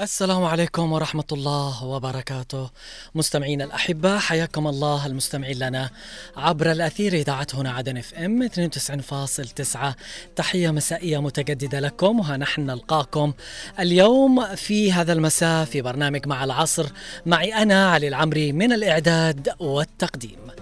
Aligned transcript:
السلام 0.00 0.44
عليكم 0.44 0.92
ورحمة 0.92 1.24
الله 1.32 1.84
وبركاته. 1.84 2.70
مستمعينا 3.14 3.64
الأحبة 3.64 4.18
حياكم 4.18 4.66
الله 4.66 5.06
المستمعين 5.06 5.58
لنا 5.58 5.90
عبر 6.36 6.72
الأثير 6.72 7.12
إذاعة 7.12 7.46
هنا 7.54 7.70
عدن 7.70 7.96
إف 7.96 8.14
إم 8.14 8.42
92.9 8.42 9.96
تحية 10.36 10.70
مسائية 10.70 11.18
متجددة 11.18 11.80
لكم 11.80 12.20
وها 12.20 12.36
نحن 12.36 12.66
نلقاكم 12.66 13.32
اليوم 13.78 14.56
في 14.56 14.92
هذا 14.92 15.12
المساء 15.12 15.64
في 15.64 15.82
برنامج 15.82 16.26
مع 16.26 16.44
العصر. 16.44 16.86
معي 17.26 17.54
أنا 17.54 17.90
علي 17.90 18.08
العمري 18.08 18.52
من 18.52 18.72
الإعداد 18.72 19.54
والتقديم. 19.58 20.59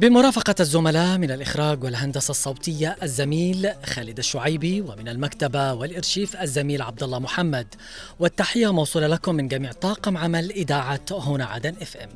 بمرافقة 0.00 0.54
الزملاء 0.60 1.18
من 1.18 1.30
الإخراج 1.30 1.84
والهندسة 1.84 2.30
الصوتية 2.30 2.96
الزميل 3.02 3.70
خالد 3.84 4.18
الشعيبي 4.18 4.80
ومن 4.80 5.08
المكتبة 5.08 5.72
والإرشيف 5.72 6.36
الزميل 6.36 6.82
عبد 6.82 7.02
الله 7.02 7.18
محمد. 7.18 7.74
والتحية 8.18 8.72
موصولة 8.72 9.06
لكم 9.06 9.34
من 9.34 9.48
جميع 9.48 9.72
طاقم 9.72 10.16
عمل 10.16 10.50
إذاعة 10.50 11.00
هنا 11.10 11.44
عدن 11.44 11.74
إف 11.82 11.96
إم. 11.96 12.10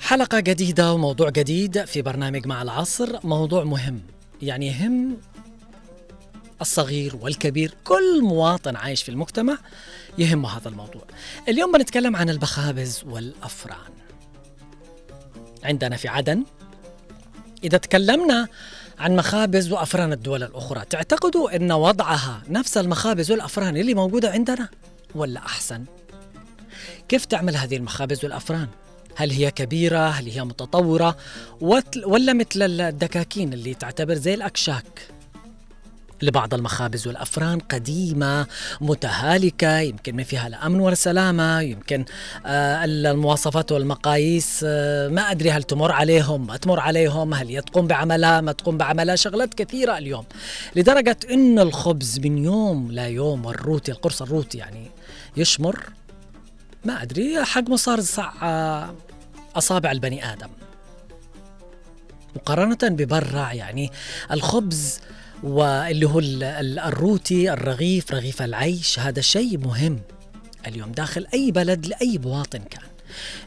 حلقة 0.00 0.40
جديدة 0.40 0.92
وموضوع 0.92 1.30
جديد 1.30 1.84
في 1.84 2.02
برنامج 2.02 2.46
مع 2.46 2.62
العصر. 2.62 3.26
موضوع 3.26 3.64
مهم 3.64 4.00
يعني 4.42 4.66
يهم 4.66 5.16
الصغير 6.62 7.16
والكبير 7.20 7.74
كل 7.84 8.22
مواطن 8.22 8.76
عايش 8.76 9.02
في 9.02 9.08
المجتمع 9.08 9.58
يهمه 10.18 10.56
هذا 10.56 10.68
الموضوع 10.68 11.02
اليوم 11.48 11.72
بنتكلم 11.72 12.16
عن 12.16 12.30
المخابز 12.30 13.02
والأفران 13.06 13.92
عندنا 15.64 15.96
في 15.96 16.08
عدن 16.08 16.44
إذا 17.64 17.78
تكلمنا 17.78 18.48
عن 18.98 19.16
مخابز 19.16 19.72
وأفران 19.72 20.12
الدول 20.12 20.42
الأخرى 20.42 20.84
تعتقدوا 20.90 21.56
أن 21.56 21.72
وضعها 21.72 22.42
نفس 22.48 22.76
المخابز 22.76 23.30
والأفران 23.30 23.76
اللي 23.76 23.94
موجودة 23.94 24.30
عندنا 24.30 24.68
ولا 25.14 25.40
أحسن؟ 25.40 25.84
كيف 27.08 27.24
تعمل 27.24 27.56
هذه 27.56 27.76
المخابز 27.76 28.24
والأفران؟ 28.24 28.68
هل 29.16 29.30
هي 29.30 29.50
كبيرة؟ 29.50 30.08
هل 30.08 30.28
هي 30.28 30.44
متطورة؟ 30.44 31.16
ولا 32.06 32.32
مثل 32.32 32.62
الدكاكين 32.62 33.52
اللي 33.52 33.74
تعتبر 33.74 34.14
زي 34.14 34.34
الأكشاك 34.34 35.11
لبعض 36.22 36.54
المخابز 36.54 37.06
والأفران 37.06 37.58
قديمة 37.58 38.46
متهالكة 38.80 39.78
يمكن 39.78 40.16
ما 40.16 40.22
فيها 40.22 40.48
لا 40.48 40.66
أمن 40.66 40.80
ولا 40.80 40.94
سلامة 40.94 41.60
يمكن 41.60 42.04
آه 42.46 42.84
المواصفات 42.84 43.72
والمقاييس 43.72 44.60
آه 44.64 45.08
ما 45.08 45.30
أدري 45.30 45.50
هل 45.50 45.62
تمر 45.62 45.92
عليهم 45.92 46.46
ما 46.46 46.56
تمر 46.56 46.80
عليهم 46.80 47.34
هل 47.34 47.62
تقوم 47.62 47.86
بعملها 47.86 48.40
ما 48.40 48.52
تقوم 48.52 48.78
بعملها 48.78 49.16
شغلات 49.16 49.54
كثيرة 49.54 49.98
اليوم. 49.98 50.24
لدرجة 50.76 51.16
أن 51.30 51.58
الخبز 51.58 52.18
من 52.18 52.38
يوم 52.38 52.92
لا 52.92 53.06
يوم 53.06 53.44
والروتي 53.46 53.92
القرص 53.92 54.22
الروتي 54.22 54.58
يعني 54.58 54.90
يشمر 55.36 55.92
ما 56.84 57.02
أدري 57.02 57.44
حجمه 57.44 57.76
صار 57.76 58.00
صع 58.00 58.32
أصابع 59.56 59.92
البني 59.92 60.32
آدم. 60.32 60.48
مقارنة 62.36 62.78
ببرع 62.82 63.52
يعني 63.52 63.90
الخبز 64.32 65.00
واللي 65.42 66.06
هو 66.06 66.20
الروتي 66.88 67.52
الرغيف 67.52 68.12
رغيف 68.12 68.42
العيش 68.42 68.98
هذا 68.98 69.20
شيء 69.20 69.58
مهم 69.58 70.00
اليوم 70.66 70.92
داخل 70.92 71.26
أي 71.34 71.50
بلد 71.50 71.86
لأي 71.86 72.18
مواطن 72.18 72.58
كان. 72.58 72.92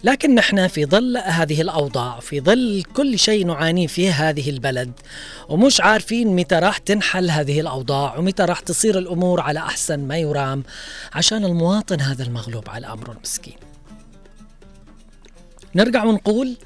لكن 0.03 0.35
نحن 0.35 0.67
في 0.67 0.85
ظل 0.85 1.17
هذه 1.17 1.61
الأوضاع 1.61 2.19
في 2.19 2.41
ظل 2.41 2.83
كل 2.93 3.19
شيء 3.19 3.45
نعاني 3.45 3.87
فيه 3.87 4.11
هذه 4.11 4.49
البلد 4.49 4.91
ومش 5.49 5.81
عارفين 5.81 6.35
متى 6.35 6.55
راح 6.55 6.77
تنحل 6.77 7.29
هذه 7.29 7.59
الأوضاع 7.59 8.17
ومتى 8.17 8.43
راح 8.43 8.59
تصير 8.59 8.97
الأمور 8.97 9.41
على 9.41 9.59
أحسن 9.59 9.99
ما 9.99 10.17
يرام 10.17 10.63
عشان 11.13 11.45
المواطن 11.45 12.01
هذا 12.01 12.23
المغلوب 12.23 12.69
على 12.69 12.87
أمره 12.87 13.11
المسكين 13.11 13.55
نرجع 15.75 16.03
ونقول 16.03 16.57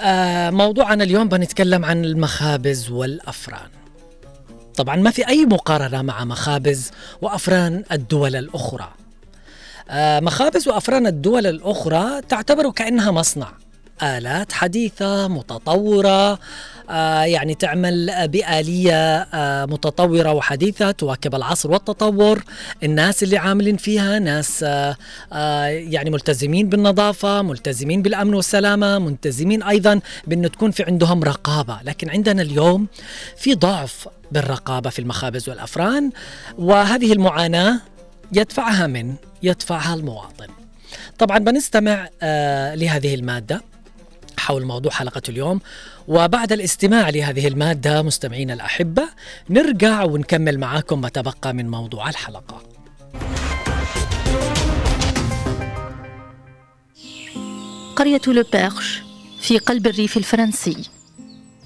آه 0.00 0.50
موضوعنا 0.50 1.04
اليوم 1.04 1.28
بنتكلم 1.28 1.84
عن 1.84 2.04
المخابز 2.04 2.90
والأفران. 2.90 3.70
طبعا 4.76 4.96
ما 4.96 5.10
في 5.10 5.28
أي 5.28 5.46
مقارنة 5.46 6.02
مع 6.02 6.24
مخابز 6.24 6.90
وأفران 7.22 7.84
الدول 7.92 8.36
الأخرى. 8.36 8.88
آه، 9.90 10.20
مخابز 10.20 10.68
وأفران 10.68 11.06
الدول 11.06 11.46
الأخرى 11.46 12.20
تعتبر 12.28 12.70
كأنها 12.70 13.10
مصنع. 13.10 13.52
آلات 14.02 14.52
حديثة 14.52 15.28
متطورة 15.28 16.38
آه 16.90 17.22
يعني 17.22 17.54
تعمل 17.54 18.28
بآلية 18.28 19.16
آه 19.34 19.64
متطورة 19.64 20.32
وحديثة 20.32 20.90
تواكب 20.90 21.34
العصر 21.34 21.70
والتطور. 21.70 22.44
الناس 22.82 23.22
اللي 23.22 23.36
عاملين 23.38 23.76
فيها 23.76 24.18
ناس 24.18 24.64
آه 24.68 24.96
يعني 25.66 26.10
ملتزمين 26.10 26.68
بالنظافة 26.68 27.42
ملتزمين 27.42 28.02
بالأمن 28.02 28.34
والسلامة 28.34 28.98
ملتزمين 28.98 29.62
أيضا 29.62 30.00
بأنه 30.26 30.48
تكون 30.48 30.70
في 30.70 30.82
عندهم 30.82 31.22
رقابة. 31.24 31.78
لكن 31.82 32.10
عندنا 32.10 32.42
اليوم 32.42 32.86
في 33.36 33.54
ضعف 33.54 34.08
بالرقابة 34.32 34.90
في 34.90 34.98
المخابز 34.98 35.48
والأفران 35.48 36.10
وهذه 36.58 37.12
المعاناة 37.12 37.80
يدفعها 38.32 38.86
من؟ 38.86 39.14
يدفعها 39.42 39.94
المواطن. 39.94 40.46
طبعا 41.18 41.38
بنستمع 41.38 42.08
لهذه 42.74 43.14
المادة. 43.14 43.62
حول 44.38 44.64
موضوع 44.64 44.92
حلقة 44.92 45.22
اليوم. 45.28 45.60
وبعد 46.08 46.52
الاستماع 46.52 47.08
لهذه 47.08 47.48
المادة 47.48 48.02
مستمعينا 48.02 48.54
الأحبة 48.54 49.08
نرجع 49.50 50.04
ونكمل 50.04 50.58
معاكم 50.58 51.00
ما 51.00 51.08
تبقى 51.08 51.54
من 51.54 51.70
موضوع 51.70 52.08
الحلقة. 52.08 52.62
قرية 57.96 58.20
لوبيرش 58.26 59.02
في 59.40 59.58
قلب 59.58 59.86
الريف 59.86 60.16
الفرنسي. 60.16 60.90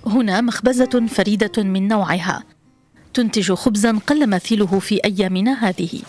هنا 0.07 0.41
مخبزة 0.41 1.07
فريدة 1.07 1.63
من 1.63 1.89
نوعها. 1.89 2.43
تنتج 3.15 3.53
خبزا 3.53 3.99
قل 4.07 4.29
مثيله 4.29 4.79
في 4.79 5.01
أيامنا 5.05 5.69
هذه. 5.69 6.03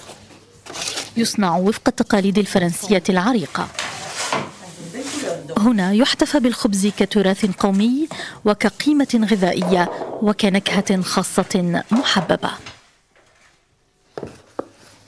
يصنع 1.17 1.57
وفق 1.57 1.81
التقاليد 1.87 2.37
الفرنسية 2.37 3.03
العريقة. 3.09 3.67
هنا 5.57 5.93
يحتفى 5.93 6.39
بالخبز 6.39 6.87
كتراث 6.87 7.45
قومي 7.45 8.07
وكقيمة 8.45 9.27
غذائية 9.31 9.89
وكنكهة 10.21 11.01
خاصة 11.01 11.83
محببة. 11.91 12.51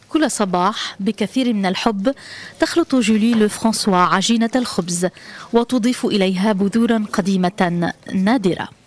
كل 0.09 0.31
صباح 0.31 0.95
بكثير 0.99 1.53
من 1.53 1.65
الحب 1.65 2.13
تخلط 2.59 2.95
جولي 2.95 3.33
لو 3.33 3.49
فرانسوا 3.49 3.97
عجينة 3.97 4.51
الخبز 4.55 5.07
وتضيف 5.53 6.05
إليها 6.05 6.51
بذورا 6.53 7.05
قديمة 7.13 7.93
نادرة. 8.13 8.82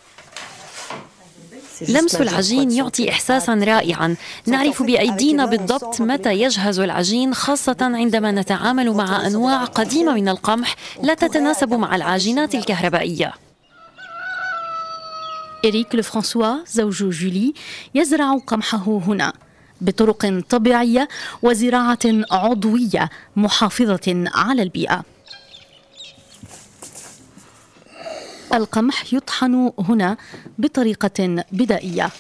لمس 1.89 2.15
العجين 2.15 2.71
يعطي 2.71 3.11
إحساسا 3.11 3.55
رائعا. 3.55 4.17
نعرف 4.47 4.83
بأيدينا 4.83 5.47
بالضبط 5.47 6.01
متى 6.01 6.33
يجهز 6.33 6.79
العجين 6.79 7.35
خاصة 7.35 7.77
عندما 7.81 8.31
نتعامل 8.31 8.91
مع 8.91 9.27
أنواع 9.27 9.65
قديمة 9.65 10.15
من 10.15 10.29
القمح 10.29 10.77
لا 11.03 11.15
تتناسب 11.15 11.75
مع 11.75 11.97
العجينات 11.97 12.55
الكهربائية. 12.55 13.33
إريك 15.65 15.95
لفرانسوا 15.95 16.65
زوج 16.67 17.05
جولي 17.05 17.55
يزرع 17.95 18.39
قمحه 18.47 19.01
هنا 19.07 19.33
بطرق 19.81 20.43
طبيعية 20.51 21.09
وزراعة 21.43 21.99
عضوية 22.31 23.11
محافظة 23.37 24.25
على 24.35 24.63
البيئة. 24.63 25.16
القمح 28.55 29.15
يطحن 29.15 29.73
هنا 29.79 30.17
بطريقة 30.59 31.45
بدائية. 31.53 32.11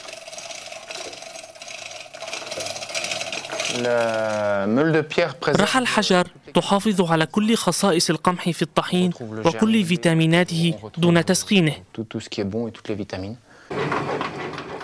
رحى 5.49 5.78
الحجر 5.78 6.28
تحافظ 6.55 7.11
على 7.11 7.26
كل 7.26 7.55
خصائص 7.56 8.11
القمح 8.11 8.50
في 8.50 8.62
الطحين 8.62 9.12
وكل 9.20 9.84
فيتاميناته 9.84 10.75
دون 10.99 11.25
تسخينه. 11.25 11.75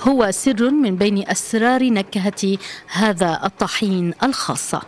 هو 0.00 0.30
سر 0.30 0.70
من 0.70 0.96
بين 0.96 1.28
أسرار 1.28 1.84
نكهة 1.84 2.58
هذا 2.86 3.40
الطحين 3.44 4.14
الخاصة. 4.22 4.82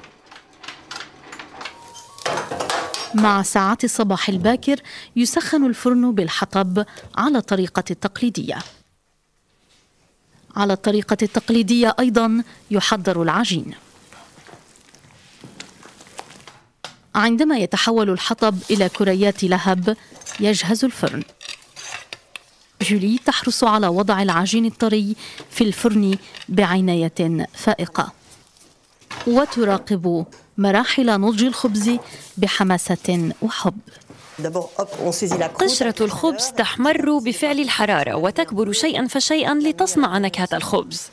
مع 3.15 3.43
ساعات 3.43 3.85
الصباح 3.85 4.29
الباكر 4.29 4.81
يسخن 5.17 5.67
الفرن 5.67 6.15
بالحطب 6.15 6.85
على 7.17 7.39
الطريقة 7.39 7.85
التقليدية. 7.91 8.59
على 10.57 10.73
الطريقة 10.73 11.17
التقليدية 11.23 11.97
أيضا 12.01 12.43
يحضر 12.71 13.23
العجين. 13.23 13.75
عندما 17.15 17.59
يتحول 17.59 18.11
الحطب 18.11 18.59
إلى 18.71 18.89
كريات 18.89 19.45
لهب 19.45 19.97
يجهز 20.41 20.85
الفرن. 20.85 21.23
جولي 22.83 23.19
تحرص 23.19 23.65
على 23.65 23.87
وضع 23.87 24.23
العجين 24.23 24.67
الطري 24.67 25.17
في 25.51 25.65
الفرن 25.65 26.19
بعناية 26.49 27.47
فائقة. 27.55 28.13
وتراقب 29.27 30.27
مراحل 30.59 31.21
نضج 31.21 31.45
الخبز 31.45 31.91
بحماسة 32.37 33.33
وحب. 33.43 33.79
قشرة 35.55 36.05
الخبز 36.05 36.47
تحمر 36.47 37.19
بفعل 37.19 37.61
الحرارة 37.61 38.15
وتكبر 38.15 38.73
شيئا 38.73 39.07
فشيئا 39.07 39.55
لتصنع 39.55 40.19
نكهة 40.19 40.49
الخبز. 40.53 41.11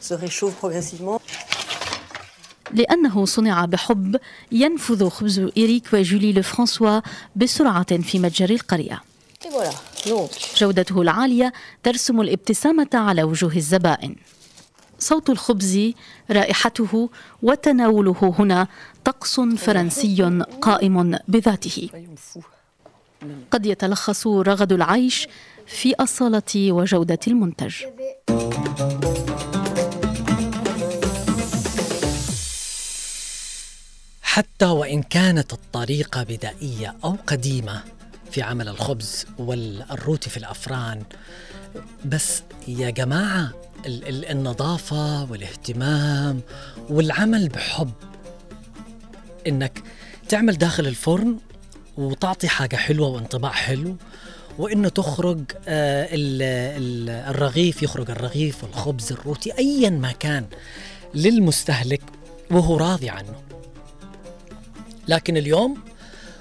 لأنه 2.73 3.25
صنع 3.25 3.65
بحب 3.65 4.19
ينفذ 4.51 5.09
خبز 5.09 5.39
إريك 5.39 5.93
وجولي 5.93 6.33
لفرانسوا 6.33 6.99
بسرعة 7.35 7.97
في 8.01 8.19
متجر 8.19 8.49
القرية. 8.49 9.01
جودته 10.57 11.01
العالية 11.01 11.53
ترسم 11.83 12.21
الابتسامة 12.21 12.89
على 12.93 13.23
وجوه 13.23 13.55
الزبائن. 13.55 14.15
صوت 14.99 15.29
الخبز 15.29 15.91
رائحته 16.31 17.09
وتناوله 17.43 18.35
هنا 18.39 18.67
طقس 19.05 19.39
فرنسي 19.39 20.41
قائم 20.61 21.17
بذاته. 21.27 21.89
قد 23.51 23.65
يتلخص 23.65 24.27
رغد 24.27 24.71
العيش 24.73 25.27
في 25.67 25.95
أصالة 25.95 26.71
وجودة 26.71 27.19
المنتج. 27.27 27.75
حتى 34.21 34.65
وإن 34.65 35.03
كانت 35.03 35.53
الطريقة 35.53 36.23
بدائية 36.23 36.95
أو 37.03 37.15
قديمة 37.27 37.83
في 38.31 38.41
عمل 38.41 38.67
الخبز 38.67 39.25
والروتي 39.37 40.29
في 40.29 40.37
الأفران 40.37 41.03
بس 42.05 42.43
يا 42.67 42.89
جماعة 42.89 43.51
النظافة 44.31 45.31
والاهتمام 45.31 46.41
والعمل 46.89 47.47
بحب 47.49 47.91
إنك 49.47 49.83
تعمل 50.29 50.57
داخل 50.57 50.87
الفرن 50.87 51.37
وتعطي 51.97 52.47
حاجة 52.47 52.75
حلوة 52.75 53.07
وانطباع 53.07 53.51
حلو 53.51 53.95
وإنه 54.57 54.89
تخرج 54.89 55.39
آه، 55.67 56.07
الرغيف 57.29 57.83
يخرج 57.83 58.11
الرغيف 58.11 58.63
والخبز 58.63 59.11
الروتي 59.11 59.57
ايا 59.57 59.89
ما 59.89 60.11
كان 60.11 60.45
للمستهلك 61.15 62.01
وهو 62.51 62.77
راضي 62.77 63.09
عنه. 63.09 63.35
لكن 65.07 65.37
اليوم 65.37 65.77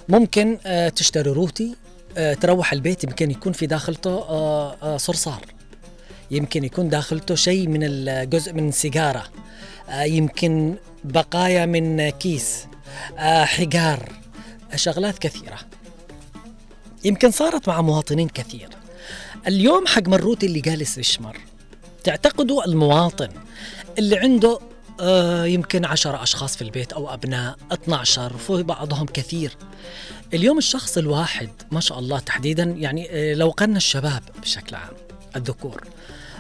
ممكن 0.09 0.59
آه، 0.67 0.89
تشتري 0.89 1.31
روتي 1.31 1.77
آه، 2.17 2.35
تروح 2.35 2.73
البيت 2.73 3.05
يمكن 3.05 3.31
يكون 3.31 3.53
في 3.53 3.67
داخلته 3.67 4.97
صرصار. 4.97 5.41
يمكن 6.31 6.65
يكون 6.65 6.89
داخلته 6.89 7.35
شيء 7.35 7.69
من 7.69 7.81
الجزء 7.83 8.53
من 8.53 8.71
سيجارة. 8.71 9.25
يمكن 9.95 10.75
بقايا 11.05 11.67
من 11.67 12.09
كيس. 12.11 12.67
حجار. 13.45 14.13
شغلات 14.75 15.19
كثيرة. 15.19 15.59
يمكن 17.05 17.31
صارت 17.31 17.69
مع 17.69 17.81
مواطنين 17.81 18.29
كثير. 18.29 18.69
اليوم 19.47 19.87
حق 19.87 20.09
مروتي 20.09 20.47
اللي 20.47 20.61
جالس 20.61 20.99
يشمر 20.99 21.37
تعتقدوا 22.05 22.65
المواطن 22.65 23.29
اللي 23.99 24.19
عنده 24.19 24.59
آه 25.01 25.45
يمكن 25.45 25.85
عشرة 25.85 26.23
أشخاص 26.23 26.57
في 26.57 26.63
البيت 26.63 26.93
أو 26.93 27.15
أبناء 27.15 27.57
12 27.73 28.37
في 28.37 28.63
بعضهم 28.63 29.07
كثير. 29.07 29.57
اليوم 30.35 30.59
الشخص 30.59 30.99
الواحد 30.99 31.49
ما 31.71 31.81
شاء 31.81 31.99
الله 31.99 32.19
تحديدا 32.19 32.63
يعني 32.63 33.09
آه 33.11 33.35
لو 33.35 33.51
قلنا 33.51 33.77
الشباب 33.77 34.23
بشكل 34.43 34.77
عام 34.77 34.93
الذكور 35.37 35.85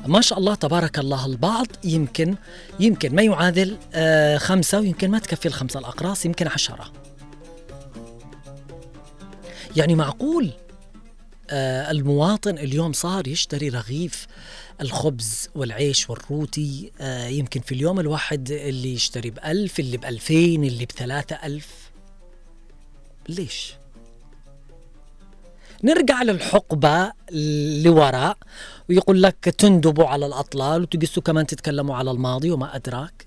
ما 0.06 0.20
شاء 0.20 0.38
الله 0.38 0.54
تبارك 0.54 0.98
الله 0.98 1.26
البعض 1.26 1.66
يمكن 1.84 2.34
يمكن 2.80 3.14
ما 3.14 3.22
يعادل 3.22 3.76
آه 3.94 4.38
خمسة 4.38 4.80
ويمكن 4.80 5.10
ما 5.10 5.18
تكفي 5.18 5.46
الخمسة 5.46 5.80
الأقراص 5.80 6.26
يمكن 6.26 6.48
عشرة. 6.48 6.92
يعني 9.76 9.94
معقول 9.94 10.50
آه 11.50 11.90
المواطن 11.90 12.58
اليوم 12.58 12.92
صار 12.92 13.28
يشتري 13.28 13.68
رغيف 13.68 14.26
الخبز 14.80 15.48
والعيش 15.54 16.10
والروتي 16.10 16.92
آه 17.00 17.26
يمكن 17.26 17.60
في 17.60 17.74
اليوم 17.74 18.00
الواحد 18.00 18.50
اللي 18.50 18.94
يشتري 18.94 19.30
بألف 19.30 19.80
اللي 19.80 19.96
بألفين 19.96 20.64
اللي 20.64 20.86
بثلاثة 20.86 21.36
ألف. 21.44 21.90
ليش؟ 23.28 23.74
نرجع 25.84 26.22
للحقبة 26.22 27.12
لوراء 27.82 28.36
ويقول 28.90 29.22
لك 29.22 29.44
تندبوا 29.44 30.06
على 30.06 30.26
الأطلال 30.26 30.82
وتقصوا 30.82 31.22
كمان 31.22 31.46
تتكلموا 31.46 31.96
على 31.96 32.10
الماضي 32.10 32.50
وما 32.50 32.76
أدراك. 32.76 33.26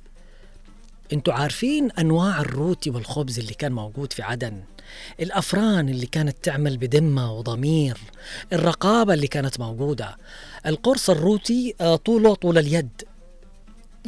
أنتوا 1.13 1.33
عارفين 1.33 1.91
أنواع 1.91 2.41
الروتي 2.41 2.89
والخبز 2.89 3.39
اللي 3.39 3.53
كان 3.53 3.71
موجود 3.71 4.13
في 4.13 4.21
عدن 4.21 4.63
الأفران 5.19 5.89
اللي 5.89 6.05
كانت 6.05 6.37
تعمل 6.43 6.77
بدمة 6.77 7.33
وضمير 7.33 7.97
الرقابة 8.53 9.13
اللي 9.13 9.27
كانت 9.27 9.59
موجودة 9.59 10.17
القرص 10.65 11.09
الروتي 11.09 11.75
آه، 11.81 11.95
طوله 11.95 12.35
طول 12.35 12.57
اليد 12.57 13.01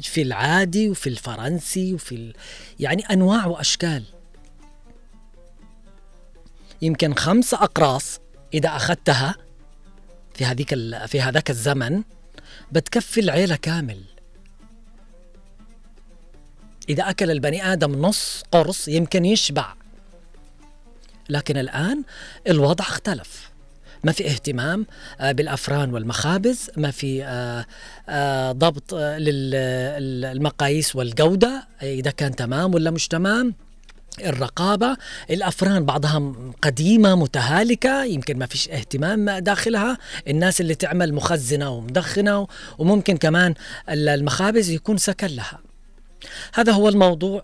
في 0.01 0.21
العادي 0.21 0.89
وفي 0.89 1.09
الفرنسي 1.09 1.93
وفي 1.93 2.15
ال... 2.15 2.33
يعني 2.79 3.01
أنواع 3.01 3.45
وأشكال. 3.45 4.03
يمكن 6.81 7.13
خمس 7.13 7.53
أقراص 7.53 8.19
إذا 8.53 8.69
أخذتها 8.69 9.44
في 10.35 10.45
هذيك. 10.45 10.75
في 11.05 11.21
هذاك 11.21 11.49
الزمن 11.49 12.03
بتكفي 12.71 13.19
العيلة 13.19 13.55
كامل. 13.55 14.01
إذا 16.89 17.09
أكل 17.09 17.31
البني 17.31 17.73
آدم 17.73 18.01
نص 18.01 18.43
قرص 18.51 18.87
يمكن 18.87 19.25
يشبع. 19.25 19.73
لكن 21.29 21.57
الآن 21.57 22.03
الوضع 22.47 22.85
اختلف. 22.85 23.51
ما 24.03 24.11
في 24.11 24.27
اهتمام 24.27 24.85
آه، 25.19 25.31
بالأفران 25.31 25.93
والمخابز 25.93 26.69
ما 26.77 26.91
في 26.91 27.23
آه، 27.23 27.65
آه، 28.09 28.51
ضبط 28.51 28.93
للمقاييس 28.93 30.95
والجودة 30.95 31.67
إذا 31.81 32.11
كان 32.11 32.35
تمام 32.35 32.73
ولا 32.73 32.91
مش 32.91 33.07
تمام. 33.07 33.55
الرقابة 34.19 34.97
الأفران 35.29 35.85
بعضها 35.85 36.33
قديمة 36.61 37.15
متهالكة 37.15 38.03
يمكن 38.03 38.37
ما 38.37 38.45
فيش 38.45 38.69
اهتمام 38.69 39.29
داخلها. 39.29 39.97
الناس 40.27 40.61
اللي 40.61 40.75
تعمل 40.75 41.13
مخزنة 41.13 41.69
ومدخنة 41.69 42.47
وممكن 42.77 43.17
كمان 43.17 43.53
المخابز 43.89 44.69
يكون 44.69 44.97
سكن 44.97 45.27
لها. 45.27 45.59
هذا 46.53 46.71
هو 46.71 46.89
الموضوع. 46.89 47.43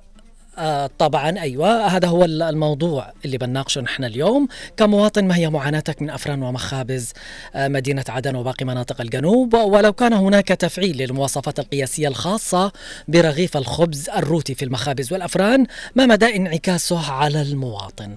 آه 0.57 0.89
طبعا 0.99 1.39
أيوه. 1.39 1.87
هذا 1.87 2.07
هو 2.07 2.25
الموضوع 2.25 3.13
اللي 3.25 3.37
بنناقشه 3.37 3.81
نحن 3.81 4.03
اليوم. 4.03 4.47
كمواطن 4.77 5.25
ما 5.25 5.35
هي 5.35 5.49
معاناتك 5.49 6.01
من 6.01 6.09
أفران 6.09 6.43
ومخابز 6.43 7.13
آه 7.55 7.67
مدينة 7.67 8.03
عدن 8.09 8.35
وباقي 8.35 8.65
مناطق 8.65 9.01
الجنوب؟ 9.01 9.53
ولو 9.53 9.93
كان 9.93 10.13
هناك 10.13 10.47
تفعيل 10.47 10.97
للمواصفات 10.97 11.59
القياسية 11.59 12.07
الخاصة 12.07 12.71
برغيف 13.07 13.57
الخبز 13.57 14.09
الروتي 14.09 14.55
في 14.55 14.65
المخابز 14.65 15.13
والأفران 15.13 15.65
ما 15.95 16.05
مدى 16.05 16.35
انعكاسه 16.35 17.11
على 17.11 17.41
المواطن؟ 17.41 18.15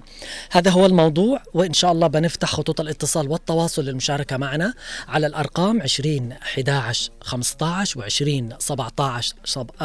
هذا 0.51 0.71
هو 0.71 0.85
الموضوع 0.85 1.41
وإن 1.53 1.73
شاء 1.73 1.91
الله 1.91 2.07
بنفتح 2.07 2.49
خطوط 2.49 2.81
الاتصال 2.81 3.31
والتواصل 3.31 3.85
للمشاركة 3.85 4.37
معنا 4.37 4.73
على 5.07 5.27
الأرقام 5.27 5.81
20 5.81 6.31
11 6.31 7.11
15 7.21 8.01
و20 8.01 8.59
17 8.59 9.35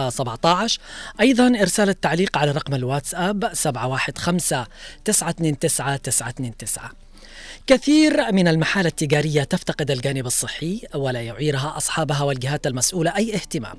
17 0.08 0.80
أيضا 1.20 1.46
إرسال 1.46 1.88
التعليق 1.88 2.38
على 2.40 2.50
رقم 2.50 2.74
الواتساب 2.74 3.50
715 3.54 4.66
929 5.04 5.58
929 5.58 6.90
كثير 7.66 8.32
من 8.32 8.48
المحال 8.48 8.86
التجارية 8.86 9.42
تفتقد 9.42 9.90
الجانب 9.90 10.26
الصحي 10.26 10.82
ولا 10.94 11.20
يعيرها 11.20 11.74
أصحابها 11.76 12.22
والجهات 12.22 12.66
المسؤولة 12.66 13.16
أي 13.16 13.34
اهتمام. 13.34 13.76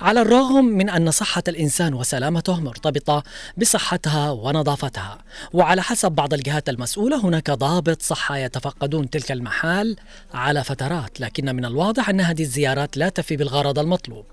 على 0.00 0.22
الرغم 0.22 0.64
من 0.64 0.90
أن 0.90 1.10
صحة 1.10 1.42
الإنسان 1.48 1.94
وسلامته 1.94 2.60
مرتبطة 2.60 3.22
بصحتها 3.56 4.30
ونظافتها 4.30 5.18
وعلى 5.52 5.82
حسب 5.82 6.12
بعض 6.12 6.34
الجهات 6.34 6.68
المسؤولة 6.68 7.24
هناك 7.24 7.50
ضابط 7.50 8.02
صحة 8.02 8.36
يتفقدون 8.36 9.10
تلك 9.10 9.32
المحال 9.32 9.96
على 10.34 10.64
فترات 10.64 11.20
لكن 11.20 11.56
من 11.56 11.64
الواضح 11.64 12.08
أن 12.08 12.20
هذه 12.20 12.42
الزيارات 12.42 12.96
لا 12.96 13.08
تفي 13.08 13.36
بالغرض 13.36 13.78
المطلوب. 13.78 14.24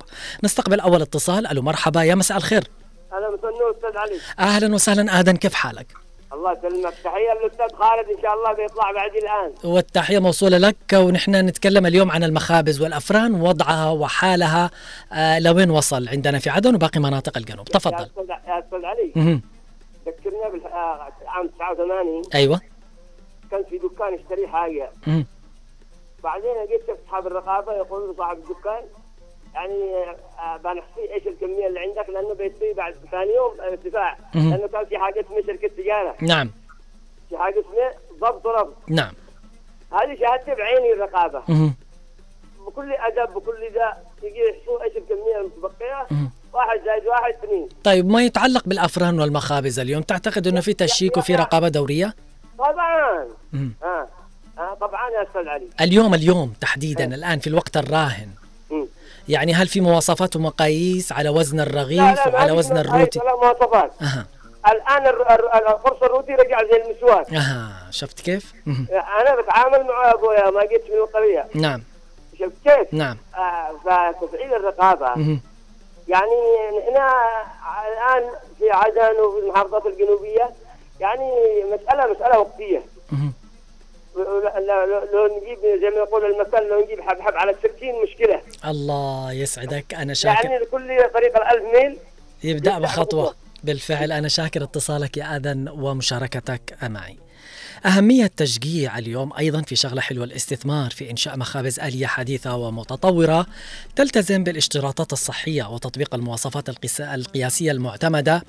نستقبل 0.43 0.79
أول 0.79 1.01
اتصال. 1.01 1.47
ألو 1.47 1.61
مرحبا 1.61 2.03
يا 2.03 2.15
مساء 2.15 2.37
الخير. 2.37 2.78
أهلا 3.13 3.27
وسهلا 3.29 3.71
أستاذ 3.71 3.97
علي. 3.97 4.19
أهلا 4.39 4.75
وسهلا 4.75 5.19
آدم 5.19 5.35
كيف 5.35 5.53
حالك؟ 5.53 5.87
الله 6.33 6.51
يسلمك. 6.51 6.93
تحية 7.03 7.33
للأستاذ 7.33 7.75
خالد 7.77 8.09
إن 8.09 8.21
شاء 8.21 8.33
الله 8.33 8.53
بيطلع 8.53 8.91
بعد 8.91 9.15
الآن. 9.15 9.71
والتحية 9.71 10.19
موصولة 10.19 10.57
لك 10.57 10.75
ونحن 10.93 11.35
نتكلم 11.35 11.85
اليوم 11.85 12.11
عن 12.11 12.23
المخابز 12.23 12.81
والأفران 12.81 13.41
ووضعها 13.41 13.91
وحالها 13.91 14.71
آه 15.13 15.39
لوين 15.39 15.69
وصل 15.69 16.07
عندنا 16.07 16.39
في 16.39 16.49
عدن 16.49 16.75
وباقي 16.75 16.99
مناطق 16.99 17.37
الجنوب. 17.37 17.65
تفضل. 17.65 18.09
يا 18.47 18.59
أستاذ 18.59 18.85
علي 18.85 19.11
تذكرنا 20.05 20.49
بالعام 20.49 21.47
89 21.47 22.21
أيوه. 22.35 22.61
كنت 23.51 23.67
في 23.69 23.77
دكان 23.77 24.13
اشتري 24.13 24.47
حاجة. 24.47 24.91
مم. 25.07 25.25
بعدين 26.23 26.51
لقيت 26.51 26.99
اصحاب 27.05 27.27
الرقابة 27.27 27.73
يقولوا 27.73 28.13
لصاحب 28.13 28.37
الدكان 28.37 28.83
يعني 29.53 29.93
آه، 30.39 30.57
بنحصي 30.57 31.13
إيش 31.13 31.27
الكمية 31.27 31.67
اللي 31.67 31.79
عندك؟ 31.79 32.09
لأنه 32.09 32.33
بيصير 32.33 32.73
بعد 32.77 32.95
ثاني 33.11 33.33
يوم 33.35 33.61
ارتفاع. 33.71 34.17
مم. 34.35 34.49
لأنه 34.49 34.67
كان 34.67 34.85
في 34.85 34.97
حاجة 34.97 35.19
اسمها 35.21 35.41
شركة 35.41 35.67
تجارة. 35.77 36.15
نعم. 36.21 36.51
في 37.29 37.37
حاجة 37.37 37.59
اسمها 37.59 37.93
ضبط 38.19 38.45
وربط 38.45 38.75
نعم. 38.87 39.13
هذه 39.93 40.17
شهادتي 40.19 40.55
بعيني 40.55 40.93
الرقابة. 40.93 41.43
بكل 42.67 42.93
أدب 42.93 43.33
بكل 43.33 43.71
ذا 43.73 43.97
يجي 44.23 44.39
يحصوا 44.39 44.83
إيش 44.83 44.97
الكمية 44.97 45.37
المتبقية. 45.41 46.07
واحد 46.53 46.79
زائد 46.85 47.07
واحد 47.07 47.33
اثنين. 47.43 47.69
طيب 47.83 48.09
ما 48.09 48.23
يتعلق 48.23 48.67
بالأفران 48.67 49.19
والمخابز 49.19 49.79
اليوم؟ 49.79 50.01
تعتقد 50.01 50.47
إنه 50.47 50.61
في 50.61 50.73
تشيك 50.73 51.17
وفي 51.17 51.35
رقابة 51.35 51.67
دورية؟ 51.67 52.15
طبعا. 52.57 53.27
آه. 53.83 54.07
آه 54.57 54.73
طبعا 54.81 55.09
يا 55.09 55.23
أستاذ 55.23 55.47
علي. 55.47 55.67
اليوم 55.81 56.13
اليوم 56.13 56.53
تحديدا 56.61 57.15
الآن 57.15 57.39
في 57.39 57.47
الوقت 57.47 57.77
الراهن. 57.77 58.29
يعني 59.29 59.53
هل 59.53 59.67
في 59.67 59.81
مواصفات 59.81 60.35
ومقاييس 60.35 61.11
على 61.11 61.29
وزن 61.29 61.57
لا 61.57 61.63
الرغيف 61.63 61.99
لا 62.01 62.27
ما 62.29 62.33
وعلى 62.33 62.51
وزن 62.51 62.77
الروتي؟ 62.77 63.19
ولا 63.19 63.35
مواصفات 63.35 63.91
أها 64.01 64.25
الآن 64.71 65.07
القرص 65.07 66.03
الروتي 66.03 66.33
رجع 66.35 66.63
زي 66.63 66.83
المسواك 66.83 67.33
أها 67.33 67.91
شفت 67.91 68.19
كيف؟ 68.19 68.53
أنا 69.21 69.41
بتعامل 69.41 69.83
مع 69.87 70.11
أبويا 70.13 70.49
ما 70.49 70.65
جيت 70.65 70.83
من 70.91 70.97
القرية 70.97 71.47
نعم 71.55 71.83
شفت 72.39 72.51
كيف؟ 72.63 72.93
نعم 72.93 73.17
آه 73.35 73.71
فتفعيل 73.85 74.53
الرقابة. 74.53 75.07
يعني 76.07 76.31
هنا 76.91 77.13
الآن 77.87 78.29
في 78.59 78.71
عدن 78.71 79.19
وفي 79.19 79.39
المحافظات 79.45 79.85
الجنوبية 79.85 80.49
يعني 80.99 81.31
مسألة 81.73 82.13
مسألة 82.13 82.39
وقتية. 82.39 82.81
لو, 85.13 85.37
نجيب 85.37 85.59
زي 85.81 85.89
ما 85.89 85.97
يقول 85.97 86.25
المثل 86.25 86.69
لو 86.69 86.83
نجيب 86.85 87.01
حب 87.01 87.19
حب 87.21 87.33
على 87.33 87.51
السكين 87.51 87.93
مشكلة. 88.03 88.41
الله 88.65 89.31
يسعدك. 89.31 89.93
أنا 89.93 90.13
شاكر. 90.13 90.45
يعني 90.45 90.63
لكل 90.63 90.87
طريق 91.13 91.37
الألف 91.37 91.63
ميل 91.75 91.97
يبدأ 92.43 92.71
يبدأ 92.71 92.79
بخطوة. 92.79 93.23
بخطوة. 93.23 93.35
بالفعل 93.63 94.11
أنا 94.11 94.27
شاكر 94.27 94.63
اتصالك 94.63 95.17
يا 95.17 95.35
آذن 95.35 95.69
ومشاركتك 95.69 96.75
معي. 96.83 97.17
أهمية 97.85 98.31
تشجيع 98.37 98.97
اليوم 98.97 99.33
أيضا 99.33 99.61
في 99.61 99.75
شغلة 99.75 100.01
حلوة 100.01 100.25
الاستثمار 100.25 100.89
في 100.91 101.11
إنشاء 101.11 101.37
مخابز 101.37 101.79
آلية 101.79 102.07
حديثة 102.07 102.55
ومتطورة 102.55 103.45
تلتزم 103.95 104.43
بالاشتراطات 104.43 105.13
الصحية 105.13 105.63
وتطبيق 105.69 106.15
المواصفات 106.15 106.69
القياس- 106.69 107.01
القياسية 107.01 107.71
المعتمدة. 107.71 108.43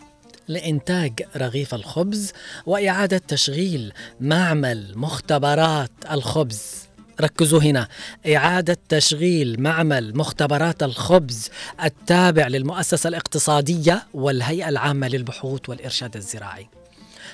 لإنتاج 0.51 1.23
رغيف 1.37 1.75
الخبز 1.75 2.33
وإعادة 2.67 3.19
تشغيل 3.19 3.93
معمل 4.21 4.93
مختبرات 4.99 5.91
الخبز 6.11 6.91
ركزوا 7.21 7.63
هنا 7.63 7.89
إعادة 8.27 8.79
تشغيل 8.89 9.63
معمل 9.63 10.17
مختبرات 10.17 10.83
الخبز 10.83 11.51
التابع 11.85 12.47
للمؤسسة 12.47 13.09
الاقتصادية 13.09 14.07
والهيئة 14.15 14.69
العامة 14.69 15.09
للبحوث 15.09 15.69
والإرشاد 15.69 16.17
الزراعي 16.17 16.69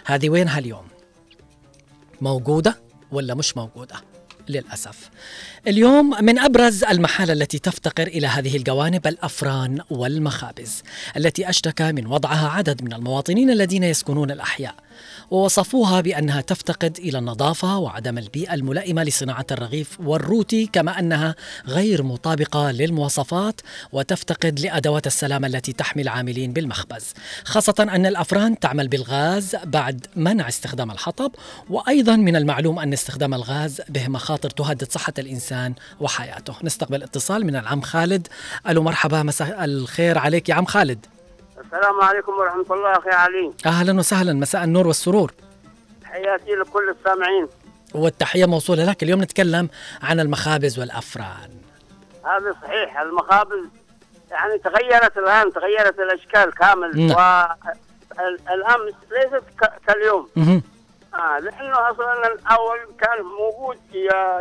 هذه 0.05 0.31
وينها 0.31 0.59
اليوم؟ 0.59 0.87
موجودة 2.21 2.77
ولا 3.13 3.35
مش 3.35 3.57
موجودة؟ 3.57 3.97
للأسف. 4.49 5.11
اليوم 5.67 6.25
من 6.25 6.39
أبرز 6.39 6.85
المحال 6.85 7.31
التي 7.31 7.59
تفتقر 7.59 8.07
إلى 8.07 8.27
هذه 8.27 8.57
الجوانب 8.57 9.07
الأفران 9.07 9.81
والمخابز 9.91 10.83
التي 11.17 11.49
أشتكى 11.49 11.93
من 11.93 12.07
وضعها 12.07 12.49
عدد 12.49 12.83
من 12.83 12.93
المواطنين 12.93 13.51
الذين 13.51 13.85
يسكنون 13.85 14.31
الأحياء. 14.31 14.75
ووصفوها 15.31 16.01
بأنها 16.01 16.41
تفتقد 16.41 16.99
إلى 16.99 17.19
النظافة 17.19 17.79
وعدم 17.79 18.19
البيئة 18.19 18.55
الملائمة 18.55 19.05
لصناعة 19.05 19.47
الرغيف 19.51 20.01
والروتي 20.01 20.67
كما 20.67 20.99
أنها 20.99 21.35
غير 21.67 22.03
مطابقة 22.03 22.71
للمواصفات 22.71 23.61
وتفتقد 23.93 24.61
لأدوات 24.61 25.07
السلامة 25.07 25.47
التي 25.47 25.73
تحمي 25.73 26.03
العاملين 26.03 26.53
بالمخبز. 26.53 27.15
خاصة 27.45 27.75
أن 27.81 28.07
الأفران 28.07 28.59
تعمل 28.59 28.89
بالغاز 28.89 29.57
بعد 29.65 30.07
منع 30.17 30.49
استخدام 30.49 30.91
الحطب 30.91 31.33
وأيضا 31.71 32.17
من 32.17 32.37
المعلوم 32.37 32.79
أن 32.79 32.93
استخدام 32.93 33.35
الغاز 33.35 33.81
به 33.89 34.09
مخاطر 34.09 34.51
تهدد 34.51 34.93
صحة 34.93 35.15
الإنسان 35.19 35.75
وحياته. 36.01 36.55
نستقبل 36.63 37.03
اتصال 37.03 37.47
من 37.47 37.57
العم 37.57 37.81
خالد. 37.81 38.29
ألو 38.69 38.83
مرحبا 38.83 39.23
مساء 39.23 39.65
الخير 39.65 40.19
عليك 40.19 40.49
يا 40.49 40.55
عم 40.55 40.65
خالد. 40.65 41.16
السلام 41.77 42.01
عليكم 42.01 42.33
ورحمة 42.33 42.65
الله 42.71 42.99
أخي 42.99 43.11
علي. 43.11 43.53
أهلا 43.67 43.99
وسهلا 43.99 44.33
مساء 44.33 44.65
النور 44.65 44.87
والسرور. 44.87 45.33
حياتي 46.05 46.51
لكل 46.55 46.89
السامعين. 46.99 47.49
والتحية 47.95 48.47
موصولة 48.47 48.85
لك. 48.85 49.03
اليوم 49.03 49.23
نتكلم 49.23 49.69
عن 50.03 50.21
المخابز 50.21 50.79
والأفران. 50.79 51.51
هذا 52.25 52.55
صحيح. 52.63 53.01
المخابز 53.01 53.65
يعني 54.31 54.59
تغيرت 54.59 55.17
الآن 55.19 55.53
تغيرت 55.53 55.99
الأشكال 55.99 56.55
كامل. 56.55 57.07
نعم. 57.07 57.49
والآن 58.19 58.81
ليست 59.11 59.43
ك- 59.61 59.73
كاليوم. 59.87 60.29
آه 61.15 61.39
لأنه 61.39 61.91
أصلا 61.91 62.27
الأول 62.27 62.79
كان 63.01 63.23
موجود 63.41 63.77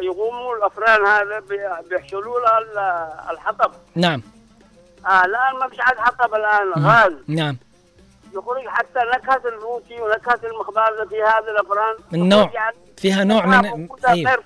يقوموا 0.01 0.56
الأفران 0.58 1.06
هذا 1.06 1.39
بي- 1.39 1.89
بيحشلوا 1.89 2.39
لها 2.39 2.60
ال- 2.60 3.32
الحطب. 3.34 3.72
نعم. 3.96 4.22
آه 5.08 5.26
الآن 5.26 5.60
ما 5.60 5.70
فيش 5.70 5.80
عاد 5.80 5.98
حطب 5.98 6.34
الآن 6.34 6.84
غاز 6.86 7.14
نعم 7.28 7.58
يخرج 8.34 8.68
حتى 8.68 9.00
نكهة 9.16 9.42
الروتي 9.46 10.02
ونكهة 10.02 10.40
المخبازة 10.44 11.06
في 11.10 11.16
هذه 11.22 11.52
الأفران 11.52 11.96
النوع. 12.14 12.52
يعني 12.54 12.76
فيها 12.98 13.24
نوع 13.24 13.46
من 13.46 13.88
أيوة. 14.08 14.38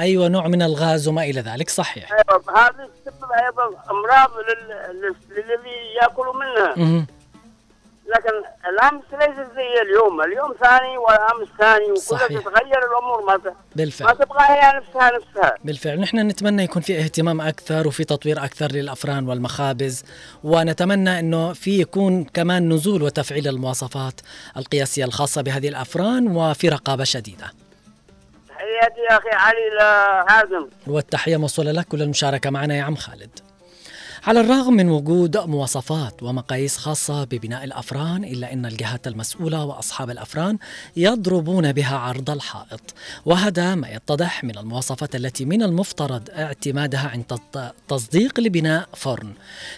أيوة 0.00 0.28
نوع 0.28 0.46
من 0.46 0.62
الغاز 0.62 1.08
وما 1.08 1.22
إلى 1.22 1.40
ذلك 1.40 1.70
صحيح 1.70 2.12
أيوه 2.12 2.42
هذه 2.56 2.88
تسبب 3.06 3.30
أيضا 3.44 3.82
أمراض 3.90 4.30
لل- 4.38 4.96
لل- 5.00 5.14
للذي 5.30 5.94
ياكلوا 6.02 6.34
منها. 6.34 7.06
لكن 8.14 8.30
الامس 8.70 9.02
ليس 9.12 9.46
زي 9.56 9.82
اليوم. 9.82 10.20
اليوم 10.20 10.54
ثاني 10.60 10.98
والامس 10.98 11.48
ثاني 11.58 11.84
وكلها. 11.92 12.40
تتغير 12.40 12.78
الأمور 12.90 13.24
ما 13.26 13.36
ت- 13.36 13.46
ما 13.46 13.54
بالفعل 13.76 14.16
تبغى 14.18 14.42
هي 14.48 14.72
نفسها 14.76 15.10
نفسها. 15.18 15.54
بالفعل. 15.64 16.00
نحن 16.00 16.18
نتمنى 16.18 16.64
يكون 16.64 16.82
في 16.82 16.98
اهتمام 17.00 17.40
أكثر 17.40 17.88
وفي 17.88 18.04
تطوير 18.04 18.44
أكثر 18.44 18.72
للأفران 18.72 19.28
والمخابز 19.28 20.04
ونتمنى 20.44 21.18
أنه 21.18 21.52
في 21.52 21.80
يكون 21.80 22.24
كمان 22.24 22.72
نزول 22.72 23.02
وتفعيل 23.02 23.48
المواصفات 23.48 24.20
القياسية 24.56 25.04
الخاصة 25.04 25.42
بهذه 25.42 25.68
الأفران 25.68 26.36
وفي 26.36 26.68
رقابة 26.68 27.04
شديدة 27.04 27.52
تحياتي 28.48 29.00
يا 29.10 29.18
أخي 29.18 29.28
علي 29.30 29.70
لهازم. 29.78 30.68
والتحية 30.86 31.36
موصولة 31.36 31.72
لك 31.72 31.84
كل 31.86 32.02
المشاركة 32.02 32.50
معنا 32.50 32.76
يا 32.76 32.82
عم 32.82 32.96
خالد. 32.96 33.30
على 34.26 34.40
الرغم 34.40 34.72
من 34.72 34.88
وجود 34.88 35.36
مواصفات 35.36 36.22
ومقاييس 36.22 36.76
خاصة 36.76 37.24
ببناء 37.24 37.64
الأفران 37.64 38.24
إلا 38.24 38.52
أن 38.52 38.66
الجهات 38.66 39.06
المسؤولة 39.06 39.64
وأصحاب 39.64 40.10
الأفران 40.10 40.58
يضربون 40.96 41.72
بها 41.72 41.96
عرض 41.96 42.30
الحائط. 42.30 42.94
وهذا 43.24 43.74
ما 43.74 43.88
يتضح 43.88 44.44
من 44.44 44.58
المواصفات 44.58 45.16
التي 45.16 45.44
من 45.44 45.62
المفترض 45.62 46.30
اعتمادها 46.30 47.08
عند 47.08 47.38
تصديق 47.88 48.40
لبناء 48.40 48.88
فرن 48.94 49.32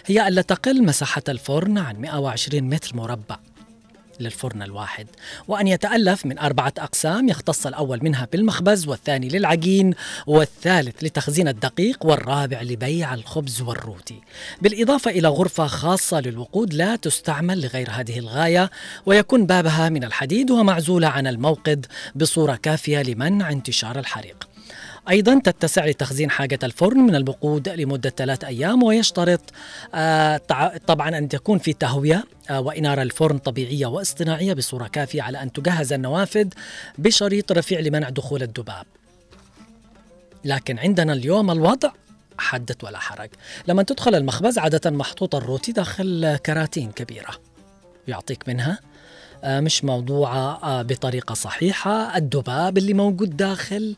هي 0.05 0.27
ألا 0.27 0.41
تقل 0.41 0.83
مساحة 0.83 1.23
الفرن 1.29 1.77
عن 1.77 2.01
120 2.01 2.63
متر 2.63 2.95
مربع. 2.95 3.37
للفرن 4.19 4.61
الواحد. 4.61 5.07
وأن 5.47 5.67
يتألف 5.67 6.25
من 6.25 6.39
أربعة 6.39 6.73
أقسام 6.77 7.29
يختص 7.29 7.67
الأول 7.67 7.99
منها 8.03 8.27
بالمخبز 8.31 8.87
والثاني 8.87 9.29
للعجين 9.29 9.93
والثالث 10.27 11.03
لتخزين 11.03 11.47
الدقيق 11.47 12.05
والرابع 12.05 12.61
لبيع 12.61 13.13
الخبز 13.13 13.61
والروتي. 13.61 14.21
بالإضافة 14.61 15.11
إلى 15.11 15.27
غرفة 15.27 15.67
خاصة 15.67 16.19
للوقود 16.19 16.73
لا 16.73 16.95
تستعمل 16.95 17.61
لغير 17.61 17.89
هذه 17.91 18.19
الغاية 18.19 18.71
ويكون 19.05 19.45
بابها 19.45 19.89
من 19.89 20.03
الحديد 20.03 20.51
ومعزولة 20.51 21.07
عن 21.07 21.27
الموقد 21.27 21.85
بصورة 22.15 22.55
كافية 22.55 23.01
لمنع 23.01 23.51
انتشار 23.51 23.99
الحريق. 23.99 24.48
أيضا 25.09 25.41
تتسع 25.43 25.85
لتخزين 25.85 26.31
حاجة 26.31 26.59
الفرن 26.63 26.97
من 26.97 27.15
الوقود 27.15 27.69
لمدة 27.69 28.09
ثلاث 28.09 28.43
أيام 28.43 28.83
ويشترط 28.83 29.41
آه 29.95 30.41
طبعا 30.87 31.17
أن 31.17 31.29
تكون 31.29 31.57
في 31.57 31.73
تهوية 31.73 32.23
آه 32.49 32.61
وإنارة 32.61 33.01
الفرن 33.01 33.37
طبيعية 33.37 33.85
واصطناعية 33.85 34.53
بصورة 34.53 34.87
كافية 34.87 35.21
على 35.21 35.41
أن 35.41 35.51
تجهز 35.51 35.93
النوافذ 35.93 36.47
بشريط 36.97 37.51
رفيع 37.51 37.79
لمنع 37.79 38.09
دخول 38.09 38.43
الذباب. 38.43 38.85
لكن 40.45 40.79
عندنا 40.79 41.13
اليوم 41.13 41.51
الوضع 41.51 41.91
حدث 42.37 42.83
ولا 42.83 42.99
حرج. 42.99 43.29
لما 43.67 43.83
تدخل 43.83 44.15
المخبز 44.15 44.57
عادة 44.57 44.91
محطوط 44.91 45.35
الروتي 45.35 45.71
داخل 45.71 46.37
كراتين 46.45 46.91
كبيرة. 46.91 47.31
يعطيك 48.07 48.47
منها 48.47 48.79
آه، 49.43 49.59
مش 49.59 49.83
موضوعة 49.83 50.81
بطريقة 50.81 51.33
صحيحة. 51.33 52.17
الذباب 52.17 52.77
اللي 52.77 52.93
موجود 52.93 53.37
داخل 53.37 53.95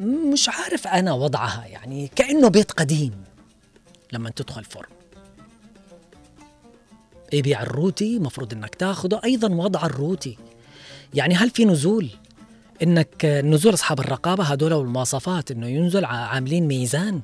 مش 0.00 0.48
عارف 0.48 0.86
أنا 0.86 1.12
وضعها 1.12 1.66
يعني 1.66 2.08
كأنه 2.16 2.48
بيت 2.48 2.72
قديم. 2.72 3.24
لما 4.12 4.30
تدخل 4.30 4.64
فرن. 4.64 4.90
يبيع 7.32 7.62
الروتي؟ 7.62 8.18
مفروض 8.18 8.52
إنك 8.52 8.74
تاخذه 8.74 9.20
أيضا 9.24 9.48
وضع 9.48 9.86
الروتي. 9.86 10.38
يعني 11.14 11.34
هل 11.34 11.50
في 11.50 11.64
نزول؟ 11.64 12.10
إنك 12.82 13.24
نزول 13.24 13.74
أصحاب 13.74 14.00
الرقابة 14.00 14.44
هذول 14.44 14.72
والمواصفات 14.72 15.50
إنه 15.50 15.66
ينزل 15.66 16.04
عاملين 16.04 16.66
ميزان. 16.66 17.20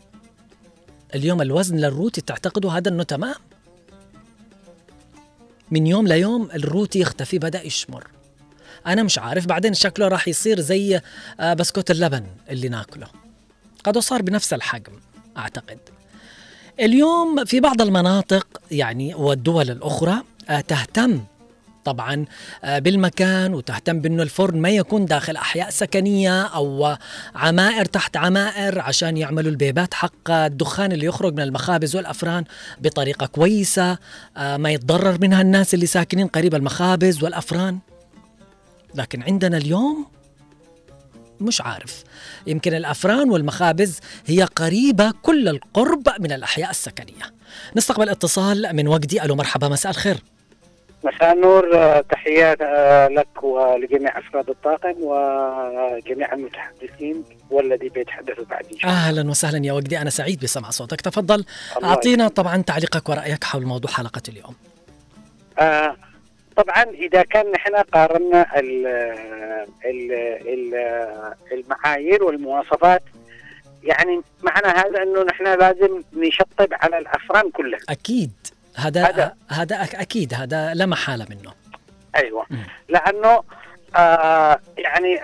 اليوم 1.15 1.43
الوزن 1.43 1.77
للروتي 1.77 2.21
تعتقدوا 2.21 2.73
هذا 2.73 2.89
إنه 2.89 3.03
تمام. 3.03 3.35
من 5.71 5.87
يوم 5.87 6.07
ليوم 6.07 6.51
الروتي 6.51 7.01
يختفي 7.01 7.39
بدأ 7.39 7.63
يشمر. 7.63 8.07
أنا 8.87 9.03
مش 9.03 9.19
عارف. 9.19 9.47
بعدين 9.47 9.75
شكله 9.75 10.09
راح 10.09 10.29
يصير 10.29 10.61
زي 10.61 11.01
آه، 11.41 11.55
بسكوت 11.55 11.91
اللبن 11.91 12.25
اللي 12.51 12.69
ناكله. 12.69 13.07
قد 13.85 13.99
صار 13.99 14.23
بنفس 14.23 14.53
الحجم 14.53 14.93
أعتقد. 15.37 15.79
اليوم 16.81 17.45
في 17.45 17.61
بعض 17.61 17.81
المناطق 17.83 18.47
يعني 18.71 19.15
والدول 19.15 19.71
الأخرى 19.71 20.23
آه، 20.49 20.61
تهتم 20.61 21.21
طبعا 21.85 22.25
آه، 22.65 22.79
بالمكان 22.79 23.55
وتهتم 23.55 24.01
بأنه 24.01 24.23
الفرن 24.23 24.61
ما 24.61 24.69
يكون 24.69 25.05
داخل 25.07 25.37
أحياء 25.37 25.71
سكنية 25.71 26.43
أو 26.43 26.97
عمائر 27.35 27.85
تحت 27.85 28.17
عمائر 28.17 28.81
عشان 28.81 29.17
يعملوا 29.17 29.51
البيبات 29.51 29.95
حق 29.95 30.31
الدخان 30.31 30.93
اللي 30.93 31.07
يخرج 31.07 31.33
من 31.35 31.41
المخابز 31.41 31.97
والأفران 31.97 32.45
بطريقة 32.81 33.27
كويسة 33.27 33.99
ما 34.37 34.71
يتضرر 34.71 35.19
منها 35.21 35.43
الناس 35.43 35.75
اللي 35.75 35.87
ساكنين 35.87 36.27
قريب 36.27 36.55
المخابز 36.55 37.25
والأفران. 37.25 37.79
لكن 38.97 39.23
عندنا 39.23 39.57
اليوم 39.57 40.07
مش 41.41 41.61
عارف. 41.61 42.05
يمكن 42.47 42.75
الأفران 42.75 43.31
والمخابز 43.31 44.01
هي 44.27 44.43
قريبة 44.43 45.13
كل 45.23 45.49
القرب 45.49 46.09
من 46.21 46.33
الأحياء 46.33 46.71
السكنية. 46.71 47.23
نستقبل 47.77 48.09
اتصال 48.09 48.77
من 48.77 48.89
وجدي. 48.89 49.23
ألو 49.23 49.35
مرحبا 49.35 49.69
مساء 49.69 49.91
الخير. 49.91 50.17
مساء 51.05 51.33
النور. 51.33 52.01
تحيات 52.01 52.59
آه، 52.61 53.09
لك 53.09 53.43
ولجميع 53.43 54.19
أفراد 54.19 54.51
الطاقم 54.51 54.95
وجميع 54.99 56.33
المتحدثين 56.33 57.25
والذي 57.51 57.89
بيتحدثوا 57.89 58.45
بعدي 58.45 58.79
أهلا 58.85 59.31
وسهلا 59.31 59.67
يا 59.67 59.73
وجدي. 59.73 59.99
أنا 59.99 60.11
سعيد 60.11 60.41
بسمع 60.41 60.71
صوتك. 60.71 61.01
تفضل. 61.01 61.45
أعطينا 61.85 62.29
طبعا 62.29 62.63
تعليقك 62.63 63.09
ورأيك 63.09 63.45
حول 63.45 63.67
موضوع 63.67 63.91
حلقة 63.91 64.23
اليوم. 64.29 64.55
آه 65.59 65.97
طبعا 66.57 66.83
إذا 66.83 67.23
كان 67.23 67.51
نحن 67.51 67.75
قارنا 67.75 68.59
ال 68.59 68.87
ال 69.85 70.13
ال 70.49 70.75
المعايير 71.53 72.25
والمواصفات 72.25 73.03
يعني 73.83 74.21
معنى 74.43 74.67
هذا 74.67 75.03
إنه 75.03 75.23
نحن 75.23 75.45
لازم 75.45 76.03
نشطب 76.13 76.69
على 76.73 76.99
الأفران 76.99 77.51
كلها. 77.51 77.81
أكيد. 77.89 78.33
هذا 78.77 79.05
هذا, 79.05 79.35
هذا 79.51 79.83
أكيد. 79.83 80.35
هذا 80.35 80.75
لا 80.75 80.87
محالة 80.87 81.27
منه. 81.31 81.53
أيوه. 82.17 82.47
لأنه 82.89 83.43
آه 83.97 84.61
يعني 84.79 85.19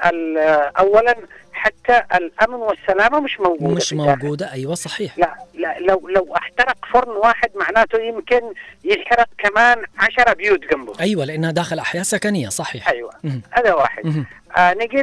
اولا 0.79 1.17
حتى 1.63 2.03
الأمن 2.15 2.55
والسلامة 2.55 3.21
مش 3.21 3.41
موجودة 3.41 3.75
مش 3.75 3.93
موجودة. 3.93 4.53
أيوه 4.53 4.75
صحيح. 4.75 5.19
لا 5.19 5.35
لا 5.55 5.79
لو 5.79 6.09
لو 6.09 6.35
احترق 6.37 6.77
فرن 6.93 7.09
واحد 7.09 7.51
معناته 7.55 7.99
يمكن 7.99 8.41
يحرق 8.85 9.29
كمان 9.39 9.83
عشرة 9.99 10.33
بيوت 10.33 10.61
جنبه. 10.61 10.93
أيوه 11.01 11.25
لأنها 11.25 11.51
داخل 11.51 11.79
أحياء 11.79 12.03
سكنية 12.03 12.49
صحيح. 12.49 12.89
أيوه 12.89 13.11
هذا 13.51 13.75
واحد. 13.75 14.25
آه 14.57 14.75
نجي 14.75 15.03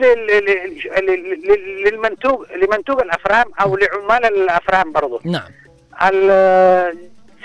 للمنتوج 1.86 2.52
لمنتوج 2.52 3.02
الافران 3.02 3.46
أو 3.62 3.78
لعمال 3.78 4.26
الافران 4.26 4.92
برضه 4.92 5.20
نعم. 5.26 5.50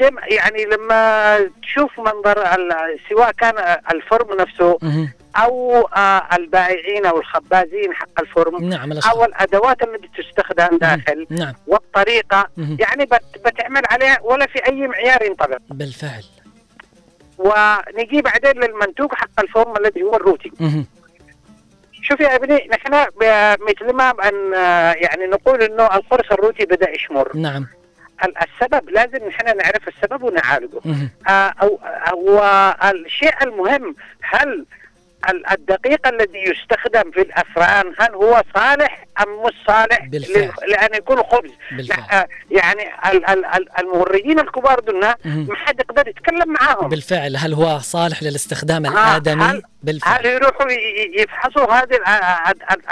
زي 0.00 0.10
يعني 0.30 0.64
لما 0.64 1.50
تشوف 1.62 2.00
منظر 2.00 2.44
سواء 3.10 3.32
كان 3.32 3.78
الفرم 3.90 4.40
نفسه 4.40 4.78
أو 5.36 5.80
آه 5.80 6.28
البائعين 6.32 7.06
أو 7.06 7.18
الخبازين 7.18 7.94
حق 7.94 8.20
الفرم 8.20 8.64
نعم 8.64 8.92
أو 8.92 9.24
الأدوات 9.24 9.82
التي 9.82 10.22
تستخدم 10.22 10.78
داخل 10.78 11.26
نعم. 11.30 11.54
والطريقة. 11.66 12.48
يعني 12.56 13.08
بتعمل 13.44 13.82
عليها 13.90 14.18
ولا 14.22 14.46
في 14.46 14.66
أي 14.66 14.86
معيار 14.86 15.22
ينطبق. 15.22 15.58
بالفعل. 15.70 16.24
ونجي 17.38 18.22
بعدين 18.22 18.62
للمنتوج 18.62 19.12
حق 19.12 19.40
الفرم 19.40 19.76
الذي 19.76 20.02
هو 20.02 20.16
الروتي. 20.16 20.52
شوف 22.02 22.20
يا 22.20 22.34
أبني 22.36 22.68
نحن 22.72 23.06
مثل 23.68 23.92
ما 23.92 24.10
أن 24.28 24.52
يعني 25.02 25.26
نقول 25.26 25.62
إنه 25.62 25.82
القرص 25.82 26.32
الروتي 26.32 26.64
بدأ 26.64 26.90
يشمر. 26.90 27.36
نعم. 27.36 27.66
السبب 28.24 28.90
لازم 28.90 29.28
نحن 29.28 29.56
نعرف 29.56 29.88
السبب 29.88 30.22
ونعالجه. 30.22 30.80
آه 31.28 31.54
أو, 31.62 31.78
أو 31.84 32.42
الشيء 32.90 33.42
المهم 33.42 33.94
هل 34.22 34.66
الدقيق 35.30 36.06
الذي 36.06 36.38
يستخدم 36.38 37.10
في 37.10 37.20
الأفران 37.20 37.94
هل 37.98 38.14
هو 38.14 38.42
صالح 38.54 39.04
أم 39.22 39.42
مش 39.46 39.54
صالح؟ 39.66 40.04
بالفعل. 40.06 40.52
لأن 40.68 40.94
يكون 40.94 41.16
خبز. 41.22 41.50
بالفعل. 41.76 42.26
يعني 42.50 42.82
الموردين 43.80 44.38
الكبار 44.40 44.80
دول 44.80 45.00
ما 45.24 45.54
حد 45.54 45.80
يقدر 45.80 46.08
يتكلم 46.08 46.52
معاهم. 46.60 46.88
بالفعل. 46.88 47.36
هل 47.36 47.54
هو 47.54 47.78
صالح 47.78 48.22
للاستخدام 48.22 48.86
الآدمي؟ 48.86 49.44
هل 49.44 49.62
بالفعل. 49.82 50.18
هل 50.18 50.26
يروحوا 50.26 50.66
يفحصوا 51.18 51.72
هذا 51.72 51.98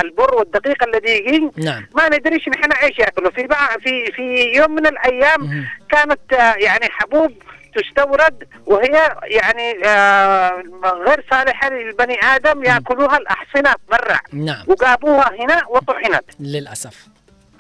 البر 0.05 0.35
والدقيق 0.35 0.85
الذي 0.85 1.11
يجي؟ 1.11 1.51
نعم. 1.57 1.87
ما 1.95 2.09
ندريش 2.09 2.49
نحن 2.49 2.73
إيش 2.73 2.99
ياكلوا. 2.99 3.31
في 3.31 3.49
في 3.81 4.13
في 4.13 4.53
يوم 4.57 4.75
من 4.75 4.87
الأيام 4.87 5.41
مم. 5.41 5.69
كانت 5.91 6.33
يعني 6.57 6.89
حبوب 6.91 7.33
تستورد 7.75 8.49
وهي 8.67 9.17
يعني 9.23 9.87
آه 9.87 10.63
غير 10.85 11.25
صالحة 11.31 11.71
للبني 11.71 12.19
آدم 12.25 12.65
يأكلوها 12.65 13.17
الأحصنة 13.17 13.75
برا. 13.91 14.19
نعم. 14.33 14.65
وجابوها 14.69 15.31
هنا 15.41 15.63
وطحنت. 15.69 16.25
للأسف. 16.41 17.07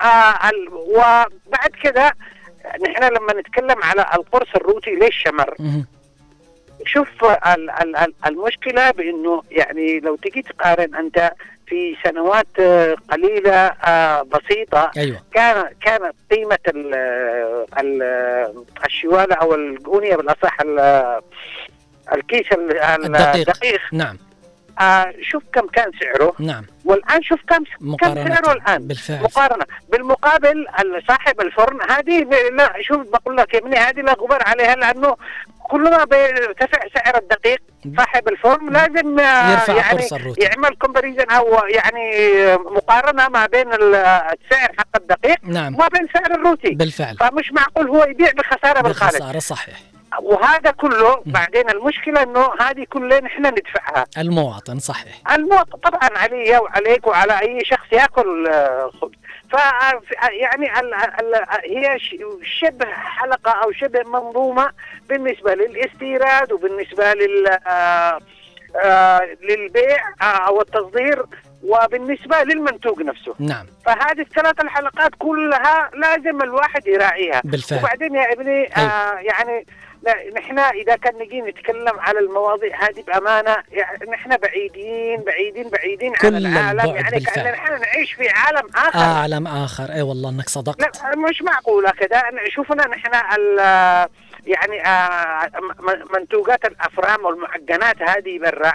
آه 0.00 0.50
وبعد 0.72 1.70
كده 1.82 2.12
نحن 2.88 3.04
لما 3.04 3.32
نتكلم 3.40 3.82
على 3.82 4.06
القرص 4.14 4.48
الروتي 4.56 4.90
ليش 4.90 5.22
شمر 5.24 5.54
شوف 6.86 7.08
المشكلة 8.26 8.90
بأنه 8.90 9.42
يعني 9.50 10.00
لو 10.00 10.16
تجي 10.16 10.42
تقارن 10.42 10.94
أنت 10.94 11.32
في 11.66 11.96
سنوات 12.04 12.46
آه، 12.60 12.96
قليلة 13.10 13.56
آه، 13.66 14.22
بسيطة 14.22 14.90
أيوة. 14.96 15.18
كان 15.34 15.64
كانت 15.80 16.14
قيمة 16.30 16.58
ال 16.68 16.94
ال 17.78 18.02
الشوالة 18.86 19.34
أو 19.34 19.54
القونية 19.54 20.16
بالأصح 20.16 20.60
الكيس 22.12 22.52
الدقيق, 22.52 23.48
الدقيق. 23.48 23.80
نعم 23.92 24.18
آه 24.80 25.14
شوف 25.22 25.42
كم 25.52 25.66
كان 25.66 25.90
سعره. 26.00 26.34
نعم. 26.38 26.64
والآن 26.84 27.22
شوف 27.22 27.40
كم 27.48 27.64
كم 27.96 28.14
سعره 28.14 28.52
الآن. 28.52 28.86
بالفعل. 28.86 29.22
مقارنة. 29.22 29.64
بالمقابل 29.88 30.66
صاحب 31.08 31.40
الفرن 31.40 31.78
هذه 31.90 32.26
لا 32.52 32.72
شوف 32.80 33.00
بقول 33.00 33.36
لك 33.36 33.54
يا 33.54 33.58
ابني 33.58 33.76
هذه 33.76 34.00
لا 34.00 34.12
غبار 34.12 34.42
عليها 34.46 34.74
لأنه 34.74 35.16
كل 35.62 35.90
ما 35.90 36.04
بيرتفع 36.04 36.78
سعر 36.94 37.16
الدقيق 37.16 37.58
صاحب 37.96 38.28
الفرن 38.28 38.72
لازم 38.72 39.18
يرفع 39.18 39.74
يعني 39.74 40.08
يعمل 40.38 40.76
comparison 40.76 41.30
أو 41.30 41.58
يعني 41.68 42.26
مقارنة 42.56 43.28
ما 43.28 43.46
بين 43.46 43.72
السعر 43.72 44.72
حق 44.78 44.96
الدقيق 44.96 45.38
نعم. 45.42 45.74
وما 45.74 45.88
بين 45.88 46.08
سعر 46.14 46.34
الروتي 46.34 46.70
بالفعل. 46.70 47.16
فمش 47.16 47.52
معقول 47.52 47.88
هو 47.88 48.04
يبيع 48.04 48.30
بخسارة 48.32 48.80
بالخارج 48.80 49.12
بخساره 49.12 49.38
صحيح. 49.38 49.76
وهذا 50.20 50.70
كله 50.70 51.22
بعدين 51.26 51.70
المشكلة 51.70 52.22
إنه 52.22 52.48
هذه 52.60 52.86
كلها 52.90 53.20
نحن 53.20 53.46
ندفعها. 53.46 54.06
المواطن 54.18 54.78
صحيح. 54.78 55.32
المواطن 55.32 55.78
طبعا 55.78 56.10
علي 56.16 56.58
وعليك 56.58 57.06
وعلى 57.06 57.40
أي 57.40 57.64
شخص 57.64 57.92
يأكل 57.92 58.50
خبز. 59.00 59.14
ف 59.50 59.54
يعني 60.40 60.80
ال 60.80 60.94
ال 60.94 61.34
هي 61.64 61.98
شبه 62.42 62.86
حلقة 62.92 63.52
أو 63.52 63.72
شبه 63.72 64.02
منظومة 64.06 64.70
بالنسبة 65.08 65.54
للاستيراد 65.54 66.52
وبالنسبة 66.52 67.14
لل 67.14 67.58
آه 67.68 68.18
للبيع 69.42 70.08
آه 70.22 70.24
أو 70.24 70.60
التصدير 70.60 71.22
وبالنسبة 71.62 72.42
للمنتوج 72.42 73.02
نفسه. 73.02 73.34
نعم. 73.38 73.66
فهذه 73.86 74.20
الثلاث 74.20 74.60
الحلقات 74.60 75.10
كلها 75.18 75.90
لازم 75.94 76.42
الواحد 76.42 76.86
يراعيها. 76.86 77.40
بالفعل. 77.44 77.78
وبعدين 77.78 78.14
يا 78.14 78.32
ابني 78.32 78.76
آه 78.76 79.14
يعني 79.18 79.66
نحن 80.36 80.58
إذا 80.58 80.96
كان 80.96 81.14
نجي 81.18 81.40
نتكلم 81.40 82.00
على 82.00 82.18
المواضيع 82.18 82.88
هذه 82.88 83.02
بأمانة 83.06 83.56
يعني 83.72 84.10
نحن 84.10 84.36
بعيدين 84.36 85.22
بعيدين 85.22 85.68
بعيدين 85.68 86.12
عن 86.22 86.36
العالم 86.36 86.94
يعني 86.94 87.20
كاننا 87.20 87.50
نحن 87.50 87.80
نعيش 87.80 88.12
في 88.12 88.28
عالم 88.28 88.68
آخر. 88.74 88.98
عالم 88.98 89.46
آخر. 89.46 89.92
إي 89.92 90.02
والله 90.02 90.30
إنك 90.30 90.48
صدقت. 90.48 90.80
لا 90.80 91.16
مش 91.16 91.42
معقوله 91.42 91.90
كذا 91.90 92.22
شوفنا 92.48 92.86
نحن 92.88 93.14
يعني 94.46 94.86
آه 94.86 95.50
منتوجات 96.18 96.64
الافران 96.64 97.20
والمعجنات 97.20 98.02
هذه 98.02 98.38
برا. 98.38 98.72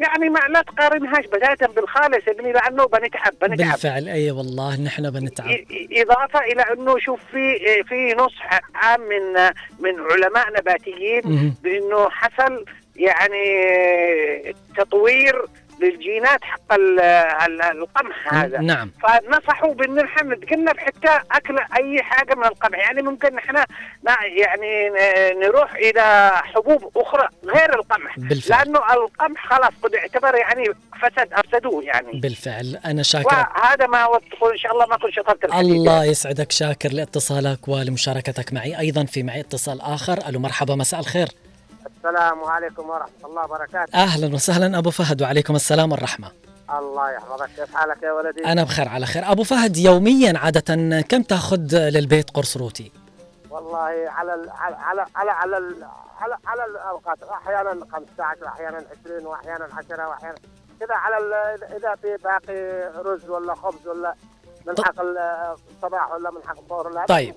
يعني 0.00 0.28
ما 0.28 0.38
لا 0.48 0.62
تقارنهاش 0.62 1.24
بداية 1.26 1.68
بالخالص 1.76 2.28
ابني 2.28 2.52
لأنه 2.52 2.86
بنتعب 2.86 3.32
بنتعب. 3.42 3.70
بالفعل 3.72 4.08
أي 4.08 4.30
والله 4.30 4.80
نحن 4.82 5.10
بنتعب. 5.10 5.46
إضافة 5.92 6.38
إلى 6.40 6.62
إنه 6.72 6.98
شوف 6.98 7.20
في 7.32 7.58
في 7.88 8.14
نصح 8.14 8.60
عام 8.74 9.00
من 9.00 9.34
من 9.78 10.00
علماء 10.12 10.48
نباتيين 10.58 11.54
بإنه 11.62 12.08
حصل 12.10 12.64
يعني 12.96 14.54
تطوير 14.76 15.44
للجينات 15.80 16.44
حق 16.44 16.72
القمح 17.70 18.34
هذا. 18.34 18.60
نعم. 18.60 18.92
فنصحوا 19.02 19.74
بان 19.74 19.94
نحن 19.94 20.32
نتجنب 20.32 20.78
حتى 20.78 21.20
أكل 21.32 21.58
أي 21.58 22.02
حاجة 22.02 22.34
من 22.34 22.44
القمح. 22.44 22.78
يعني 22.78 23.02
ممكن 23.02 23.34
نحن 23.34 23.64
يعني 24.36 24.90
نروح 25.46 25.74
إلى 25.74 26.32
حبوب 26.34 26.92
أخرى 26.96 27.28
غير 27.44 27.74
القمح. 27.74 28.18
بالفعل. 28.18 28.66
لأنه 28.66 28.92
القمح 28.94 29.46
خلاص 29.46 29.72
قد 29.82 29.94
اعتبر 29.94 30.34
يعني 30.34 30.68
فسد 31.02 31.32
أفسدوه 31.32 31.84
يعني. 31.84 32.20
بالفعل. 32.20 32.78
أنا 32.84 33.02
شاكر 33.02 33.26
وهذا 33.26 33.86
ما 33.86 34.18
إن 34.52 34.56
شاء 34.56 34.72
الله 34.72 34.86
ما 34.86 34.96
كنت 34.96 35.12
شطرت 35.12 35.44
الله 35.44 36.04
يسعدك 36.04 36.52
شاكر 36.52 36.92
لاتصالك 36.92 37.68
ولمشاركتك 37.68 38.52
معي. 38.52 38.78
أيضا 38.78 39.04
في 39.04 39.22
معي 39.22 39.40
اتصال 39.40 39.80
آخر. 39.80 40.18
ألو 40.28 40.40
مرحبا 40.40 40.74
مساء 40.74 41.00
الخير. 41.00 41.28
السلام 41.98 42.44
عليكم 42.44 42.90
ورحمة 42.90 43.24
الله 43.24 43.44
وبركاته. 43.44 43.94
أهلا 43.94 44.34
وسهلا. 44.34 44.78
أبو 44.78 44.90
فهد 44.90 45.22
وعليكم 45.22 45.56
السلام 45.56 45.92
والرحمة. 45.92 46.32
الله 46.78 47.10
يحفظك. 47.10 47.50
كيف 47.56 47.74
حالك 47.76 48.02
يا 48.02 48.12
ولدي؟ 48.12 48.44
أنا 48.46 48.64
بخير 48.64 48.88
على 48.88 49.06
خير. 49.06 49.32
أبو 49.32 49.42
فهد 49.42 49.76
يوميا 49.76 50.38
عادة 50.38 51.00
كم 51.00 51.22
تأخذ 51.22 51.76
للبيت 51.76 52.30
قرص 52.30 52.56
روتي؟ 52.56 52.92
والله 53.50 53.78
على 54.08 54.34
ال 54.34 54.50
على 54.50 54.76
على 54.76 55.06
على 55.14 55.30
على, 55.30 55.56
على, 56.20 56.36
على 56.46 56.64
الأوقات. 56.70 57.18
أحيانا 57.22 57.86
15 57.92 58.46
أحيانا 58.46 58.84
20 59.04 59.26
وأحيانا 59.26 59.68
10 59.90 60.08
وأحيانا 60.08 60.38
كذا 60.80 60.94
على 60.94 61.16
إذا 61.76 61.94
في 62.02 62.16
باقي 62.24 62.90
رز 63.02 63.28
ولا 63.28 63.54
خبز 63.54 63.88
ولا 63.88 64.14
من 64.66 64.74
حق 64.84 65.00
الصباح 65.00 66.12
ولا 66.12 66.30
من 66.30 66.40
حق 66.46 66.58
الظهر 66.58 66.86
ولا 66.86 67.06
طيب. 67.06 67.34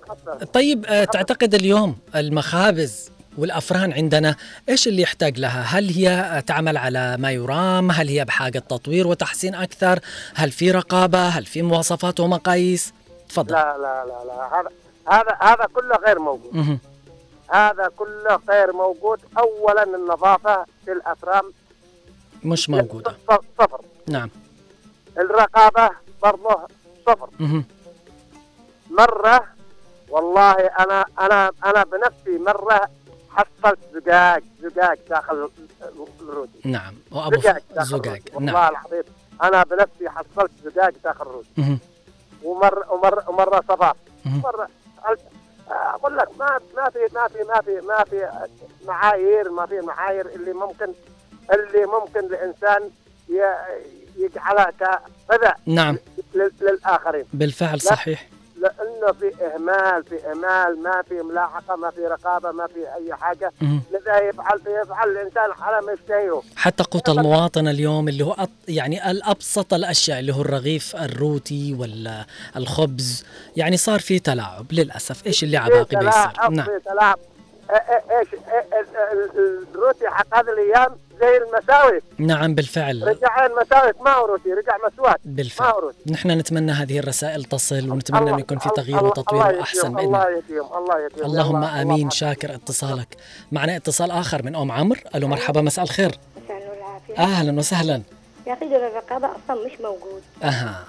طيب 0.54 0.86
تعتقد 1.12 1.54
اليوم 1.54 1.98
المخابز 2.16 3.12
والأفران 3.38 3.94
عندنا 3.94 4.36
إيش 4.70 4.88
اللي 4.88 5.02
يحتاج 5.02 5.40
لها؟ 5.40 5.62
هل 5.62 5.90
هي 5.90 6.44
تعمل 6.48 6.78
على 6.78 7.18
ما 7.18 7.32
يرام؟ 7.32 7.92
هل 7.92 8.08
هي 8.08 8.26
بحاجة 8.26 8.60
تطوير 8.60 9.08
وتحسين 9.08 9.56
أكثر؟ 9.56 10.00
هل 10.36 10.52
في 10.52 10.72
رقابة؟ 10.72 11.28
هل 11.28 11.46
في 11.46 11.62
مواصفات 11.62 12.20
ومقاييس؟ 12.20 12.94
تفضل 13.30 13.54
لا 13.54 13.78
لا 13.78 14.06
لا 14.06 14.26
لا 14.26 14.60
هذا 14.60 14.70
هذا 15.08 15.38
هذا 15.42 15.68
كله 15.74 15.96
غير 15.96 16.20
موجود 16.20 16.56
مه. 16.56 16.78
هذا 17.50 17.90
كله 17.98 18.40
غير 18.50 18.74
موجود 18.74 19.20
اولا 19.38 19.84
النظافة 19.84 20.66
في 20.86 20.92
الأفران 20.92 21.44
مش 22.44 22.70
موجودة 22.70 23.16
صفر 23.60 23.82
نعم 24.08 24.30
الرقابة 25.18 25.90
برضه 26.24 26.60
صفر 27.08 27.30
مه. 27.40 27.64
مرة 28.92 29.48
والله 30.10 30.54
أنا 30.54 31.06
أنا 31.20 31.52
أنا 31.66 31.84
بنفسي 31.84 32.38
مرة 32.46 32.90
حصلت 33.36 33.80
زقاق 33.94 34.42
زقاق 34.62 34.98
داخل 35.10 35.50
الرودي. 36.22 36.62
نعم. 36.66 36.96
وأبو 37.12 37.42
زقاق 37.42 37.62
زقاق. 37.84 38.20
والله 38.34 38.52
نعم. 38.52 38.72
العظيم 38.72 39.04
أنا 39.44 39.64
بنفسي 39.64 40.10
حصلت 40.10 40.52
زقاق 40.64 40.94
داخل 41.04 41.22
الرودي. 41.22 41.78
ومر 42.44 42.86
ومر 42.90 43.24
ومرة 43.30 43.64
صباح. 43.68 43.94
مره 44.26 44.68
أقول 45.70 46.18
لك 46.18 46.28
ما 46.40 46.60
ما 46.76 46.90
في 46.90 47.00
ما 47.14 47.28
في 47.28 47.44
ما 47.44 47.62
في 47.62 47.82
ما 47.82 48.04
في 48.04 48.30
معايير 48.88 49.52
ما 49.52 49.66
في 49.66 49.80
معايير 49.80 50.30
اللي 50.30 50.54
ممكن 50.54 50.94
اللي 51.54 51.86
ممكن 51.86 52.20
الإنسان 52.20 52.90
يجعلها 54.18 54.72
كغذاء 54.72 55.60
نعم. 55.66 55.98
للآخرين. 56.36 57.26
بالفعل 57.34 57.82
صحيح. 57.82 58.30
لأنه 58.62 59.12
في 59.20 59.46
إهمال 59.46 60.04
في 60.04 60.32
إهمال 60.32 60.84
ما 60.84 61.04
في 61.10 61.14
ملاحقة 61.14 61.76
ما 61.76 61.92
في 61.92 62.02
رقابة 62.02 62.52
ما 62.52 62.68
في 62.68 62.94
أي 62.94 63.14
حاجة. 63.16 63.52
لذا 63.92 64.20
يفعل 64.20 64.62
يفعل 64.84 65.10
الإنسان 65.10 65.52
على 65.62 65.86
ما 65.86 65.92
يشتهيه. 65.92 66.42
حتى 66.56 66.84
قوت 66.84 67.10
المواطن 67.10 67.68
اليوم 67.68 68.08
اللي 68.08 68.26
هو 68.26 68.36
يعني 68.68 69.12
الأبسط 69.12 69.74
الأشياء 69.74 70.20
اللي 70.20 70.34
هو 70.34 70.42
الرغيف 70.42 70.96
الروتي 70.96 71.74
ولا 71.80 72.26
الخبز 72.56 73.26
يعني 73.58 73.78
صار 73.78 74.00
في 74.00 74.20
تلاعب 74.20 74.66
للأسف. 74.72 75.28
إيش 75.28 75.44
اللي 75.44 75.58
عباقي 75.58 75.98
بيصير؟ 75.98 76.50
نعم. 76.50 76.66
في 76.66 76.80
تلاعب 76.86 77.20
إيش 78.20 78.28
الروتي 79.74 80.08
حق 80.10 80.38
هذه 80.38 80.50
الأيام 80.50 80.96
زي 81.22 81.38
المساوي 81.38 82.02
نعم 82.18 82.56
بالفعل. 82.56 83.08
رجع 83.08 83.46
المساوي 83.46 83.94
ما 84.02 84.12
هو 84.12 84.26
روتي 84.26 84.50
رجع 84.54 84.78
مسوات 84.88 85.20
بالفعل. 85.26 85.94
ما. 86.06 86.14
نحن 86.14 86.32
نتمنى 86.32 86.72
هذه 86.72 87.00
الرسائل 87.00 87.44
تصل 87.44 87.92
ونتمنى 87.92 88.30
انه 88.30 88.40
يكون 88.40 88.58
في 88.58 88.70
تغيير 88.76 89.04
وتطوير 89.04 89.44
وأحسن 89.44 89.94
باذن 89.94 90.06
الله 90.06 90.30
يديم 90.30 90.64
الله 90.64 91.06
يديم. 91.06 91.26
اللهم 91.26 91.64
آمين. 91.64 91.96
الله 91.96 92.10
شاكر 92.10 92.56
اتصالك. 92.56 93.18
معنا 93.52 93.76
اتصال 93.76 94.12
آخر 94.12 94.44
من 94.44 94.56
أم 94.56 94.72
عمرو. 94.72 95.00
ألو 95.16 95.28
مرحبا 95.28 95.62
مساء 95.62 95.86
الخير. 95.86 96.12
مساء 96.38 97.18
أهلا 97.18 97.60
وسهلا. 97.60 98.02
يا 98.48 98.54
أخي 98.54 98.66
دور 98.66 98.88
الرقابة 98.88 99.28
أصلا 99.28 99.66
مش 99.66 99.82
موجود. 99.82 100.22
أها. 100.44 100.84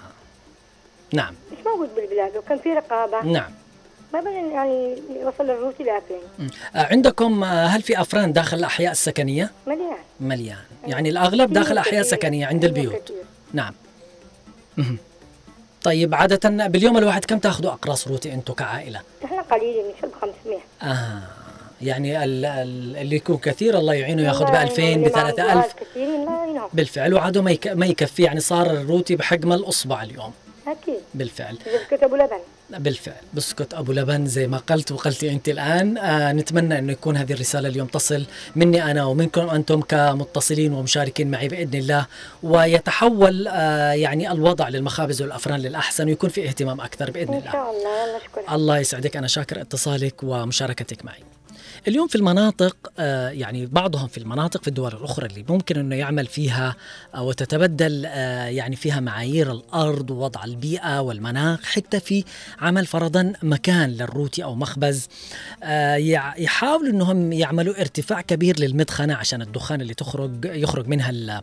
نعم. 1.14 1.34
مش 1.52 1.66
موجود 1.66 1.94
بالبلاد 1.94 2.36
وكان 2.36 2.58
في 2.58 2.72
رقابة. 2.72 3.22
نعم. 3.22 3.50
ما 4.12 4.20
بين 4.20 4.50
يعني 4.50 4.98
يوصل 5.22 5.50
الروتي 5.50 5.82
لفين 5.82 6.50
عندكم 6.74 7.44
هل 7.44 7.82
في 7.82 8.00
أفران 8.00 8.32
داخل 8.32 8.56
الأحياء 8.58 8.92
السكنية؟ 8.92 9.50
مليان. 9.66 9.96
مليان. 10.20 10.58
يعني 10.86 11.08
الأغلب 11.08 11.52
داخل 11.52 11.78
احياء 11.78 12.02
سكنيه 12.02 12.46
عند 12.46 12.64
البيوت. 12.64 12.94
كتير. 12.94 13.16
نعم. 13.52 13.74
طيب 15.82 16.14
عادة 16.14 16.66
باليوم 16.66 16.98
الواحد 16.98 17.24
كم 17.24 17.38
تاخذوا 17.38 17.72
أقراص 17.72 18.08
روتي 18.08 18.34
أنتم 18.34 18.54
كعائلة؟ 18.54 19.00
إحنا 19.24 19.42
قليلين 19.42 19.84
نشتري 19.98 20.09
ب 20.09 20.10
500 20.20 20.58
آه 20.82 21.22
يعني 21.82 22.24
اللي 22.24 23.16
يكون 23.16 23.36
كثير 23.36 23.78
الله 23.78 23.94
يعينه 23.94 24.22
ياخذ 24.22 24.44
ب 24.44 24.54
2000 24.54 24.96
ب 24.96 25.08
3000 25.08 25.74
بالفعل 26.72 27.14
وعاده 27.14 27.42
ما 27.42 27.56
ما 27.66 27.86
يكفي 27.86 28.22
يعني 28.22 28.40
صار 28.40 28.70
الروتي 28.70 29.16
بحجم 29.16 29.52
الاصبع 29.52 30.02
اليوم. 30.02 30.32
أكيد. 30.66 31.00
بالفعل. 31.14 31.58
ابو 31.92 32.16
لبن. 32.16 32.38
بالفعل. 32.78 33.14
بسكوت 33.34 33.74
أبو 33.74 33.92
لبن 33.92 34.26
زي 34.26 34.46
ما 34.46 34.58
قلت 34.58 34.92
وقلتي 34.92 35.30
أنت 35.30 35.48
الآن. 35.48 35.98
آه 35.98 36.32
نتمنى 36.32 36.78
أنه 36.78 36.92
يكون 36.92 37.16
هذه 37.16 37.32
الرسالة 37.32 37.68
اليوم 37.68 37.86
تصل 37.86 38.24
مني 38.56 38.90
أنا 38.90 39.04
ومنكم 39.04 39.50
أنتم 39.50 39.80
كمتصلين 39.80 40.72
ومشاركين 40.72 41.30
معي 41.30 41.48
بإذن 41.48 41.78
الله. 41.78 42.06
ويتحول 42.42 43.48
آه 43.48 43.92
يعني 43.92 44.32
الوضع 44.32 44.68
للمخابز 44.68 45.22
والأفران 45.22 45.60
للأحسن 45.60 46.06
ويكون 46.06 46.30
في 46.30 46.48
اهتمام 46.48 46.80
أكثر 46.80 47.10
بإذن 47.10 47.34
الله. 47.34 47.46
ان 47.46 47.52
شاء 47.52 47.70
الله 47.70 48.04
الله 48.04 48.18
شكرا 48.18 48.54
الله 48.54 48.78
يسعدك. 48.78 49.16
أنا 49.16 49.26
شاكر 49.26 49.60
اتصالك 49.60 50.14
ومشاركتك 50.22 51.04
معي. 51.04 51.20
اليوم 51.88 52.08
في 52.08 52.16
المناطق 52.16 52.76
آه 52.98 53.28
يعني 53.30 53.66
بعضهم 53.66 54.08
في 54.08 54.18
المناطق 54.18 54.62
في 54.62 54.68
الدول 54.68 54.92
الأخرى 54.92 55.26
اللي 55.26 55.44
ممكن 55.48 55.78
أنه 55.78 55.96
يعمل 55.96 56.26
فيها 56.26 56.76
آه 57.14 57.22
وتتبدل 57.22 58.06
آه 58.06 58.44
يعني 58.44 58.76
فيها 58.76 59.00
معايير 59.00 59.52
الأرض 59.52 60.10
ووضع 60.10 60.44
البيئة 60.44 61.00
والمناخ 61.00 61.64
حتى 61.64 62.00
في 62.00 62.24
عمل 62.60 62.86
فرضا 62.86 63.32
مكان 63.42 63.90
للروتي 63.90 64.44
أو 64.44 64.54
مخبز. 64.54 65.08
يحاولوا 66.38 66.90
أنهم 66.90 67.32
يعملوا 67.32 67.80
ارتفاع 67.80 68.20
كبير 68.20 68.60
للمدخنة 68.60 69.14
عشان 69.14 69.42
الدخان 69.42 69.80
اللي 69.80 69.94
تخرج 69.94 70.44
يخرج 70.44 70.86
منها 70.88 71.42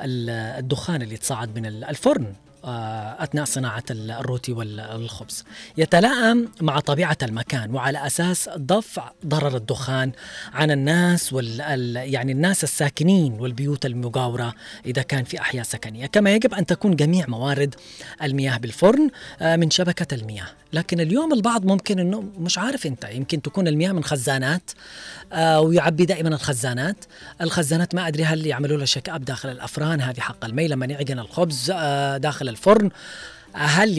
الدخان 0.00 1.02
اللي 1.02 1.14
يتصاعد 1.14 1.58
من 1.58 1.66
الفرن. 1.66 2.34
أثناء 2.64 3.44
صناعة 3.44 3.84
الروتي 3.90 4.52
والخبز. 4.52 5.44
يتلائم 5.76 6.48
مع 6.60 6.80
طبيعة 6.80 7.18
المكان 7.22 7.74
وعلى 7.74 8.06
أساس 8.06 8.50
دفع 8.56 9.10
ضرر 9.26 9.56
الدخان 9.56 10.12
عن 10.52 10.70
الناس 10.70 11.32
وال 11.32 11.96
يعني 11.96 12.32
الناس 12.32 12.64
الساكنين 12.64 13.32
والبيوت 13.32 13.86
المجاورة 13.86 14.54
إذا 14.86 15.02
كان 15.02 15.24
في 15.24 15.40
أحياء 15.40 15.64
سكنية، 15.64 16.06
كما 16.06 16.34
يجب 16.34 16.54
أن 16.54 16.66
تكون 16.66 16.96
جميع 16.96 17.24
موارد 17.28 17.74
المياه 18.22 18.58
بالفرن 18.58 19.10
من 19.40 19.70
شبكة 19.70 20.14
المياه، 20.14 20.48
لكن 20.72 21.00
اليوم 21.00 21.32
البعض 21.32 21.64
ممكن 21.64 21.98
إنه 21.98 22.24
مش 22.38 22.58
عارف 22.58 22.86
أنت 22.86 23.04
يمكن 23.04 23.42
تكون 23.42 23.68
المياه 23.68 23.92
من 23.92 24.04
خزانات 24.04 24.70
ويعبي 25.36 26.04
دائما 26.04 26.28
الخزانات، 26.28 27.04
الخزانات 27.40 27.94
ما 27.94 28.08
أدري 28.08 28.24
هل 28.24 28.46
يعملوا 28.46 28.76
لها 28.76 28.86
check 28.86 29.08
up 29.08 29.24
داخل 29.24 29.48
الأفران 29.48 30.00
هذه 30.00 30.20
حق 30.20 30.44
المي. 30.44 30.68
لما 30.68 30.86
يعجن 30.86 31.18
الخبز 31.18 31.70
داخل 32.16 32.48
الفرن 32.48 32.90
هل 33.54 33.98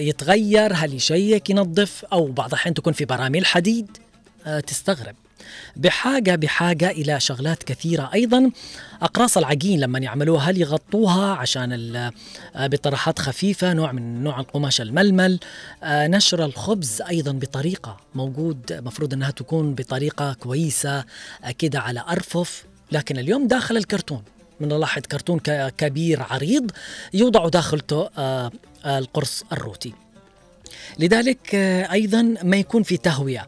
يتغير؟ 0.00 0.72
هل 0.74 0.94
يشيك 0.94 1.50
ينظف؟ 1.50 2.04
أو 2.12 2.26
بعض 2.26 2.48
الأحيان 2.48 2.74
تكون 2.74 2.92
في 2.92 3.04
براميل 3.04 3.46
حديد؟ 3.46 3.96
تستغرب. 4.66 5.14
بحاجة 5.76 6.34
بحاجة 6.34 6.90
إلى 6.90 7.20
شغلات 7.20 7.62
كثيرة. 7.62 8.10
أيضا 8.14 8.50
أقراص 9.02 9.38
العجين 9.38 9.80
لما 9.80 9.98
يعملوها 9.98 10.50
هل 10.50 10.60
يغطوها 10.60 11.34
عشان 11.34 11.96
آه، 11.96 12.66
بطرحات 12.66 13.18
خفيفة 13.18 13.72
نوع 13.72 13.92
من 13.92 14.22
نوع 14.24 14.40
القماش 14.40 14.80
الململ؟ 14.80 15.40
آه، 15.82 16.06
نشر 16.06 16.44
الخبز 16.44 17.02
أيضا 17.02 17.32
بطريقة 17.32 17.96
موجود 18.14 18.80
مفروض 18.84 19.14
أنها 19.14 19.30
تكون 19.30 19.74
بطريقة 19.74 20.32
كويسة 20.32 21.04
كده 21.58 21.80
على 21.80 22.04
أرفف. 22.08 22.64
لكن 22.92 23.18
اليوم 23.18 23.46
داخل 23.48 23.76
الكرتون 23.76 24.22
من 24.60 24.84
كرتون 24.84 25.40
كبير 25.78 26.22
عريض 26.22 26.70
يوضع 27.14 27.48
داخلته 27.48 28.10
آه، 28.18 28.50
القرص 28.86 29.44
الروتي. 29.52 29.92
لذلك 30.98 31.54
أيضا 31.92 32.34
ما 32.42 32.56
يكون 32.56 32.82
في 32.82 32.96
تهوية. 32.96 33.46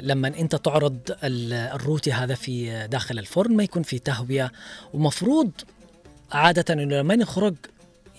لما 0.00 0.28
أنت 0.28 0.56
تعرض 0.56 0.98
الروتي 1.24 2.12
هذا 2.12 2.34
في 2.34 2.86
داخل 2.86 3.18
الفرن 3.18 3.56
ما 3.56 3.64
يكون 3.64 3.82
في 3.82 3.98
تهوية 3.98 4.52
ومفروض 4.94 5.50
عادة 6.32 6.74
إنه 6.74 6.96
لما 6.96 7.14
يخرج 7.14 7.54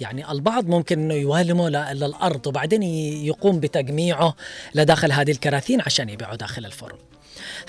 يعني 0.01 0.31
البعض 0.31 0.67
ممكن 0.67 0.99
إنه 0.99 1.13
يوالمه 1.13 1.69
للأرض 1.69 2.47
وبعدين 2.47 2.83
يقوم 2.83 3.59
بتجميعه 3.59 4.35
لداخل 4.75 5.11
هذه 5.11 5.31
الكراثين 5.31 5.81
عشان 5.81 6.09
يبيعه 6.09 6.35
داخل 6.35 6.65
الفرن. 6.65 6.97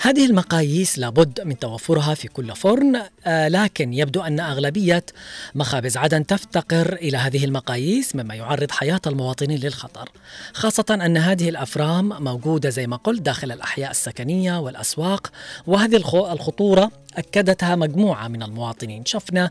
هذه 0.01 0.25
المقاييس 0.25 0.99
لابد 0.99 1.41
من 1.41 1.59
توفرها 1.59 2.13
في 2.13 2.27
كل 2.27 2.55
فرن 2.55 3.01
آه 3.25 3.47
لكن 3.47 3.93
يبدو 3.93 4.21
أن 4.21 4.39
أغلبية 4.39 5.03
مخابز 5.55 5.97
عدن 5.97 6.25
تفتقر 6.25 6.93
إلى 6.93 7.17
هذه 7.17 7.45
المقاييس 7.45 8.15
مما 8.15 8.35
يعرض 8.35 8.71
حياة 8.71 9.01
المواطنين 9.07 9.59
للخطر 9.59 10.09
خاصة 10.53 10.85
أن 10.89 11.17
هذه 11.17 11.49
الأفرام 11.49 12.23
موجودة 12.23 12.69
زي 12.69 12.87
ما 12.87 12.95
قلت 12.95 13.21
داخل 13.21 13.51
الأحياء 13.51 13.91
السكنية 13.91 14.59
والأسواق 14.59 15.31
وهذه 15.67 15.95
الخطورة 16.31 16.91
أكدتها 17.17 17.75
مجموعة 17.75 18.27
من 18.27 18.43
المواطنين. 18.43 19.05
شفنا 19.05 19.49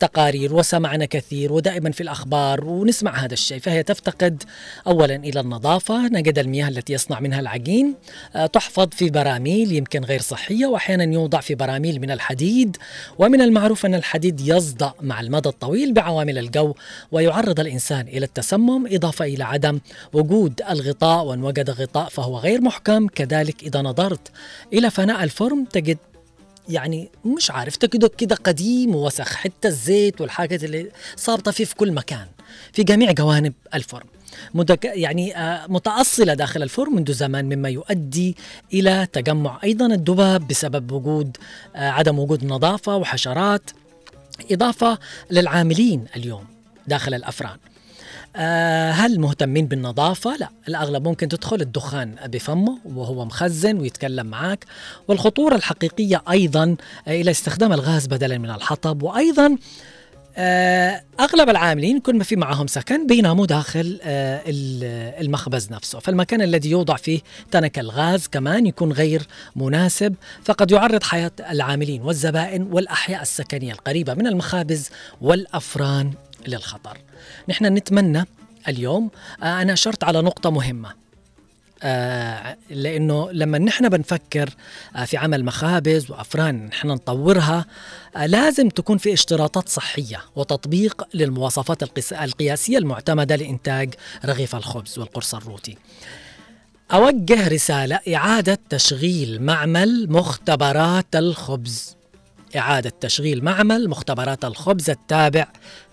تقارير 0.00 0.54
وسمعنا 0.54 1.04
كثير 1.04 1.52
ودائما 1.52 1.90
في 1.90 2.00
الأخبار 2.00 2.64
ونسمع 2.64 3.24
هذا 3.24 3.32
الشيء 3.32 3.58
فهي 3.58 3.82
تفتقد 3.82 4.42
أولا 4.86 5.14
إلى 5.14 5.40
النظافة 5.40 6.08
نجد 6.08 6.38
المياه 6.38 6.68
التي 6.68 6.92
يصنع 6.92 7.20
منها 7.20 7.40
العجين 7.40 7.94
آه، 8.36 8.46
تحفظ 8.46 8.88
في 8.90 9.10
براميل 9.10 9.72
يمكن 9.72 10.04
غير 10.04 10.20
صحية 10.20 10.66
وأحيانا 10.66 11.04
يوضع 11.14 11.40
في 11.40 11.54
براميل 11.54 12.00
من 12.00 12.10
الحديد 12.10 12.76
ومن 13.18 13.42
المعروف 13.42 13.86
أن 13.86 13.94
الحديد 13.94 14.40
يصدأ 14.40 14.92
مع 15.02 15.20
المدى 15.20 15.48
الطويل 15.48 15.92
بعوامل 15.92 16.38
الجو 16.38 16.74
ويعرض 17.12 17.60
الإنسان 17.60 18.08
إلى 18.08 18.24
التسمم 18.24 18.86
إضافة 18.86 19.24
إلى 19.24 19.44
عدم 19.44 19.80
وجود 20.12 20.62
الغطاء 20.70 21.24
وإن 21.24 21.42
وجد 21.42 21.70
غطاء 21.70 22.08
فهو 22.08 22.38
غير 22.38 22.60
محكم 22.60 23.06
كذلك 23.06 23.62
إذا 23.62 23.82
نظرت 23.82 24.30
إلى 24.72 24.90
فناء 24.90 25.24
الفرن 25.24 25.68
تجد 25.68 25.98
يعني 26.68 27.10
مش 27.24 27.50
عارف 27.50 27.76
تجده 27.76 28.08
كده 28.08 28.36
قديم 28.36 28.94
ووسخ 28.94 29.34
حتى 29.34 29.68
الزيت 29.68 30.20
والحاجات 30.20 30.64
اللي 30.64 30.90
صابطة 31.16 31.50
فيه 31.50 31.64
في 31.64 31.74
كل 31.74 31.92
مكان 31.92 32.26
في 32.72 32.82
جميع 32.82 33.12
جوانب 33.12 33.52
الفرن 33.74 34.06
متك... 34.54 34.84
يعني 34.84 35.36
آه، 35.36 35.66
متأصلة 35.66 36.34
داخل 36.34 36.62
الفرن 36.62 36.92
منذ 36.94 37.12
زمان 37.12 37.44
مما 37.44 37.68
يؤدي 37.68 38.36
إلى 38.72 39.06
تجمع 39.12 39.58
أيضا 39.64 39.86
الذباب 39.86 40.48
بسبب 40.48 40.92
وجود 40.92 41.36
آه، 41.76 41.90
عدم 41.90 42.18
وجود 42.18 42.44
نظافة 42.44 42.96
وحشرات 42.96 43.70
إضافة 44.50 44.98
للعاملين 45.30 46.04
اليوم 46.16 46.44
داخل 46.86 47.14
الأفران. 47.14 47.56
هل 48.90 49.20
مهتمين 49.20 49.66
بالنظافة؟ 49.66 50.36
لا 50.36 50.48
الأغلب 50.68 51.08
ممكن 51.08 51.28
تدخل 51.28 51.60
الدخان 51.60 52.14
بفمه 52.26 52.78
وهو 52.84 53.24
مخزن 53.24 53.76
ويتكلم 53.76 54.26
معك 54.26 54.64
والخطورة 55.08 55.54
الحقيقية 55.54 56.22
أيضا 56.30 56.76
إلى 57.08 57.30
استخدام 57.30 57.72
الغاز 57.72 58.06
بدلا 58.06 58.38
من 58.38 58.50
الحطب 58.50 59.02
وأيضا 59.02 59.56
آه، 60.40 61.02
أغلب 61.20 61.48
العاملين 61.48 62.00
كل 62.00 62.16
ما 62.16 62.24
في 62.24 62.36
معهم 62.36 62.66
سكن 62.66 63.06
بيناموا 63.06 63.46
داخل 63.46 64.00
آه، 64.02 64.42
المخبز 65.20 65.72
نفسه 65.72 65.98
فالمكان 65.98 66.42
الذي 66.42 66.70
يوضع 66.70 66.96
فيه 66.96 67.20
تنك 67.50 67.78
الغاز 67.78 68.26
كمان 68.26 68.66
يكون 68.66 68.92
غير 68.92 69.22
مناسب 69.56 70.14
فقد 70.44 70.70
يعرض 70.70 71.02
حياة 71.02 71.30
العاملين 71.50 72.02
والزبائن 72.02 72.62
والأحياء 72.62 73.22
السكنية 73.22 73.72
القريبة 73.72 74.14
من 74.14 74.26
المخابز 74.26 74.90
والأفران 75.20 76.12
للخطر 76.46 76.98
نحن 77.48 77.64
نتمنى 77.66 78.24
اليوم 78.68 79.10
آه، 79.42 79.62
أنا 79.62 79.72
أشرت 79.72 80.04
على 80.04 80.22
نقطة 80.22 80.50
مهمة 80.50 81.08
آه 81.82 82.56
لأنه 82.70 83.30
لما 83.32 83.58
نحن 83.58 83.88
بنفكر 83.88 84.50
آه 84.96 85.04
في 85.04 85.16
عمل 85.16 85.44
مخابز 85.44 86.10
وأفران 86.10 86.66
نحن 86.66 86.88
نطورها 86.88 87.64
لازم 88.16 88.68
تكون 88.68 88.98
في 88.98 89.12
اشتراطات 89.12 89.68
صحية 89.68 90.20
وتطبيق 90.36 91.08
للمواصفات 91.14 91.82
القياسية 92.12 92.78
المعتمدة 92.78 93.36
لإنتاج 93.36 93.94
رغيف 94.24 94.54
الخبز 94.56 94.98
والقرص 94.98 95.34
الروتي. 95.34 95.76
أوجه 96.92 97.48
رسالة 97.48 98.00
إعادة 98.14 98.58
تشغيل 98.70 99.42
معمل 99.42 100.06
مختبرات 100.10 101.16
الخبز 101.16 101.97
إعادة 102.56 102.92
تشغيل 103.00 103.44
معمل 103.44 103.88
مختبرات 103.88 104.44
الخبز 104.44 104.90
التابع 104.90 105.46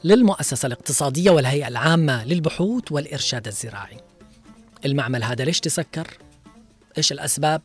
للمؤسسة 0.04 0.66
الاقتصادية 0.66 1.32
والهيئة 1.32 1.68
العامة 1.68 2.26
للبحوث 2.26 2.92
والإرشاد 2.92 3.48
الزراعي 3.48 3.98
المعمل 4.86 5.24
هذا 5.24 5.44
ليش 5.46 5.60
تسكر؟ 5.60 6.08
إيش 6.98 7.12
الأسباب؟ 7.12 7.62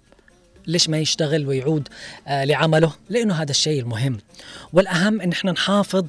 ليش 0.67 0.89
ما 0.89 0.99
يشتغل 0.99 1.47
ويعود 1.47 1.89
آه 2.29 2.45
لعمله؟ 2.45 2.93
لأنه 3.11 3.35
هذا 3.35 3.51
الشيء 3.51 3.81
المهم 3.81 4.19
والأهم 4.73 5.21
أن 5.21 5.33
إحنا 5.33 5.53
نحافظ 5.53 6.07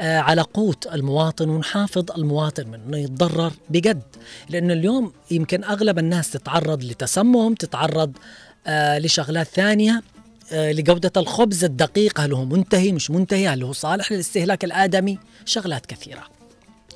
آه 0.00 0.18
على 0.18 0.42
قوت 0.42 0.86
المواطن 0.86 1.48
ونحافظ 1.48 2.10
المواطن 2.10 2.66
من 2.68 2.80
إنه 2.86 2.98
يتضرر 2.98 3.52
بجد 3.68 4.02
لأنه 4.48 4.72
اليوم 4.72 5.12
يمكن 5.30 5.64
أغلب 5.64 5.98
الناس 5.98 6.30
تتعرض 6.30 6.84
لتسمم 6.84 7.54
تتعرض 7.54 8.12
آه 8.66 8.98
لشغلات 8.98 9.46
ثانية 9.46 10.02
لجودة 10.52 11.12
الخبز 11.16 11.64
الدقيق. 11.64 12.20
هل 12.20 12.32
هو 12.32 12.44
منتهي؟ 12.44 12.92
مش 12.92 13.10
منتهي. 13.10 13.48
هل 13.48 13.62
هو 13.62 13.72
صالح 13.72 14.12
للاستهلاك 14.12 14.64
الآدمي؟ 14.64 15.18
شغلات 15.44 15.86
كثيرة. 15.86 16.22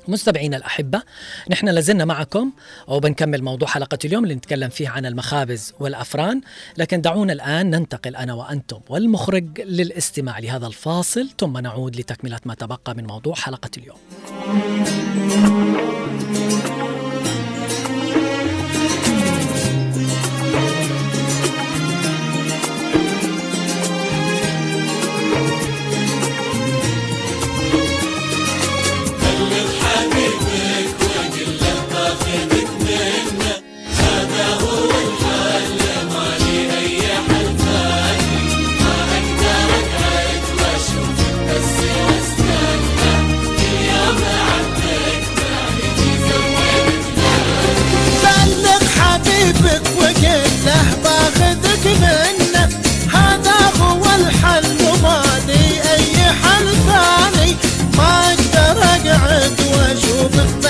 مستمعينا 0.07 0.57
الأحبة 0.57 1.01
نحن 1.49 1.69
لازلنا 1.69 2.05
معكم. 2.05 2.51
وبنكمل 2.87 3.43
موضوع 3.43 3.67
حلقة 3.67 3.97
اليوم 4.05 4.23
اللي 4.23 4.35
نتكلم 4.35 4.69
فيه 4.69 4.89
عن 4.89 5.05
المخابز 5.05 5.73
والأفران. 5.79 6.41
لكن 6.77 7.01
دعونا 7.01 7.33
الآن 7.33 7.69
ننتقل 7.69 8.15
أنا 8.15 8.33
وأنتم 8.33 8.79
والمخرج 8.89 9.61
للاستماع 9.61 10.39
لهذا 10.39 10.67
الفاصل. 10.67 11.29
ثم 11.39 11.57
نعود 11.57 11.95
لتكملة 11.95 12.39
ما 12.45 12.53
تبقى 12.53 12.95
من 12.95 13.07
موضوع 13.07 13.35
حلقة 13.35 13.69
اليوم. 13.77 13.97
moving 60.19 60.68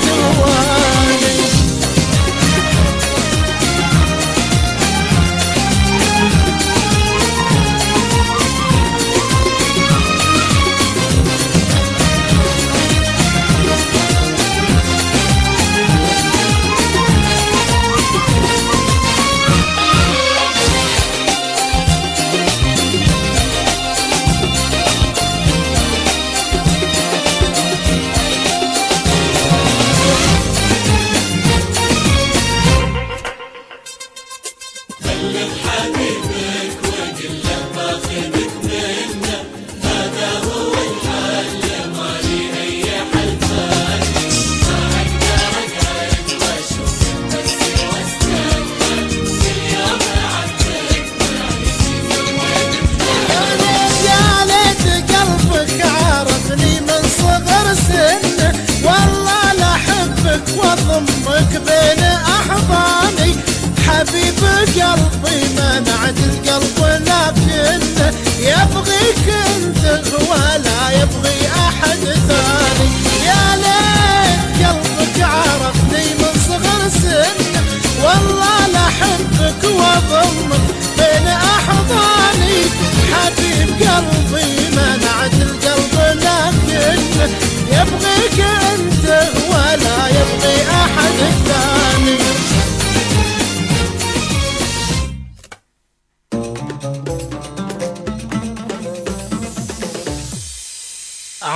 to 0.00 0.44
us. 0.44 0.77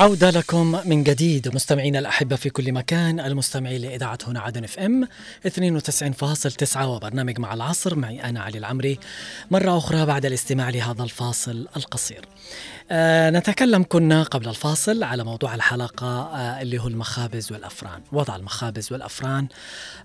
عودة 0.03 0.31
لكم 0.31 0.81
من 0.85 1.05
جديد 1.05 1.55
مستمعينا 1.55 1.99
الأحبة 1.99 2.37
في 2.37 2.51
كل 2.51 2.73
مكان 2.73 3.21
المستمعين 3.21 3.81
لإذاعة 3.81 4.19
هنا 4.27 4.41
عدن 4.41 4.65
اف 4.65 4.79
ام 4.79 5.09
92.9 5.49 6.77
وبرنامج 6.77 7.39
مع 7.39 7.55
العصر 7.55 7.95
معي 7.95 8.25
أنا 8.25 8.41
علي 8.41 8.59
العمري. 8.59 8.99
مرة 9.51 9.79
أخرى 9.79 10.07
بعد 10.07 10.27
الاستماع 10.27 10.71
لهذا 10.71 11.03
الفاصل 11.03 11.69
القصير. 11.77 12.25
آه 12.95 13.31
نتكلم 13.31 13.85
كنا 13.89 14.23
قبل 14.23 14.49
الفاصل 14.49 15.03
على 15.03 15.25
موضوع 15.25 15.55
الحلقة 15.55 16.07
آه 16.07 16.63
اللي 16.63 16.79
هو 16.79 16.89
المخابز 16.89 17.53
والأفران. 17.53 18.01
وضع 18.13 18.37
المخابز 18.37 18.93
والأفران 18.93 19.49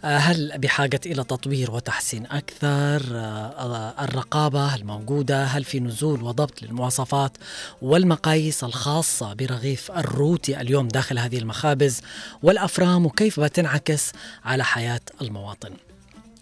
آه 0.06 0.18
هل 0.18 0.58
بحاجة 0.58 1.00
إلى 1.06 1.24
تطوير 1.24 1.72
وتحسين 1.72 2.26
أكثر؟ 2.26 3.02
آه 3.16 3.94
الرقابة 4.04 4.76
الموجودة 4.76 5.44
هل 5.44 5.64
في 5.64 5.80
نزول 5.80 6.24
وضبط 6.24 6.62
للمواصفات 6.62 7.38
والمقاييس 7.82 8.64
الخاصة 8.64 9.34
برغيف 9.34 9.92
الروتي 9.92 10.62
اليوم 10.62 10.88
داخل 10.88 11.20
هذه 11.20 11.38
المخابز 11.38 12.02
والأفرام 12.44 13.06
وكيف 13.06 13.40
بتنعكس 13.40 14.12
على 14.46 14.64
حياة 14.64 15.02
المواطن؟ 15.22 15.72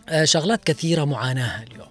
آه 0.10 0.26
شغلات 0.26 0.64
كثيرة 0.64 1.06
معاناة 1.06 1.64
اليوم. 1.64 1.88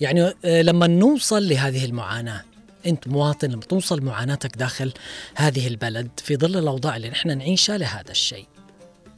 يعني 0.00 0.34
آه 0.44 0.62
لما 0.62 0.86
نوصل 0.86 1.48
لهذه 1.48 1.84
المعاناة 1.84 2.42
أنت 2.86 3.08
مواطن 3.08 3.50
لما 3.50 3.62
توصل 3.62 4.02
معاناتك 4.02 4.56
داخل 4.56 4.92
هذه 5.34 5.68
البلد 5.68 6.10
في 6.16 6.36
ظل 6.36 6.56
الأوضاع 6.56 6.96
اللي 6.96 7.10
نحن 7.10 7.38
نعيشها 7.38 7.78
لهذا 7.78 8.10
الشيء 8.10 8.46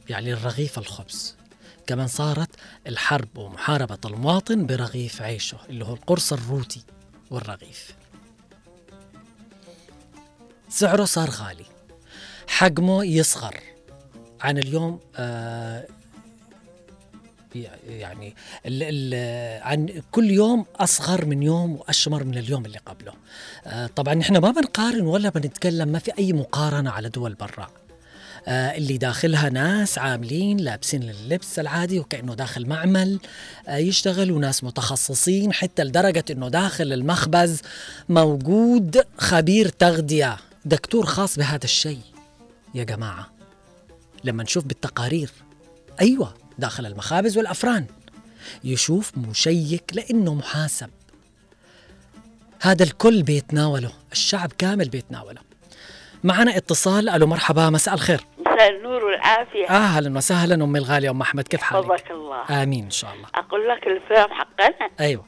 يعني 0.09 0.33
الرغيف 0.33 0.77
الخبز. 0.77 1.35
كمان 1.87 2.07
صارت 2.07 2.49
الحرب 2.87 3.37
ومحاربة 3.37 3.97
المواطن 4.05 4.65
برغيف 4.65 5.21
عيشه 5.21 5.57
اللي 5.69 5.85
هو 5.85 5.93
القرص 5.93 6.33
الروتي 6.33 6.81
والرغيف. 7.31 7.95
سعره 10.69 11.05
صار 11.05 11.29
غالي. 11.29 11.65
حجمه 12.47 13.05
يصغر. 13.05 13.59
عن 14.41 14.57
اليوم 14.57 14.99
آه 15.15 15.87
يعني 17.87 18.35
ال 18.65 18.83
ال 18.83 19.63
عن 19.63 20.01
كل 20.11 20.31
يوم 20.31 20.65
أصغر 20.75 21.25
من 21.25 21.43
يوم 21.43 21.75
وأشمر 21.75 22.23
من 22.23 22.37
اليوم 22.37 22.65
اللي 22.65 22.77
قبله. 22.85 23.13
آه 23.65 23.87
طبعا 23.87 24.13
نحن 24.13 24.37
ما 24.37 24.51
بنقارن 24.51 25.01
ولا 25.01 25.29
بنتكلم 25.29 25.87
ما 25.87 25.99
في 25.99 26.11
أي 26.19 26.33
مقارنة 26.33 26.89
على 26.89 27.09
دول 27.09 27.33
برا. 27.33 27.67
آه 28.47 28.77
اللي 28.77 28.97
داخلها 28.97 29.49
ناس 29.49 29.97
عاملين 29.97 30.57
لابسين 30.57 31.09
اللبس 31.09 31.59
العادي 31.59 31.99
وكأنه 31.99 32.33
داخل 32.33 32.65
معمل 32.67 33.19
آه 33.67 33.77
يشتغل 33.77 34.31
وناس 34.31 34.63
متخصصين 34.63 35.53
حتى 35.53 35.83
لدرجة 35.83 36.25
إنه 36.31 36.49
داخل 36.49 36.93
المخبز 36.93 37.61
موجود 38.09 39.03
خبير 39.17 39.69
تغذية 39.69 40.37
دكتور 40.65 41.05
خاص 41.05 41.37
بهذا 41.37 41.63
الشيء. 41.63 42.01
يا 42.75 42.83
جماعة 42.83 43.31
لما 44.23 44.43
نشوف 44.43 44.65
بالتقارير 44.65 45.31
أيوه 46.01 46.33
داخل 46.57 46.85
المخابز 46.85 47.37
والأفران. 47.37 47.85
يشوف 48.63 49.17
مشيك 49.17 49.83
لأنه 49.93 50.33
محاسب. 50.33 50.89
هذا 52.61 52.83
الكل 52.83 53.23
بيتناوله 53.23 53.91
الشعب 54.11 54.51
كامل 54.57 54.89
بيتناوله 54.89 55.41
معنا 56.23 56.57
اتصال. 56.57 57.09
ألو 57.09 57.27
مرحبا 57.27 57.69
مساء 57.69 57.93
الخير. 57.93 58.21
مساء 58.39 58.69
النور 58.69 59.05
والعافية. 59.05 59.69
أهلا 59.69 60.17
وسهلا 60.17 60.63
امي 60.63 60.79
الغالية 60.79 61.09
أم 61.09 61.21
أحمد. 61.21 61.47
كيف 61.47 61.61
حالك؟ 61.61 61.85
حفظك 61.85 62.11
الله. 62.11 62.63
آمين 62.63 62.83
إن 62.83 62.91
شاء 62.91 63.13
الله. 63.13 63.27
أقول 63.35 63.67
لك 63.67 63.87
الفيلم 63.87 64.33
حقنا؟ 64.33 64.89
أيوه. 64.99 65.25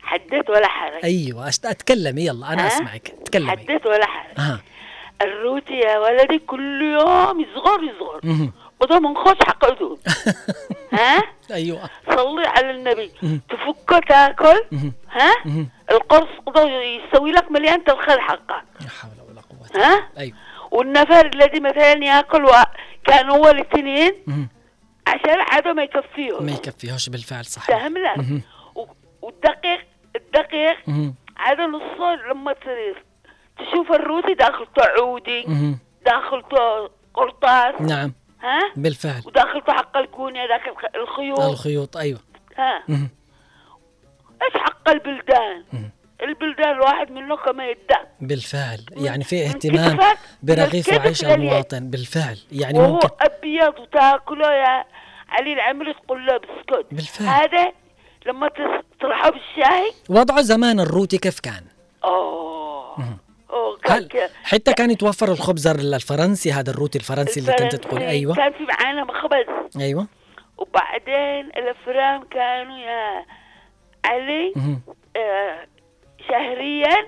حدث 0.00 0.50
ولا 0.50 0.68
حرج. 0.68 1.04
أيوه. 1.04 1.48
اتكلمي 1.48 2.26
يلا 2.26 2.52
أنا؟ 2.52 2.66
أسمعك. 2.66 3.14
تكلمي 3.24 3.50
حدث 3.50 3.86
ولا 3.86 4.06
حرج. 4.06 4.58
الروتي 5.22 5.72
يا 5.72 5.98
ولدي 5.98 6.38
كل 6.38 6.82
يوم 6.82 7.40
يصغر 7.40 7.80
يصغر. 7.82 8.50
من 8.90 9.16
خوش 9.16 9.36
حق 9.46 9.64
ها؟ 10.98 11.22
أيوه. 11.50 11.90
صلي 12.16 12.46
على 12.46 12.70
النبي. 12.70 13.12
تفكه 13.50 13.98
تاكل. 14.08 14.64
ها. 15.10 15.32
القرص 15.90 16.28
يسوي 16.56 17.32
لك 17.32 17.50
مليان 17.50 17.82
الخل 17.88 18.20
حقه 18.20 18.62
لا 18.80 18.88
حول 18.88 19.10
ولا 19.30 19.40
قوة 19.40 19.84
ها؟ 19.84 20.08
أيوه. 20.18 20.36
والنفر 20.70 21.26
الذي 21.26 21.60
مثلا 21.60 21.92
يأكل 22.04 22.44
وكان 22.44 23.30
هو 23.30 23.48
الاثنين. 23.50 24.12
عشان 25.06 25.40
عاده 25.40 25.72
ما 25.72 25.82
يكفيهم 25.82 26.46
ما 26.46 26.52
يكفيهوش 26.52 27.08
بالفعل 27.08 27.44
صحيح. 27.44 27.78
فاهم 27.78 27.98
لك 27.98 28.42
والدقيق 29.22 29.80
الدقيق. 30.16 30.76
عاده 31.36 31.66
نص 31.66 32.00
لما 32.30 32.54
تشوف 33.58 33.92
الروتي 33.92 34.34
داخلته 34.34 34.82
عودي. 34.98 35.44
داخلته 36.06 36.90
قرطاس. 37.14 37.80
نعم. 37.80 38.12
ها؟ 38.42 38.72
بالفعل. 38.76 39.22
وداخلته 39.26 39.72
حق 39.72 39.96
الكونيا 39.96 40.46
ذاك 40.46 40.68
الخ- 40.68 40.94
الخيوط. 41.02 41.40
الخيوط 41.40 41.96
أيوه. 41.96 42.20
ها. 42.58 42.82
إيش 44.42 44.52
حق 44.54 44.88
البلدان. 44.88 45.64
البلدان 46.22 46.70
الواحد 46.70 47.10
منه 47.10 47.36
كما 47.36 47.66
يدق 47.66 48.08
بالفعل. 48.20 48.80
يعني 48.90 49.24
في 49.24 49.46
اهتمام 49.46 49.98
برغيف 50.42 50.88
وعيش. 50.88 51.24
المواطن 51.24 51.90
بالفعل. 51.90 52.38
يعني 52.52 52.78
وهو 52.78 52.92
ممكن. 52.92 53.08
أبيض 53.20 53.78
وتاكله 53.78 54.52
يا 54.52 54.84
علي 55.28 55.52
العمري 55.52 55.94
تقول 55.94 56.26
له 56.26 56.36
بسكوت. 56.38 56.86
بالفعل. 56.94 57.28
هذا 57.28 57.72
لما 58.26 58.48
تطرحه 58.48 59.30
بالشاي 59.30 59.92
وضعه 60.08 60.42
زمان 60.42 60.80
الروتي 60.80 61.18
كيف 61.18 61.40
كان؟ 61.40 61.64
أوه. 62.04 63.18
هل 63.84 64.08
حتى 64.42 64.72
كان 64.72 64.90
يتوفر 64.90 65.32
الخبز 65.32 65.66
الفرنسي 65.66 66.52
هذا 66.52 66.70
الروتي 66.70 66.98
الفرنسي 66.98 67.40
اللي 67.40 67.52
كنت 67.52 67.74
تقول. 67.74 68.02
أيوه. 68.02 68.34
كان 68.34 68.52
في 68.52 68.62
معانا 68.62 69.04
مخبز 69.04 69.80
أيوه. 69.80 70.06
وبعدين 70.58 71.46
الأفران 71.56 72.22
كانوا 72.30 72.78
يا 72.78 73.24
علي. 74.04 74.52
آه 75.16 75.66
شهريا. 76.28 77.06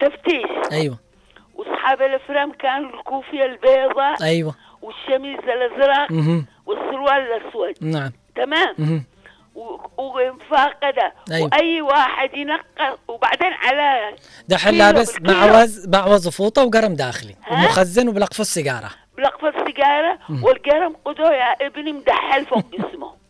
تفتيش. 0.00 0.72
أيوه. 0.72 0.98
وأصحاب 1.54 2.02
الأفران 2.02 2.52
كانوا 2.52 2.90
الكوفيه 2.90 3.44
البيضاء 3.44 4.22
أيوه. 4.22 4.54
والشميز 4.82 5.38
الأزرق. 5.38 6.12
والسروال 6.66 7.20
الأسود. 7.20 7.74
نعم. 7.80 8.12
تمام؟ 8.36 9.04
مهم. 9.56 9.64
و- 9.98 10.02
وانفاق 10.02 10.80
ده 10.90 11.12
أيوة. 11.34 11.50
وأي 11.52 11.82
واحد 11.82 12.30
ينقص 12.34 12.98
وبعدين 13.08 13.52
على 13.52 14.16
دحين 14.48 14.74
لابس. 14.78 15.20
معوز 15.20 15.88
معوز 15.88 16.26
وفوطه 16.26 16.64
وقرم 16.64 16.94
داخلي؟ 16.94 17.34
ومخزن 17.50 18.08
وبلقفه 18.08 18.40
السيجارة. 18.40 18.90
بلقفة 19.16 19.48
السيجارة 19.48 20.18
والقرم 20.42 20.96
قدو 21.04 21.24
يا 21.24 21.66
ابني 21.66 21.92
مدحل 21.92 22.46
فوق 22.46 22.64
جسمه. 22.78 23.22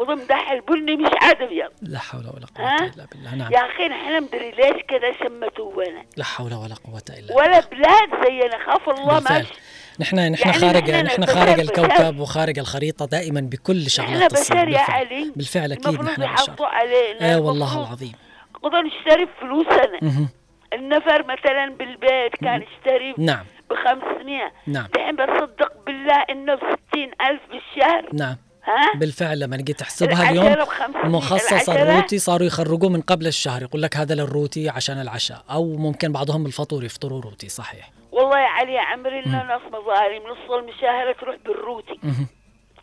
مدحل 0.00 0.60
بني 0.60 0.96
مش 0.96 1.10
عاد 1.22 1.42
ابيض 1.42 1.70
لا 1.82 1.98
حول 1.98 2.20
ولا؟ 2.20 2.46
قوة 2.56 2.76
إلا 2.86 3.06
بالله. 3.12 3.34
نعم. 3.34 3.52
يا 3.52 3.58
أخي 3.58 3.88
نحن 3.88 4.22
مدري 4.22 4.50
ليش 4.50 4.82
كذا 4.88 5.12
شمتونا 5.20 6.04
لا 6.16 6.24
حول 6.24 6.54
ولا 6.54 6.74
قوة 6.74 7.02
إلا 7.18 7.36
ولا 7.36 7.60
بلاد 7.60 8.24
زينا. 8.26 8.58
خاف 8.66 8.88
الله 8.88 9.20
ماشي 9.20 9.54
نحن 10.00 10.32
نحن 10.32 10.48
يعني 10.48 10.60
خارج 10.60 10.90
نحن 10.90 11.26
خارج. 11.26 11.60
الكوكب 11.60 12.18
وخارج 12.20 12.58
الخريطة 12.58 13.06
دائما 13.06 13.40
بكل 13.40 13.90
شغلات 13.90 14.30
تصير 14.30 14.56
بشر 14.56 14.68
يا 14.68 14.78
بالفعل. 14.78 15.06
علي. 15.06 15.32
بالفعل 15.36 15.72
أكيد 15.72 16.02
نحن 16.02 16.22
بشر. 16.22 16.54
علينا 16.60 17.30
إيه 17.30 17.36
والله 17.36 17.80
العظيم. 17.80 18.12
نقدر 18.54 18.82
نشتري 18.82 19.28
فلوسنا. 19.40 20.28
النفر 20.72 21.22
مثلا 21.22 21.74
بالبيت 21.78 22.34
كان 22.40 22.62
يشتري 22.62 23.14
نعم. 23.18 23.44
ب 23.70 23.74
500 23.74 24.52
نعم. 24.66 24.86
دحين 24.94 25.16
بصدق 25.16 25.72
بالله 25.86 26.24
إنه 26.30 26.54
ب 26.54 26.60
60000 26.92 27.40
بالشهر. 27.50 28.08
نعم. 28.12 28.36
ها؟ 28.64 28.98
بالفعل 28.98 29.40
لما 29.40 29.56
نجي 29.56 29.72
تحسبها 29.72 30.30
اليوم 30.30 30.56
مخصص 31.04 31.68
الروتي 31.68 32.18
صاروا 32.18 32.46
يخرجوه 32.46 32.90
من 32.90 33.00
قبل 33.00 33.26
الشهر 33.26 33.62
يقول 33.62 33.82
لك 33.82 33.96
هذا 33.96 34.14
للروتي 34.14 34.68
عشان 34.68 35.00
العشاء. 35.00 35.44
أو 35.50 35.76
ممكن 35.76 36.12
بعضهم 36.12 36.46
الفطور 36.46 36.84
يفطروا 36.84 37.20
روتي 37.20 37.48
صحيح. 37.48 37.90
والله 38.20 38.38
يا 38.38 38.46
علي 38.48 38.72
يا 38.72 38.80
عمري 38.80 39.20
لنا 39.20 39.42
ناس 39.42 39.60
مظالم 39.72 40.22
نص 40.28 40.50
المشاهرة 40.50 41.12
تروح 41.12 41.36
بالروتي. 41.44 42.00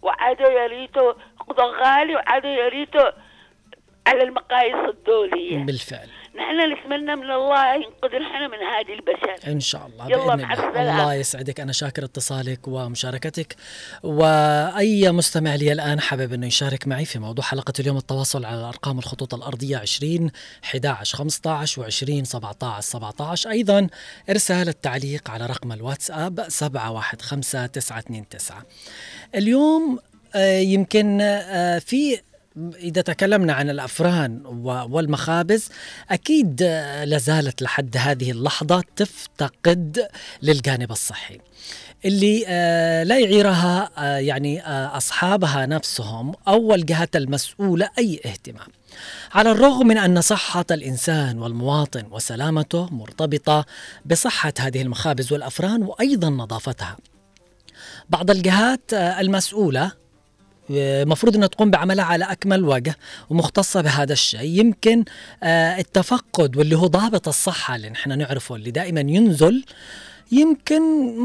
وعادوا 0.01 0.49
يا 0.49 0.67
ريتوا 0.67 1.13
غالي 1.59 2.15
وعادوا 2.15 2.49
يا 2.49 2.67
ريتوا 2.69 3.09
على 4.07 4.23
المقاييس 4.23 4.89
الدولية. 4.89 5.57
بالفعل. 5.65 6.07
نحن 6.35 6.71
نتمنى 6.73 7.15
من 7.15 7.31
الله 7.31 7.75
ينقذ 7.75 8.19
نحن 8.19 8.51
من 8.51 8.57
هذه 8.57 8.93
البشر. 8.93 9.51
إن 9.51 9.59
شاء 9.59 9.87
الله 9.87 10.05
يلا 10.11 10.35
بإذن 10.35 10.69
الله. 10.69 10.81
الله 10.81 11.13
يسعدك. 11.13 11.59
أنا 11.59 11.71
شاكر 11.71 12.03
اتصالك 12.03 12.67
ومشاركتك. 12.67 13.55
وأي 14.03 15.11
مستمع 15.11 15.55
لي 15.55 15.71
الآن 15.71 15.99
حابب 15.99 16.33
انه 16.33 16.47
يشارك 16.47 16.87
معي 16.87 17.05
في 17.05 17.19
موضوع 17.19 17.45
حلقة 17.45 17.73
اليوم 17.79 17.97
التواصل 17.97 18.45
على 18.45 18.61
أرقام 18.61 18.99
الخطوط 18.99 19.33
الأرضية 19.33 19.77
20 19.77 20.31
11 20.63 21.17
15 21.17 21.83
و20 21.83 22.23
17 22.23 22.81
17 22.81 23.49
أيضا 23.49 23.87
إرسال 24.29 24.67
التعليق 24.69 25.31
على 25.31 25.45
رقم 25.45 25.71
الواتساب 25.71 26.45
715 26.49 27.67
929 27.67 28.63
اليوم 29.35 29.99
آه، 30.35 30.59
يمكن 30.59 31.21
آه، 31.21 31.79
في 31.79 32.19
إذا 32.79 33.01
تكلمنا 33.01 33.53
عن 33.53 33.69
الأفران 33.69 34.41
والمخابز 34.89 35.69
أكيد 36.11 36.63
لازالت 37.03 37.61
لحد 37.61 37.97
هذه 37.97 38.31
اللحظة 38.31 38.83
تفتقد 38.95 40.07
للجانب 40.41 40.91
الصحي. 40.91 41.39
اللي 42.05 42.43
آه، 42.47 43.03
لا 43.03 43.19
يعيرها 43.19 43.89
آه، 43.97 44.17
يعني 44.17 44.61
آه، 44.61 44.97
أصحابها 44.97 45.65
نفسهم 45.65 46.33
أو 46.47 46.73
الجهات 46.73 47.15
المسؤولة 47.15 47.89
أي 47.97 48.21
اهتمام. 48.25 48.67
على 49.33 49.51
الرغم 49.51 49.87
من 49.87 49.97
أن 49.97 50.21
صحة 50.21 50.65
الإنسان 50.71 51.39
والمواطن 51.39 52.03
وسلامته 52.11 52.87
مرتبطة 52.91 53.65
بصحة 54.05 54.53
هذه 54.59 54.81
المخابز 54.81 55.33
والأفران 55.33 55.83
وأيضا 55.83 56.29
نظافتها 56.29 56.97
بعض 58.09 58.31
الجهات 58.31 58.93
المسؤولة 58.93 59.91
المفروض 60.69 61.35
إنها 61.35 61.47
تقوم 61.47 61.71
بعملها 61.71 62.05
على 62.05 62.25
أكمل 62.25 62.63
وجه 62.63 62.95
ومختصة 63.29 63.81
بهذا 63.81 64.13
الشيء. 64.13 64.59
يمكن 64.59 65.03
آه، 65.43 65.79
التفقد 65.79 66.57
واللي 66.57 66.77
هو 66.77 66.87
ضابط 66.87 67.27
الصحة 67.27 67.75
اللي 67.75 67.89
نحن 67.89 68.17
نعرفه 68.17 68.55
اللي 68.55 68.71
دائما 68.71 69.01
ينزل 69.01 69.63
يمكن 70.31 70.81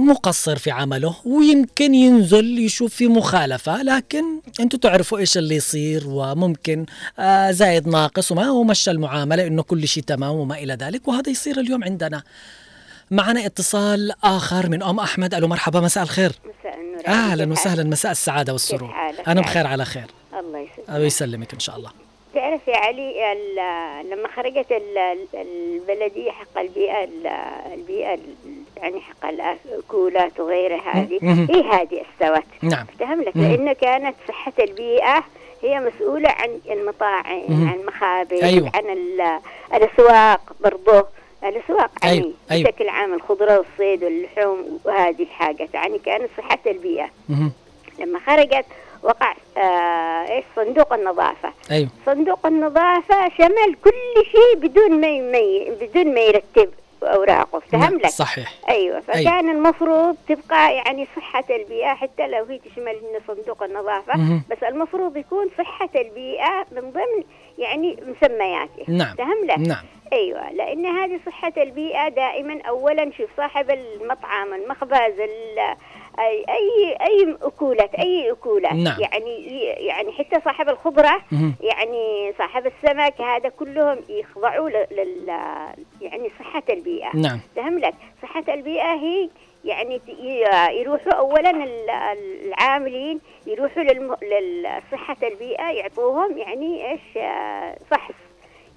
مقصر 0.07 0.57
في 0.57 0.71
عمله 0.71 1.15
ويمكن 1.25 1.95
ينزل 1.95 2.59
يشوف 2.59 2.95
في 2.95 3.09
مخالفة 3.09 3.83
لكن 3.83 4.25
أنتم 4.61 4.79
تعرفوا 4.79 5.19
إيش 5.19 5.39
اللي 5.39 5.57
يصير 5.57 6.03
وممكن 6.07 6.87
آه 7.19 7.51
زايد 7.51 7.89
ناقص 7.89 8.33
وما 8.33 8.45
هو 8.45 8.65
مشى 8.65 8.91
المعاملة 8.91 9.47
إنه 9.47 9.63
كل 9.63 9.89
شيء 9.89 10.03
تمام 10.03 10.35
وما 10.35 10.55
إلى 10.59 10.75
ذلك 10.75 11.09
وهذا 11.09 11.31
يصير 11.31 11.61
اليوم 11.61 11.85
عندنا. 11.85 12.23
معنا 13.11 13.47
اتصال 13.47 14.13
آخر 14.25 14.69
من 14.69 14.83
أم 14.83 15.01
أحمد. 15.01 15.35
ألو 15.35 15.49
مرحبا 15.49 15.81
مساء 15.81 16.03
الخير. 16.05 16.33
مساء 16.45 16.72
أهلا 17.07 17.53
وسهلا 17.53 17.85
مساء 17.85 18.13
السعادة 18.13 18.53
والسرور. 18.53 18.95
أنا 19.29 19.41
بخير 19.41 19.67
على 19.67 19.85
خير. 19.85 20.07
الله 20.39 20.59
يسلمك. 20.59 20.89
الله 20.89 21.07
يسلمك 21.07 21.53
إن 21.53 21.61
شاء 21.61 21.77
الله. 21.77 21.91
تعرف 22.35 22.69
يا 22.69 22.77
علي 22.77 23.35
لما 24.11 24.29
خرجت 24.37 24.83
البلدية 25.35 26.31
حق 26.31 26.59
البيئة 26.59 27.09
البيئة 27.75 28.19
يعني 28.77 29.01
حق 29.01 29.27
الأكولات 29.29 30.41
وغيرها 30.41 30.93
هذه 30.93 31.19
هي 31.51 31.61
هذه 31.61 32.03
استوت. 32.13 32.45
نعم. 32.63 32.87
أفتهم 32.89 33.23
لك؟ 33.23 33.37
لأنه 33.37 33.73
كانت 33.73 34.15
صحة 34.29 34.53
البيئة 34.59 35.25
هي 35.63 35.81
مسؤولة 35.81 36.29
عن 36.29 36.61
المطاعم 36.71 37.69
عن 37.69 37.77
المخابز 37.81 38.43
أيوة. 38.43 38.73
عن 38.75 38.85
الأسواق 39.75 40.53
برضه 40.61 41.07
الأسواق 41.45 41.91
يعني 42.03 42.17
أيوة. 42.17 42.33
أيوة. 42.51 42.71
بشكل 42.71 42.89
عام 42.89 43.15
الخضرة 43.15 43.59
والصيد 43.59 44.05
واللحوم 44.05 44.81
وهذه 44.85 45.23
الحاجات 45.23 45.75
يعني 45.75 45.99
كانت 45.99 46.29
صحة 46.39 46.59
البيئة 46.67 47.11
مم. 47.29 47.53
لما 47.99 48.19
خرجت 48.27 48.67
وقع 49.03 49.35
آه 49.57 50.29
إيش 50.31 50.45
صندوق 50.57 50.93
النظافة 50.93 51.53
أيوه 51.71 51.89
صندوق 52.07 52.47
النظافة 52.47 53.29
شمل 53.39 53.77
كل 53.85 54.25
شيء 54.33 54.69
بدون 54.69 55.01
ما 55.01 55.07
يمي 55.09 55.71
بدون 55.81 56.15
ما 56.15 56.21
يرتب 56.21 56.71
أوراقه 57.03 57.59
فهم 57.73 57.97
لك 57.99 58.07
صحيح 58.07 58.53
أيوه 58.69 59.01
فكان 59.01 59.27
أيوة. 59.27 59.41
المفروض 59.53 60.17
تبقى 60.29 60.75
يعني 60.75 61.07
صحة 61.17 61.45
البيئة 61.51 61.95
حتى 61.95 62.27
لو 62.27 62.45
هي 62.45 62.59
تشمل 62.59 62.97
صندوق 63.29 63.63
النظافة 63.63 64.17
مم. 64.17 64.43
بس 64.51 64.63
المفروض 64.63 65.17
يكون 65.17 65.49
صحة 65.59 65.89
البيئة 65.95 66.67
من 66.73 66.91
ضمن 66.91 67.25
يعني 67.59 67.97
مسمياته 68.07 68.85
نعم 68.89 69.17
فهم 69.17 69.45
لك 69.45 69.59
نعم 69.59 69.85
أيوه 70.13 70.53
لأن 70.53 70.87
هذه 70.87 71.21
صحة 71.27 71.53
البيئة 71.57 72.09
دائما 72.09 72.63
اولا 72.69 73.11
شوف 73.19 73.31
صاحب 73.37 73.71
المطعم 73.71 74.55
المخبز 74.55 75.21
اي 76.19 76.97
اي 77.01 77.37
اكولات 77.43 77.95
أي 77.95 78.33
اكولات 78.33 78.73
نعم. 78.73 79.01
يعني 79.01 79.47
يعني 79.87 80.13
حتى 80.13 80.41
صاحب 80.45 80.69
الخضرة. 80.69 81.23
يعني 81.61 82.33
صاحب 82.39 82.67
السمك 82.67 83.21
هذا 83.21 83.49
كلهم 83.49 83.99
يخضعوا 84.09 84.69
لل 84.71 85.29
يعني 86.01 86.31
صحة 86.41 86.63
البيئة 86.71 87.17
نعم 87.17 87.41
فهم 87.57 87.79
لك 87.79 87.95
صحة 88.23 88.45
البيئة 88.49 88.93
هي 88.95 89.29
يعني 89.65 90.01
يروحوا 90.71 91.13
اولا 91.13 91.67
العاملين 92.45 93.21
يروحوا 93.47 93.83
لصحه 93.83 95.17
البيئة 95.23 95.71
يعطوهم 95.71 96.39
يعني 96.39 96.91
إيش 96.91 97.01
فحص 97.91 98.15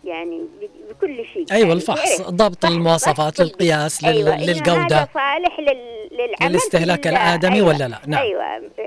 يعني 0.06 0.42
بكل 0.90 1.26
شيء 1.34 1.46
أيوه 1.52 1.74
الفحص 1.74 2.22
ضبط 2.22 2.66
المواصفات 2.66 3.40
للقياس 3.40 4.04
أيوة 4.04 4.38
للجودة. 4.38 4.86
هذا 4.86 5.08
صالح 5.14 5.60
لل... 5.60 5.96
للعمل 6.12 6.52
للاستهلاك 6.52 7.08
الآدمي 7.08 7.56
أيوة 7.56 7.68
ولا 7.68 7.88
لا؟ 7.88 8.00
نعم. 8.08 8.22
أيوه 8.22 8.46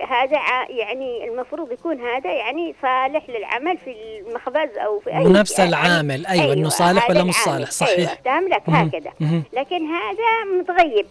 هذا 0.09 0.39
يعني 0.69 1.29
المفروض 1.29 1.73
يكون 1.73 2.01
هذا 2.01 2.33
يعني 2.33 2.75
صالح 2.83 3.31
للعمل 3.31 3.79
في 3.79 3.95
المخبز 4.27 4.79
أو 4.79 5.01
في 5.01 5.11
أي 5.11 5.27
ونفس 5.27 5.59
يعني 5.59 5.71
العامل 5.71 6.27
أيوه, 6.27 6.43
أيوة 6.45 6.55
انه 6.55 6.69
صالح 6.69 7.11
ولا 7.11 7.25
مش 7.25 7.35
صالح؟ 7.35 7.71
صحيح. 7.71 8.21
أيوة 8.27 8.41
لك 8.49 8.63
هكذا. 8.67 9.13
لكن 9.53 9.87
هذا 9.87 10.61
متغيب. 10.61 11.07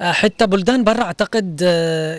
حتى 0.00 0.46
بلدان 0.46 0.84
برا 0.84 1.02
أعتقد 1.02 1.60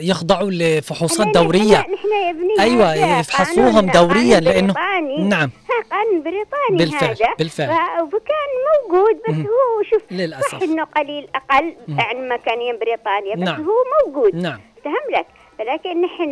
يخضعوا 0.02 0.50
لفحوصات 0.52 1.28
دورية. 1.28 1.78
نحن 1.78 2.08
يا 2.26 2.30
ابني 2.30 2.60
أيوه 2.60 3.20
يفحصوهم 3.20 3.86
دوريا 3.86 4.40
لأنه 4.40 4.74
نعم. 5.20 5.52
قانون 5.92 6.24
بريطاني 6.24 6.78
بالفعل 6.78 7.10
هذا. 7.10 7.34
بالفعل. 7.40 7.70
وكان 8.02 8.50
موجود 8.74 9.22
بس 9.30 9.36
مم. 9.36 9.42
هو 9.46 9.84
شوف 9.92 10.02
للأسف. 10.12 10.52
صح 10.52 10.62
إنه 10.62 10.84
قليل 10.84 11.28
أقل 11.36 11.76
مم. 11.88 12.02
عن 12.02 12.28
ما 12.30 12.38
كان 12.38 12.80
بريطانيا 12.80 13.36
بس 13.36 13.42
نعم. 13.42 13.66
هو 13.66 13.74
موجود. 14.06 14.36
نعم. 14.36 14.60
فهم 14.84 15.20
لك. 15.20 15.26
ولكن 15.60 16.02
نحن 16.02 16.32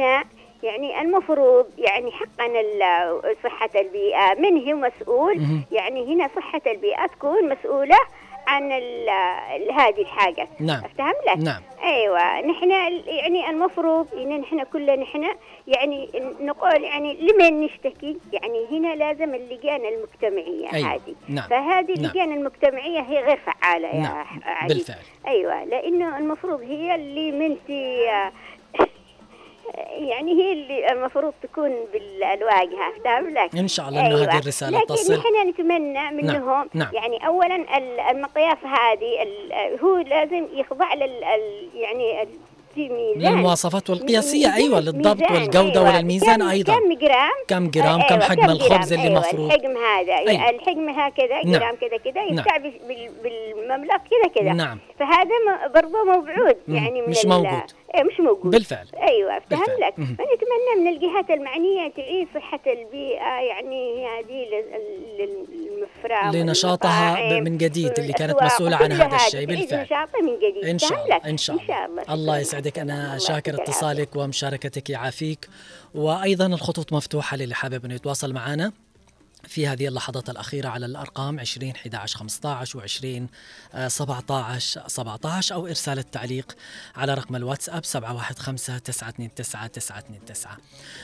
يعني 0.64 1.02
المفروض 1.02 1.66
يعني 1.78 2.12
حقا 2.12 2.48
صحة 3.44 3.70
البيئة 3.76 4.34
من 4.40 4.72
هو 4.72 4.90
مسؤول. 4.90 5.64
يعني 5.72 6.14
هنا 6.16 6.30
صحة 6.36 6.62
البيئة 6.68 7.08
تكون 7.08 7.50
مسؤولة 7.50 7.98
عن 8.48 8.72
هذه 9.72 10.02
الحاجة. 10.02 10.48
نعم. 10.60 10.86
افتهم 10.86 11.14
لك 11.28 11.38
نعم. 11.38 11.62
أيوه. 11.84 12.42
نحن 12.42 12.72
يعني 13.08 13.50
المفروض 13.50 14.08
إن 14.14 14.40
نحن 14.42 14.64
كلنا 14.64 14.96
نحن 14.96 15.26
يعني 15.68 16.10
نقول 16.42 16.84
يعني 16.84 17.18
لمن 17.22 17.62
نشتكي؟ 17.62 18.18
يعني 18.34 18.66
هنا 18.72 18.96
لازم 18.96 19.36
اللجان 19.36 19.82
المجتمعية 19.86 20.74
أيوة. 20.74 20.94
هذه. 20.94 21.16
نعم. 21.28 21.50
فهذه 21.50 21.94
نعم. 21.94 22.06
اللجان 22.06 22.32
المجتمعية 22.32 23.00
هي 23.00 23.24
غير 23.24 23.38
فعالة 23.38 23.88
يا 23.88 24.02
نعم. 24.02 24.26
علي 24.46 24.74
بالفعل. 24.74 24.98
أيوه. 25.28 25.64
لأنه 25.64 26.18
المفروض 26.18 26.62
هي 26.62 26.96
اللي 26.96 27.32
من 27.32 27.58
يعني 29.98 30.32
هي 30.34 30.52
اللي 30.54 30.92
المفروض 30.92 31.34
تكون 31.44 31.72
بالواجهه 31.94 32.94
فاهم 33.04 33.30
لك 33.30 33.56
إن 33.56 33.68
شاء 33.68 33.90
الله 33.90 34.00
إنه 34.02 34.10
أيوة. 34.18 34.24
هذه 34.34 34.40
الرسالة 34.40 34.78
لكن 34.78 34.88
تصل 34.88 35.14
نحن 35.14 35.50
نتمنى 35.50 36.12
منهم 36.12 36.70
نعم. 36.74 36.90
يعني 36.94 37.28
اولا 37.28 37.56
ال- 37.56 38.00
المقياس 38.00 38.58
هذه 38.64 39.28
هو 39.84 39.98
لازم 39.98 40.48
يخضع 40.54 40.94
لل 40.94 41.24
يعني 41.76 42.28
للمواصفات 43.16 43.90
والقياسية 43.90 44.48
ميزان- 44.48 44.54
أيوه 44.62 44.80
للضبط 44.80 45.22
ميزان، 45.22 45.34
والجودة 45.42 45.80
أيوة. 45.82 45.96
وللميزان 45.96 46.36
كم- 46.40 46.48
أيضا 46.48 46.74
كم 46.76 46.94
جرام 46.94 47.30
كم 47.48 47.70
جرام 47.70 48.02
كم 48.02 48.14
أيوة، 48.16 48.24
حجم 48.24 48.42
جرام، 48.42 48.50
الخبز 48.52 48.94
اللي 48.94 49.08
أيوة 49.08 49.20
مفروض 49.20 49.46
الحجم 49.52 49.78
هذا 49.78 50.14
أيوة. 50.18 50.50
الحجم 50.50 50.90
هكذا 50.90 51.42
نعم. 51.46 51.52
جرام 51.52 51.76
كذا 51.76 51.98
كذا 51.98 52.22
نعم. 52.24 52.38
يبتاع 52.38 52.58
بال- 52.58 53.10
بالمملك 53.24 54.02
كذا 54.12 54.42
كذا 54.44 54.54
نعم 54.54 54.80
فهذا 55.00 55.30
برضه 55.76 56.04
موجود. 56.04 56.56
يعني 56.68 57.02
مش 57.02 57.26
موجود. 57.26 57.62
إيه 57.96 58.04
مش 58.04 58.20
موجود. 58.20 58.52
بالفعل. 58.52 58.88
أيوه 59.08 59.38
أفتهم 59.38 59.60
بالفعل. 59.60 59.80
لك. 59.88 60.00
مم. 60.00 60.06
فنتمنى 60.06 60.74
من 60.82 60.88
الجهات 60.88 61.30
المعنية 61.30 61.92
تعيد 61.98 62.28
صحة 62.36 62.60
البيئة 62.68 63.40
يعني 63.50 64.06
هذه 64.08 64.46
لل- 64.52 65.48
للمفرى 65.52 66.42
لنشاطها 66.44 67.40
من 67.40 67.58
جديد 67.58 68.00
اللي 68.00 68.14
كانت 68.14 68.44
مسؤولة 68.44 68.76
عن 68.76 68.92
هذا 68.92 69.16
الشيء. 69.16 69.46
بالفعل. 69.46 69.82
نشاطها 69.84 70.22
من 70.22 70.36
جديد. 70.40 70.66
إن 70.70 70.78
شاء 70.80 71.04
الله؟ 71.06 71.16
إن 71.26 71.38
شاء 71.38 71.56
الله. 71.56 71.86
الله. 71.86 72.14
الله 72.14 72.38
يسعدك. 72.40 72.80
أنا 72.80 73.18
شاكر 73.18 73.54
اتصالك 73.54 74.16
ومشاركتك. 74.16 74.90
يعافيك. 74.90 75.50
وأيضا 75.96 76.46
الخطوط 76.46 76.94
مفتوحة 76.94 77.38
للي 77.38 77.56
حابب 77.56 77.86
إنه 77.86 77.94
يتواصل 77.96 78.34
معنا 78.34 78.72
في 79.44 79.68
هذه 79.68 79.88
اللحظات 79.88 80.30
الأخيرة 80.30 80.70
على 80.70 80.86
الأرقام 80.86 81.40
20 81.40 81.72
11 81.72 82.18
15 82.18 82.78
و 82.78 82.82
20 82.82 83.28
17 83.88 84.88
17 84.88 85.56
أو 85.56 85.68
إرسال 85.68 86.00
التعليق 86.00 86.56
على 86.96 87.14
رقم 87.14 87.36
الواتساب 87.36 87.86
715 87.86 88.78
929 88.78 89.30
929 89.36 90.58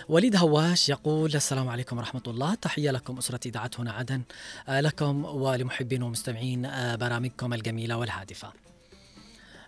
وليد 0.10 0.36
هواش 0.36 0.90
يقول 0.90 1.36
السلام 1.36 1.70
عليكم 1.70 1.98
ورحمة 1.98 2.24
الله. 2.28 2.56
تحية 2.56 2.92
لكم 2.92 3.18
أسرة 3.18 3.40
إذاعة 3.46 3.72
هنا 3.80 3.92
عدن 3.92 4.22
آه، 4.70 4.82
لكم 4.82 5.26
ولمحبين 5.26 6.04
ومستمعين 6.04 6.66
آه، 6.66 6.96
برامجكم 6.96 7.54
الجميلة 7.54 7.98
والهادفة. 7.98 8.52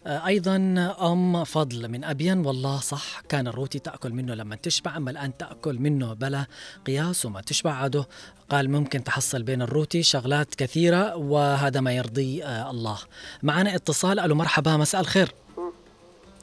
أيضا 0.07 0.55
أم 1.01 1.43
فضل 1.43 1.87
من 1.87 2.03
ابين 2.03 2.45
والله 2.45 2.79
صح 2.79 3.19
كان 3.29 3.47
الروتي 3.47 3.79
تأكل 3.79 4.13
منه 4.13 4.33
لما 4.33 4.55
تشبع 4.55 4.97
أما 4.97 5.11
الآن 5.11 5.37
تأكل 5.37 5.79
منه 5.79 6.13
بلا 6.13 6.45
قياس 6.87 7.25
وما 7.25 7.41
تشبع 7.41 7.71
عاده. 7.71 8.07
قال 8.49 8.71
ممكن 8.71 9.03
تحصل 9.03 9.43
بين 9.43 9.61
الروتي 9.61 10.03
شغلات 10.03 10.55
كثيرة 10.55 11.15
وهذا 11.15 11.79
ما 11.79 11.93
يرضي 11.93 12.43
آه، 12.43 12.71
الله. 12.71 12.97
معنا 13.43 13.75
اتصال. 13.75 14.19
ألو 14.19 14.35
مرحبا 14.35 14.77
مساء 14.77 15.01
الخير. 15.01 15.33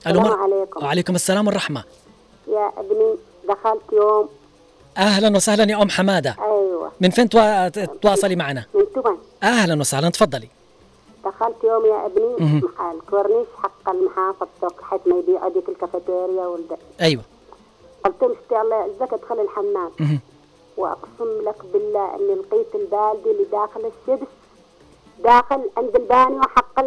ألو 0.06 0.20
مر... 0.20 0.32
عليكم. 0.32 0.84
وعليكم 0.84 1.14
السلام 1.14 1.46
والرحمة. 1.46 1.84
يا 2.48 2.72
ابني 2.76 3.16
دخلت 3.48 3.92
يوم. 3.92 4.28
أهلا 4.98 5.36
وسهلا 5.36 5.70
يا 5.70 5.82
أم 5.82 5.90
حمادة. 5.90 6.36
أيوه. 6.38 6.92
من 7.00 7.10
فين 7.10 7.28
تواصلي 8.02 8.36
معنا؟ 8.36 8.64
من 8.74 8.84
تبن 8.94 9.18
أهلا 9.42 9.80
وسهلا 9.80 10.08
تفضلي. 10.08 10.48
دخلت 11.26 11.64
يوم 11.64 11.86
يا 11.86 12.06
ابني 12.06 12.60
محل 12.62 13.00
كورنيش 13.10 13.46
حق 13.62 13.90
المحافظ 13.90 14.46
سوق 14.60 14.82
حيث 14.82 15.00
ما 15.06 15.18
يبيع 15.18 15.48
ديك 15.48 15.68
الكافيتيريا 15.68 16.46
والد 16.46 16.76
أيوه. 17.00 17.22
قلت 18.04 18.22
له 18.50 18.62
الله 18.62 18.76
يعزك 18.76 19.12
ادخل 19.12 19.40
الحمام. 19.40 19.90
وأقسم 20.76 21.40
لك 21.44 21.64
بالله 21.72 22.14
إني 22.16 22.34
لقيت 22.34 22.74
البالدي 22.74 23.30
اللي 23.30 23.44
داخل 23.52 23.80
الشبس 23.80 24.26
داخل 25.24 25.70
عند 25.76 25.96
البانيو 25.96 26.42
حق 26.42 26.80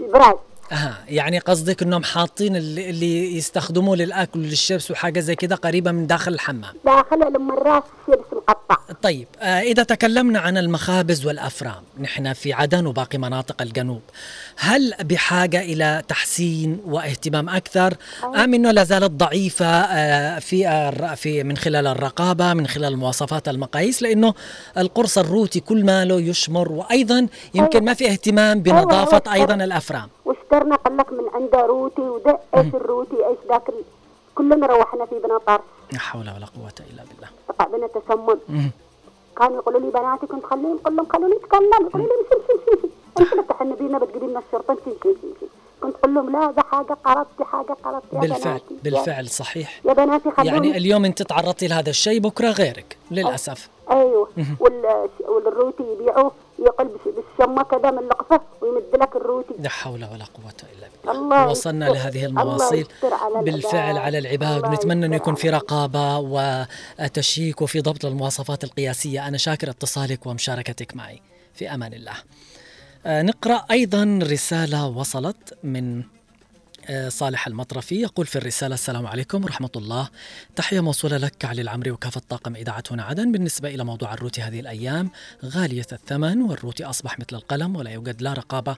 البراز 0.00 0.36
آه 0.72 0.94
يعني 1.08 1.38
قصدك 1.38 1.82
إنهم 1.82 2.04
حاطين 2.04 2.56
اللي, 2.56 3.36
يستخدموه 3.36 3.96
للأكل 3.96 4.38
وللشبس 4.40 4.90
وحاجة 4.90 5.20
زي 5.20 5.36
كده 5.36 5.56
قريبة 5.56 5.92
من 5.92 6.06
داخل 6.06 6.32
الحمام 6.32 6.74
داخل 6.84 7.32
لما 7.34 7.54
الراس 7.54 7.82
الشبس 8.08 8.26
مقطع 8.32 8.76
طيب 9.02 9.28
آه 9.40 9.60
إذا 9.60 9.82
تكلمنا 9.82 10.38
عن 10.38 10.58
المخابز 10.58 11.26
والأفران 11.26 11.82
نحن 12.00 12.32
في 12.32 12.52
عدن 12.52 12.86
وباقي 12.86 13.18
مناطق 13.18 13.62
الجنوب 13.62 14.00
هل 14.56 14.94
بحاجة 15.00 15.60
إلى 15.60 16.02
تحسين 16.08 16.80
واهتمام 16.86 17.48
أكثر 17.48 17.94
أيوة. 18.22 18.44
أم 18.44 18.54
إنه 18.54 18.70
لا 18.70 18.84
زالت 18.84 19.10
ضعيفة 19.10 19.66
آه 19.66 20.38
في 20.38 20.90
في 21.16 21.42
من 21.42 21.56
خلال 21.56 21.86
الرقابة 21.86 22.54
من 22.54 22.66
خلال 22.66 22.96
مواصفات 22.96 23.48
المقاييس 23.48 24.02
لأنه 24.02 24.34
القرص 24.78 25.18
الروتي 25.18 25.60
كل 25.60 25.84
ما 25.84 26.04
له 26.04 26.20
يشمر 26.20 26.72
وأيضا 26.72 27.26
يمكن 27.54 27.78
أيوة. 27.78 27.84
ما 27.84 27.94
في 27.94 28.10
اهتمام 28.10 28.62
بنظافة 28.62 29.22
أيوة. 29.26 29.34
أيضا 29.34 29.64
الأفران 29.64 30.08
واشترنا 30.24 30.76
قال 30.76 30.96
لك 30.96 31.12
من 31.12 31.24
عنده 31.34 31.66
روتي 31.66 32.02
وده 32.02 32.38
إيش 32.56 32.74
الروتي. 32.74 33.26
إيش 33.26 33.38
ذاك 33.48 33.70
كلنا 34.34 34.66
روحنا 34.66 35.06
في 35.06 35.18
بنا 35.18 35.38
طرف 35.38 35.60
لا 35.92 35.98
حول 35.98 36.20
ولا 36.20 36.46
قوة 36.46 36.72
إلا 36.90 37.02
بالله. 37.02 37.28
وقع 37.48 37.64
بنا 37.64 37.86
تسمم 37.86 38.70
كانوا 39.38 39.56
يقولوا 39.56 39.80
لي 39.80 39.90
بناتي 39.90 40.26
كنت 40.26 40.44
خليهم 40.44 40.78
قل 40.84 40.96
لهم 40.96 41.06
خلوني 41.06 41.36
أتكلم 41.36 41.86
يقولوا 41.86 42.06
لي 42.06 42.12
مشي 42.22 42.54
مشي 42.54 42.78
مشي. 42.78 42.88
انت 43.20 43.32
اللي 43.32 43.42
تحن 43.42 43.74
بينا 43.74 43.98
بتجيبي 43.98 44.26
لنا 44.26 44.42
الشرطة 44.48 44.74
مشي 44.74 44.90
مشي 44.90 45.10
مشي 45.10 45.46
كنت 45.80 45.96
أقول 45.96 46.14
لهم 46.14 46.30
لا 46.30 46.50
ده 46.50 46.62
حاجة 46.62 46.96
قرضتي 47.04 47.44
حاجة 47.44 47.76
قرضت. 47.84 48.04
يا 48.12 48.20
بالفعل 48.20 48.40
بناتي 48.42 48.76
بالفعل 48.84 49.28
صحيح. 49.28 49.80
يا 49.84 49.92
بناتي 49.92 50.30
خلوني. 50.30 50.50
يعني 50.50 50.76
اليوم 50.76 51.04
انت 51.04 51.22
تعرضتي 51.22 51.68
لهذا 51.68 51.90
الشيء 51.90 52.20
بكرة 52.20 52.50
غيرك 52.50 52.96
للأسف. 53.10 53.68
أيوه. 53.90 54.28
والروتي 55.28 55.82
يبيعوه. 55.82 56.32
يقل 56.60 56.88
بالشمة 57.06 57.62
كذا 57.62 57.90
من 57.90 57.98
اللقفة 57.98 58.40
ويمد 58.60 59.02
لك 59.02 59.16
الروتي. 59.16 59.54
لا 59.58 59.68
حول 59.68 60.04
ولا 60.04 60.24
قوة 60.24 60.52
إلا 60.76 60.88
بالله. 61.04 61.20
الله 61.20 61.48
وصلنا 61.48 61.86
يستر. 61.86 61.98
لهذه 61.98 62.24
المواصيل 62.24 62.86
على 63.02 63.44
بالفعل 63.44 63.98
على 63.98 64.18
العباد. 64.18 64.64
ونتمنى 64.66 65.06
أن 65.06 65.12
يكون 65.12 65.34
في 65.34 65.50
رقابة 65.50 66.18
وتشيك 66.18 67.62
وفي 67.62 67.80
ضبط 67.80 68.04
المواصفات 68.04 68.64
القياسية. 68.64 69.28
أنا 69.28 69.38
شاكر 69.38 69.70
اتصالك 69.70 70.26
ومشاركتك 70.26 70.96
معي. 70.96 71.22
في 71.54 71.74
أمان 71.74 71.92
الله. 71.94 72.14
آه، 73.06 73.22
نقرأ 73.22 73.64
أيضا 73.70 74.18
رسالة 74.22 74.88
وصلت 74.88 75.58
من 75.62 76.02
صالح 77.08 77.46
المطرفي 77.46 78.00
يقول 78.00 78.26
في 78.26 78.36
الرسالة 78.36 78.74
السلام 78.74 79.06
عليكم 79.06 79.44
ورحمة 79.44 79.70
الله. 79.76 80.08
تحية 80.56 80.80
موصولة 80.80 81.16
لك 81.16 81.44
علي 81.44 81.62
العمري 81.62 81.90
وكافة 81.90 82.20
طاقم 82.28 82.56
إذاعة 82.56 82.82
هنا 82.90 83.02
عدن. 83.02 83.32
بالنسبة 83.32 83.68
إلى 83.68 83.84
موضوع 83.84 84.14
الروتي 84.14 84.42
هذه 84.42 84.60
الأيام 84.60 85.10
غالية 85.44 85.86
الثمن 85.92 86.42
والروتي 86.42 86.84
أصبح 86.84 87.18
مثل 87.18 87.36
القلم 87.36 87.76
ولا 87.76 87.90
يوجد 87.90 88.22
لا 88.22 88.32
رقابة 88.32 88.76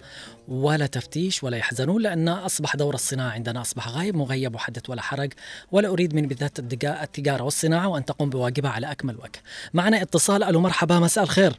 ولا 0.49 0.87
تفتيش 0.87 1.45
ولا 1.45 1.57
يحزنون 1.57 2.03
لأن 2.03 2.29
أصبح 2.29 2.77
دور 2.77 2.95
الصناعة 2.95 3.31
عندنا 3.31 3.61
أصبح 3.61 3.89
غايب 3.89 4.17
مغيب 4.17 4.55
وحدث 4.55 4.91
ولا 4.91 5.03
حرج 5.03 5.33
ولا 5.73 5.89
أريد 5.89 6.15
من 6.15 6.29
بالذات 6.29 6.59
التجارة 6.85 7.43
والصناعة 7.43 7.89
وأن 7.89 8.05
تقوم 8.05 8.31
بواجبها 8.31 8.71
على 8.71 8.93
أكمل 8.93 9.17
وجه. 9.17 9.43
معنا 9.75 10.03
اتصال 10.03 10.43
ألو 10.43 10.61
مرحبا 10.61 10.99
مساء 10.99 11.25
الخير. 11.25 11.59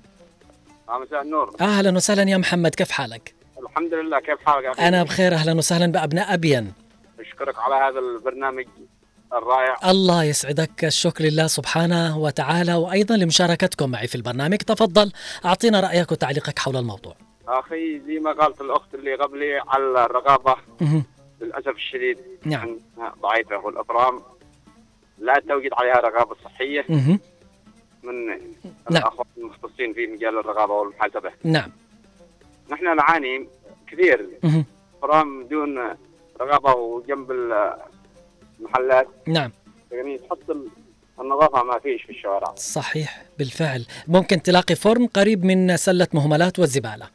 آه، 0.90 1.00
مساء 1.00 1.22
النور. 1.22 1.56
أهلا 1.62 1.96
وسهلا 1.96 2.30
يا 2.30 2.38
محمد 2.38 2.76
كيف 2.76 2.92
حالك؟ 2.92 3.43
الحمد 3.74 3.94
لله. 3.94 4.20
كيف 4.20 4.40
حالك 4.46 4.66
أخي؟ 4.66 4.88
أنا 4.88 5.04
بخير 5.04 5.34
أهلا 5.34 5.54
وسهلا 5.54 5.92
بأبناء 5.92 6.34
أبين 6.34 6.74
أشكرك 7.20 7.60
على 7.60 7.76
هذا 7.76 8.00
البرنامج 8.00 8.66
الرائع. 9.34 9.90
الله 9.90 10.24
يسعدك. 10.24 10.86
الشكر 10.86 11.24
لله 11.24 11.48
سبحانه 11.48 12.18
وتعالى. 12.18 12.74
وأيضا 12.74 13.18
لمشاركتكم 13.18 13.92
معي 13.92 14.08
في 14.08 14.16
البرنامج 14.16 14.58
تفضل. 14.58 15.12
أعطينا 15.46 15.80
رأيك 15.80 16.12
وتعليقك 16.12 16.60
حول 16.60 16.78
الموضوع. 16.78 17.16
أخي 17.48 18.00
زي 18.00 18.20
ما 18.20 18.32
قالت 18.32 18.62
الأخت 18.62 18.96
اللي 18.96 19.16
قبلي 19.16 19.62
على 19.68 20.06
الرقابة 20.06 20.56
للأسف 21.42 21.76
الشديد 21.76 22.18
نعم. 22.46 22.80
ضعيفة 23.22 23.58
والأفرام 23.58 24.22
لا 25.20 25.42
توجد 25.50 25.72
عليها 25.74 25.96
رقابة 25.96 26.36
صحية. 26.46 26.86
من 28.04 28.26
نعم. 28.26 28.38
الأخوة 28.92 29.26
المختصين 29.38 29.94
في 29.94 30.08
مجال 30.08 30.40
الرقابة 30.40 30.74
والمحاسبة. 30.74 31.32
نعم. 31.44 31.72
نحن 32.70 32.96
نعاني 32.96 33.48
كثير. 33.94 34.30
فرام 35.02 35.48
دون 35.48 35.80
رقابة 36.42 36.74
وجنب 36.74 37.32
المحلات. 38.60 39.08
نعم. 39.28 39.52
يعني 39.92 40.18
تحط 40.18 40.58
النظافة 41.20 41.64
ما 41.64 41.80
فيش 41.80 42.04
في 42.04 42.10
الشوارع. 42.10 42.56
صحيح 42.56 43.24
بالفعل. 43.40 43.86
ممكن 44.08 44.42
تلاقي 44.42 44.76
فرن 44.76 45.08
قريب 45.08 45.46
من 45.46 45.78
سلة 45.78 46.08
مهملات 46.14 46.60
والزبالة. 46.60 47.08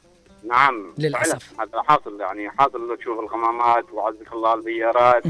نعم. 0.48 0.94
للأسف. 0.98 1.60
هذا 1.60 1.82
حاصل 1.82 2.20
يعني 2.20 2.50
حاصل 2.50 2.96
تشوف 2.98 3.20
الغمامات 3.20 3.84
وعزك 3.92 4.32
الله 4.32 4.54
البيارات 4.54 5.26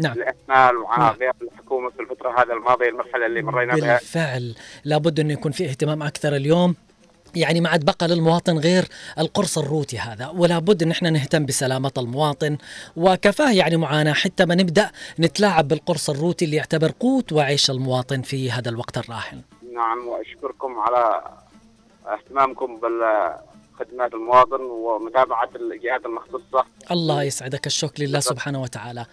نعم. 0.00 0.12
الاحمال 0.12 0.76
وعلى 0.76 1.16
نعم. 1.20 1.32
الحكومة 1.42 1.90
في 1.90 2.02
الفترة 2.02 2.42
هذه 2.42 2.52
الماضية 2.52 2.88
المرحلة 2.88 3.26
اللي 3.26 3.42
مرينا 3.42 3.74
بها. 3.74 3.98
بالفعل 3.98 4.54
لابد 4.84 5.20
انه 5.20 5.32
يكون 5.32 5.52
في 5.52 5.64
اهتمام 5.64 6.02
أكثر 6.02 6.36
اليوم. 6.36 6.74
يعني 7.34 7.60
ما 7.60 7.68
عاد 7.68 7.84
بقى 7.84 8.08
للمواطن 8.08 8.58
غير 8.58 8.88
القرص 9.18 9.58
الروتي 9.58 9.98
هذا 9.98 10.28
ولا 10.28 10.58
بد 10.58 10.82
ان 10.82 10.90
إحنا 10.90 11.10
نهتم 11.10 11.46
بسلامة 11.46 11.92
المواطن 11.98 12.58
وكفاه 12.96 13.52
يعني 13.52 13.76
معاناة 13.76 14.12
حتى 14.12 14.44
ما 14.44 14.54
نبدأ 14.54 14.90
نتلاعب 15.20 15.68
بالقرص 15.68 16.10
الروتي 16.10 16.44
اللي 16.44 16.56
يعتبر 16.56 16.92
قوت 17.00 17.32
وعيش 17.32 17.70
المواطن 17.70 18.22
في 18.22 18.50
هذا 18.50 18.68
الوقت 18.70 18.98
الراهن. 18.98 19.42
نعم 19.74 20.08
وأشكركم 20.08 20.78
على 20.78 21.22
اهتمامكم 22.06 22.80
بخدمات 22.80 24.14
المواطن 24.14 24.60
ومتابعة 24.60 25.50
الجهات 25.56 26.06
المختصة. 26.06 26.64
الله 26.90 27.22
يسعدك 27.22 27.66
الشكر 27.66 28.02
لله 28.02 28.20
سبحانه 28.20 28.62
وتعالى. 28.62 29.06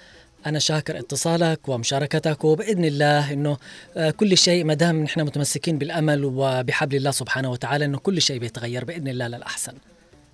أنا 0.45 0.59
شاكر 0.59 0.99
اتصالك 0.99 1.69
ومشاركتك 1.69 2.43
وبإذن 2.43 2.85
الله 2.85 3.33
أنه 3.33 3.57
آه، 3.97 4.09
كل 4.09 4.37
شيء 4.37 4.63
ما 4.63 4.73
دام 4.73 5.03
نحن 5.03 5.21
متمسكين 5.21 5.77
بالأمل 5.77 6.25
وبحبل 6.25 6.95
الله 6.95 7.11
سبحانه 7.11 7.51
وتعالى 7.51 7.85
أنه 7.85 7.97
كل 7.97 8.21
شيء 8.21 8.39
بيتغير 8.39 8.85
بإذن 8.85 9.07
الله 9.07 9.27
للأحسن. 9.27 9.73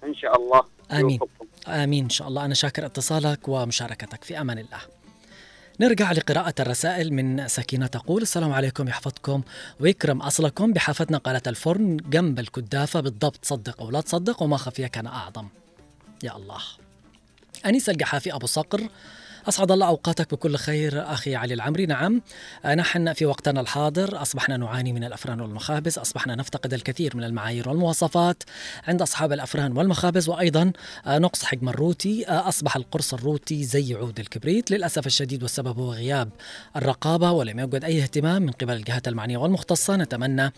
إن 0.03 0.15
شاء 0.15 0.35
الله. 0.35 0.61
آمين. 0.91 1.19
آمين. 1.67 2.03
إن 2.03 2.09
شاء 2.09 2.27
الله. 2.27 2.45
أنا 2.45 2.53
شاكر 2.53 2.85
اتصالك 2.85 3.47
ومشاركتك. 3.47 4.23
في 4.23 4.41
أمان 4.41 4.57
الله. 4.57 4.79
نرجع 5.79 6.11
لقراءة 6.11 6.53
الرسائل 6.59 7.13
من 7.13 7.47
سكينة 7.47 7.87
تقول 7.87 8.21
السلام 8.21 8.53
عليكم 8.53 8.87
يحفظكم 8.87 9.41
ويكرم 9.79 10.21
أصلكم 10.21 10.73
بحافتنا 10.73 11.17
قالت 11.17 11.47
الفرن 11.47 11.97
جنب 11.97 12.39
الكدافة 12.39 12.99
بالضبط. 12.99 13.39
صدق 13.45 13.81
أو 13.81 13.91
لا 13.91 14.01
تصدق 14.01 14.43
وما 14.43 14.57
خفي 14.57 14.89
كان 14.89 15.07
أعظم. 15.07 15.47
يا 16.23 16.35
الله. 16.35 16.61
أنيس 17.65 17.89
الجحافي 17.89 18.33
أبو 18.33 18.47
صقر. 18.47 18.81
أسعد 19.49 19.71
الله 19.71 19.87
أوقاتك 19.87 20.33
بكل 20.33 20.55
خير 20.55 21.13
أخي 21.13 21.35
علي 21.35 21.53
العمري. 21.53 21.85
نعم 21.85 22.21
نحن 22.65 23.13
في 23.13 23.25
وقتنا 23.25 23.61
الحاضر. 23.61 24.21
أصبحنا 24.21 24.57
نعاني 24.57 24.93
من 24.93 25.03
الأفران 25.03 25.41
والمخابز. 25.41 25.99
أصبحنا 25.99 26.35
نفتقد 26.35 26.73
الكثير 26.73 27.17
من 27.17 27.23
المعايير 27.23 27.69
والمواصفات 27.69 28.43
عند 28.87 29.01
أصحاب 29.01 29.33
الأفران 29.33 29.77
والمخابز. 29.77 30.29
وأيضا 30.29 30.71
نقص 31.07 31.43
حجم 31.43 31.69
الروتي. 31.69 32.25
أصبح 32.25 32.75
القرص 32.75 33.13
الروتي 33.13 33.63
زي 33.63 33.95
عود 33.95 34.19
الكبريت. 34.19 34.71
للأسف 34.71 35.07
الشديد 35.07 35.43
والسبب 35.43 35.79
هو 35.79 35.93
غياب 35.93 36.29
الرقابة 36.75 37.31
ولم 37.31 37.59
يوجد 37.59 37.83
أي 37.83 38.03
اهتمام 38.03 38.41
من 38.41 38.51
قبل 38.51 38.73
الجهات 38.73 39.07
المعنية 39.07 39.37
والمختصة. 39.37 39.95
نتمنى 39.95 40.53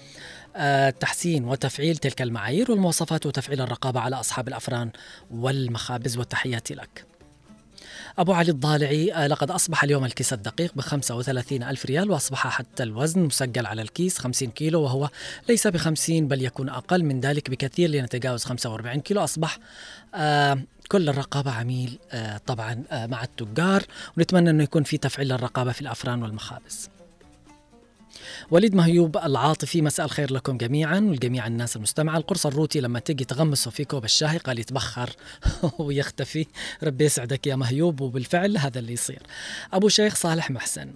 تحسين 0.99 1.45
وتفعيل 1.45 1.97
تلك 1.97 2.21
المعايير 2.21 2.71
والمواصفات 2.71 3.25
وتفعيل 3.25 3.61
الرقابة 3.61 3.99
على 3.99 4.19
أصحاب 4.19 4.47
الأفران 4.47 4.89
والمخابز. 5.31 6.17
وتحياتي 6.17 6.73
لك. 6.73 7.12
أبو 8.19 8.33
علي 8.33 8.51
الضالعي 8.51 9.13
آه، 9.13 9.27
لقد 9.27 9.51
أصبح 9.51 9.83
اليوم 9.83 10.05
الكيس 10.05 10.33
الدقيق 10.33 10.71
ب 10.75 10.81
35 10.81 11.63
ألف 11.63 11.85
ريال 11.85 12.11
وأصبح 12.11 12.47
حتى 12.47 12.83
الوزن 12.83 13.21
مسجل 13.21 13.65
على 13.65 13.81
الكيس 13.81 14.17
50 14.17 14.51
كيلو 14.51 14.81
وهو 14.81 15.09
ليس 15.49 15.67
ب 15.67 15.77
50 15.77 16.27
بل 16.27 16.41
يكون 16.41 16.69
أقل 16.69 17.03
من 17.03 17.19
ذلك 17.19 17.49
بكثير 17.49 17.89
لنتجاوز 17.89 18.43
45 18.43 19.01
كيلو. 19.01 19.23
أصبح 19.23 19.59
آه 20.15 20.59
كل 20.91 21.09
الرقابة 21.09 21.51
عميل 21.51 21.99
آه 22.11 22.37
طبعا 22.37 22.83
مع 22.91 23.23
التجار 23.23 23.83
ونتمنى 24.17 24.49
أنه 24.49 24.63
يكون 24.63 24.83
في 24.83 24.97
تفعيل 24.97 25.31
الرقابة 25.31 25.71
في 25.71 25.81
الأفران 25.81 26.23
والمخابز. 26.23 26.89
وليد 28.51 28.75
مهيوب 28.75 29.17
العاطفي 29.17 29.81
مساء 29.81 30.05
الخير 30.05 30.33
لكم 30.33 30.57
جميعا 30.57 30.99
والجميع 30.99 31.47
الناس 31.47 31.75
المستمعة. 31.75 32.17
القرص 32.17 32.45
الروتي 32.45 32.79
لما 32.79 32.99
تجي 32.99 33.25
تغمسه 33.25 33.71
في 33.71 33.85
كوب 33.85 34.05
الشاي 34.05 34.37
قال 34.37 34.59
يتبخر 34.59 35.09
ويختفي. 35.79 36.45
ربي 36.83 37.05
يسعدك 37.05 37.47
يا 37.47 37.55
مهيوب 37.55 38.01
وبالفعل 38.01 38.57
هذا 38.57 38.79
اللي 38.79 38.93
يصير. 38.93 39.21
أبو 39.73 39.89
شيخ 39.89 40.15
صالح 40.15 40.51
محسن. 40.51 40.89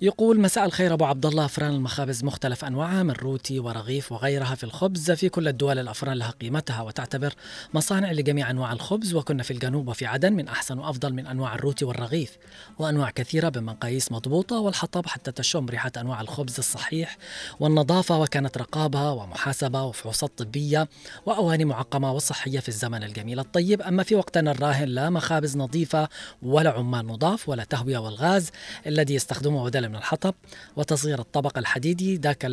يقول 0.00 0.40
مساء 0.40 0.64
الخير 0.64 0.92
أبو 0.92 1.04
عبد 1.04 1.26
الله. 1.26 1.44
افران 1.44 1.74
المخابز 1.74 2.24
مختلف 2.24 2.64
أنواعها 2.64 3.02
من 3.02 3.10
روتي 3.10 3.60
ورغيف 3.60 4.12
وغيرها 4.12 4.54
في 4.54 4.64
الخبز. 4.64 5.10
في 5.10 5.28
كل 5.28 5.48
الدول 5.48 5.78
الأفران 5.78 6.16
لها 6.16 6.30
قيمتها 6.30 6.82
وتعتبر 6.82 7.34
مصانع 7.74 8.12
لجميع 8.12 8.50
أنواع 8.50 8.72
الخبز 8.72 9.14
وكنا 9.14 9.42
في 9.42 9.50
الجنوب 9.50 9.88
وفي 9.88 10.06
عدن 10.06 10.32
من 10.32 10.48
أحسن 10.48 10.78
وأفضل 10.78 11.12
من 11.12 11.26
أنواع 11.26 11.54
الروتي 11.54 11.84
والرغيف 11.84 12.38
وأنواع 12.78 13.10
كثيرة 13.10 13.48
بمقاييس 13.48 14.12
مضبوطة 14.12 14.58
والحطب 14.58 15.06
حتى 15.06 15.32
تشم 15.32 15.66
ريحة 15.66 15.92
أنواع 15.96 16.20
الخبز 16.20 16.58
الصحيح 16.58 17.18
والنظافة 17.60 18.20
وكانت 18.20 18.58
رقابة 18.58 19.12
ومحاسبة 19.12 19.82
وفحوصات 19.82 20.38
طبية 20.38 20.88
وأواني 21.26 21.64
معقمة 21.64 22.12
وصحية 22.12 22.60
في 22.60 22.68
الزمن 22.68 23.02
الجميل 23.02 23.38
الطيب. 23.38 23.82
أما 23.82 24.02
في 24.02 24.14
وقتنا 24.14 24.50
الراهن 24.50 24.88
لا 24.88 25.10
مخابز 25.10 25.56
نظيفة 25.56 26.08
ولا 26.42 26.70
عمال 26.70 27.06
نضاف 27.06 27.48
ولا 27.48 27.64
تهوية 27.64 27.98
والغاز 27.98 28.50
الذي 28.86 29.14
يستخدمه 29.14 29.64
بدل 29.64 29.85
من 29.88 29.96
الحطب 29.96 30.34
وتصغير 30.76 31.18
الطبق 31.18 31.58
الحديدي. 31.58 32.16
ذاك 32.16 32.46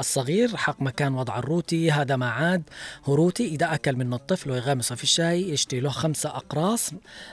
الصغير 0.00 0.56
حق 0.56 0.82
مكان 0.82 1.14
وضع 1.14 1.38
الروتي. 1.38 1.90
هذا 1.90 2.16
ما 2.16 2.30
عاد 2.30 2.62
هو 3.04 3.14
روتي. 3.14 3.46
إذا 3.46 3.74
أكل 3.74 3.96
منه 3.96 4.16
الطفل 4.16 4.50
ويغمسه 4.50 4.94
في 4.94 5.02
الشاي 5.02 5.50
يشتري 5.50 5.80
له 5.80 5.90
خمسة 5.90 6.28
أقراص 6.28 6.90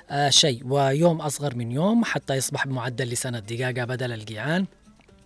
آه 0.09 0.29
شيء 0.29 0.67
ويوم 0.67 1.21
أصغر 1.21 1.55
من 1.55 1.71
يوم 1.71 2.03
حتى 2.05 2.33
يصبح 2.33 2.67
بمعدل 2.67 3.09
لسنة 3.09 3.39
دقاقة 3.39 3.85
بدل 3.85 4.11
القيعان 4.13 4.65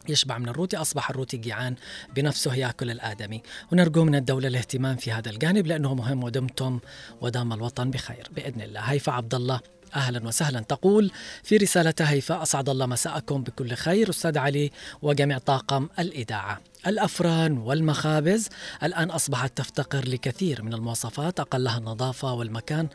يشبع 0.10 0.38
من 0.38 0.50
الروتي. 0.50 0.78
أصبح 0.78 1.10
الروتي 1.10 1.38
جيعان 1.38 1.76
بنفسه 2.16 2.56
يأكل 2.56 2.92
الآدمي. 2.92 3.42
ونرجو 3.72 4.04
من 4.04 4.16
الدولة 4.16 4.48
الاهتمام 4.48 4.96
في 4.96 5.12
هذا 5.12 5.30
الجانب 5.30 5.68
لأنه 5.68 5.94
مهم 5.94 6.24
ودمتم 6.24 6.80
ودام 7.22 7.54
الوطن 7.54 7.92
بخير. 7.92 8.30
بإذن 8.36 8.62
الله. 8.62 8.80
هيفا 8.80 9.12
عبد 9.12 9.36
الله. 9.36 9.60
أهلا 9.96 10.28
وسهلا. 10.28 10.60
تقول 10.60 11.12
في 11.44 11.58
رسالتها 11.58 12.12
هيفاء 12.12 12.44
أسعد 12.44 12.70
الله 12.70 12.86
مساءكم 12.86 13.44
بكل 13.44 13.74
خير. 13.74 14.10
أستاذ 14.10 14.38
علي 14.38 14.72
وجميع 15.02 15.38
طاقم 15.38 15.90
الإذاعة. 16.00 16.62
الأفران 16.88 17.58
والمخابز 17.58 18.50
الآن 18.84 19.10
أصبحت 19.10 19.58
تفتقر 19.58 20.08
لكثير 20.08 20.64
من 20.64 20.74
المواصفات 20.74 21.40
أقلها 21.40 21.78
النظافة 21.78 22.34
والمكان 22.34 22.88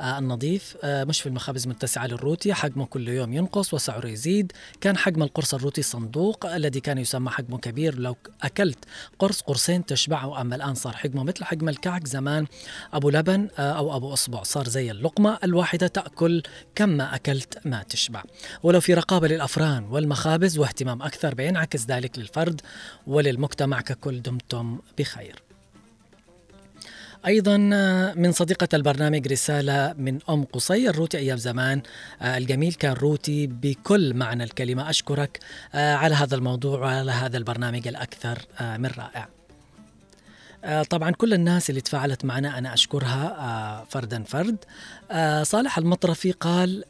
آه، 0.00 0.18
النظيف. 0.18 0.76
آه، 0.84 1.04
مش 1.04 1.20
في 1.20 1.28
المخابز 1.28 1.66
متسعة 1.66 2.06
للروتي 2.06 2.54
حجمه 2.54 2.86
كل 2.86 3.08
يوم 3.08 3.32
ينقص 3.32 3.74
وسعره 3.74 4.08
يزيد. 4.08 4.52
كان 4.80 4.96
حجم 4.96 5.22
القرص 5.22 5.54
الروتي 5.54 5.82
صندوق 5.82 6.46
الذي 6.46 6.80
كان 6.80 6.98
يسمى 6.98 7.30
حجمه 7.30 7.58
كبير. 7.58 7.98
لو 7.98 8.16
أكلت 8.42 8.84
قرص 9.18 9.40
قرصين 9.40 9.86
تشبعه 9.86 10.40
أما 10.40 10.56
الآن 10.56 10.74
صار 10.74 10.96
حجمه 10.96 11.22
مثل 11.22 11.44
حجم 11.44 11.68
الكعك 11.68 12.06
زمان. 12.06 12.46
أبو 12.92 13.10
لبن 13.10 13.48
آه، 13.58 13.72
أو 13.72 13.96
أبو 13.96 14.12
أصبع 14.12 14.42
صار 14.42 14.68
زي 14.68 14.90
اللقمة 14.90 15.38
الواحدة 15.44 15.86
تأكل 15.86 16.42
كم 16.74 16.88
ما 16.88 17.14
أكلت 17.14 17.66
ما 17.66 17.82
تشبع. 17.82 18.22
ولو 18.62 18.80
في 18.80 18.94
رقابة 18.94 19.28
للأفران 19.28 19.84
والمخابز 19.84 20.58
واهتمام 20.58 21.02
أكثر 21.02 21.34
بينعكس 21.34 21.86
ذلك 21.86 22.18
للفرد 22.18 22.60
ولل 23.06 23.37
المجتمع 23.38 23.80
ككل 23.80 24.22
دمتم 24.22 24.78
بخير. 24.98 25.42
أيضا 27.26 27.56
من 28.16 28.32
صديقة 28.32 28.68
البرنامج 28.74 29.28
رسالة 29.28 29.94
من 29.98 30.18
أم 30.30 30.44
قصي 30.44 30.88
الروتي 30.88 31.18
أيام 31.18 31.36
زمان. 31.36 31.82
الجميل 32.22 32.74
كان 32.74 32.92
روتي 32.92 33.46
بكل 33.46 34.14
معنى 34.14 34.44
الكلمة. 34.44 34.90
أشكرك 34.90 35.40
على 35.74 36.14
هذا 36.14 36.34
الموضوع 36.34 36.80
وعلى 36.80 37.12
هذا 37.12 37.36
البرنامج 37.36 37.88
الأكثر 37.88 38.38
من 38.60 38.90
رائع. 38.98 39.28
طبعا 40.82 41.10
كل 41.10 41.34
الناس 41.34 41.70
اللي 41.70 41.80
تفاعلت 41.80 42.24
معنا 42.24 42.58
أنا 42.58 42.74
أشكرها 42.74 43.84
فردا 43.90 44.22
فرد. 44.22 44.56
صالح 45.42 45.78
المطرفي 45.78 46.32
قال 46.32 46.84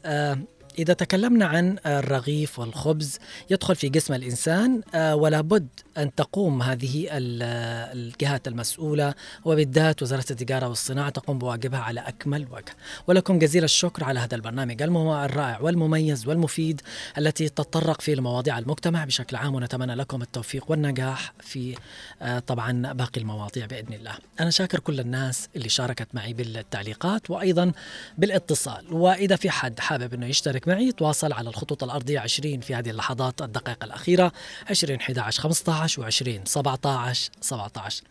إذا 0.79 0.93
تكلمنا 0.93 1.45
عن 1.45 1.77
الرغيف 1.85 2.59
والخبز 2.59 3.19
يدخل 3.49 3.75
في 3.75 3.89
جسم 3.89 4.13
الإنسان 4.13 4.81
آه، 4.93 5.15
ولا 5.15 5.41
بد 5.41 5.67
أن 5.97 6.15
تقوم 6.15 6.61
هذه 6.61 7.07
الجهات 7.11 8.47
المسؤولة 8.47 9.13
وبالذات 9.45 10.01
وزارة 10.01 10.25
التجارة 10.31 10.67
والصناعة 10.67 11.09
تقوم 11.09 11.39
بواجبها 11.39 11.79
على 11.79 11.99
أكمل 11.99 12.47
وجه. 12.51 12.75
ولكم 13.07 13.39
جزيل 13.39 13.63
الشكر 13.63 14.03
على 14.03 14.19
هذا 14.19 14.35
البرنامج 14.35 14.81
الرائع 14.81 15.59
والمميز 15.61 16.27
والمفيد 16.27 16.81
التي 17.17 17.49
تتطرق 17.49 18.01
فيه 18.01 18.15
لمواضيع 18.15 18.59
المجتمع 18.59 19.05
بشكل 19.05 19.35
عام 19.35 19.55
ونتمنى 19.55 19.95
لكم 19.95 20.21
التوفيق 20.21 20.71
والنجاح 20.71 21.33
في 21.39 21.75
آه، 22.21 22.39
طبعا 22.39 22.93
باقي 22.93 23.21
المواضيع 23.21 23.65
بإذن 23.65 23.93
الله. 23.93 24.13
أنا 24.39 24.49
شاكر 24.49 24.79
كل 24.79 24.99
الناس 24.99 25.49
اللي 25.55 25.69
شاركت 25.69 26.07
معي 26.13 26.33
بالتعليقات 26.33 27.29
وأيضا 27.29 27.71
بالإتصال. 28.17 28.93
وإذا 28.93 29.35
في 29.35 29.49
حد 29.49 29.79
حابب 29.79 30.13
أنه 30.13 30.25
يشترك 30.25 30.68
معي 30.69 30.91
تواصل 30.91 31.33
على 31.33 31.49
الخطوط 31.49 31.83
الأرضية 31.83 32.19
20 32.19 32.59
في 32.59 32.75
هذه 32.75 32.89
اللحظات 32.89 33.41
الدقائق 33.41 33.83
الأخيرة 33.83 34.31
20 34.69 34.99
11 34.99 35.41
15 35.41 36.03
و20 36.03 36.45
17 36.45 37.31
17 37.41 38.03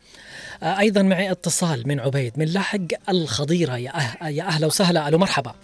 أيضا 0.62 1.02
معي 1.02 1.30
اتصال 1.30 1.88
من 1.88 2.00
عبيد 2.00 2.38
من 2.38 2.52
لحق 2.52 3.08
الخضيرة. 3.08 3.76
يا, 3.76 3.92
أه... 4.22 4.28
يا 4.28 4.44
أهلا 4.44 4.66
وسهلا. 4.66 5.08
ألو 5.08 5.18
مرحبا. 5.18 5.54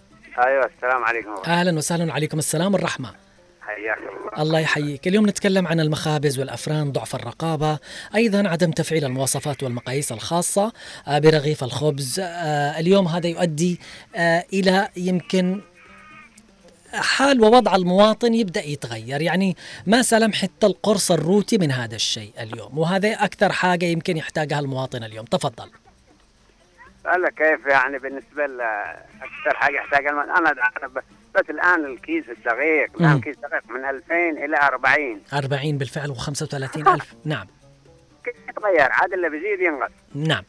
أيوة 0.47 0.71
السلام 0.77 1.05
عليكم. 1.05 1.35
أهلا 1.47 1.79
وسهلا. 1.79 2.05
وعليكم 2.05 2.39
السلام 2.39 2.75
والرحمة. 2.75 3.11
حياك 3.61 3.99
الله. 3.99 4.43
الله 4.43 4.61
يحييك. 4.61 5.09
اليوم 5.09 5.29
نتكلم 5.29 5.67
عن 5.67 5.81
المخابز 5.81 6.39
والأفران 6.39 6.93
ضعف 6.93 7.15
الرقابة. 7.15 7.79
أيضا 8.15 8.49
عدم 8.49 8.71
تفعيل 8.71 9.05
المواصفات 9.05 9.63
والمقاييس 9.63 10.13
الخاصة 10.13 10.73
آه، 11.09 11.19
برغيف 11.19 11.65
الخبز. 11.65 12.21
آه، 12.21 12.81
اليوم 12.81 13.09
هذا 13.09 13.29
يؤدي 13.29 13.81
آه، 14.17 14.45
إلى 14.53 14.89
يمكن 14.97 15.61
حال 16.95 17.41
ووضع 17.41 17.75
المواطن 17.77 18.35
يبدأ 18.35 18.63
يتغير. 18.63 19.23
يعني 19.23 19.57
ما 19.87 20.03
سلم 20.03 20.33
حتى 20.33 20.67
القرص 20.67 21.11
الروتي 21.11 21.59
من 21.59 21.71
هذا 21.71 21.95
الشيء 21.95 22.33
اليوم 22.41 22.79
وهذا 22.79 23.13
أكثر 23.13 23.53
حاجة 23.53 23.87
يمكن 23.87 24.17
يحتاجها 24.17 24.61
المواطن 24.61 25.05
اليوم. 25.05 25.25
تفضل. 25.25 25.71
هلا 27.07 27.31
كيف 27.31 27.67
يعني 27.67 27.99
بالنسبة 27.99 28.47
لاكثر 28.47 29.55
حاجة 29.57 29.77
يحتاجها 29.77 30.11
أنا 30.11 30.39
أنا 30.39 30.55
بس 31.35 31.51
الآن 31.51 31.85
الكيس 31.85 32.25
الدقيق 32.29 32.91
الآن 33.01 33.21
كيس 33.21 33.37
دقيق 33.37 33.71
من 33.71 33.85
2000 33.85 34.15
إلى 34.45 34.57
40 34.57 35.21
40 35.33 35.79
بالفعل 35.79 36.15
و35000 36.15 37.05
نعم. 37.25 37.47
كيف 38.25 38.35
يتغير؟ 38.49 38.93
عاد 38.93 39.13
اللي 39.13 39.29
بيزيد 39.29 39.61
ينقص. 39.61 39.91
نعم. 40.15 40.45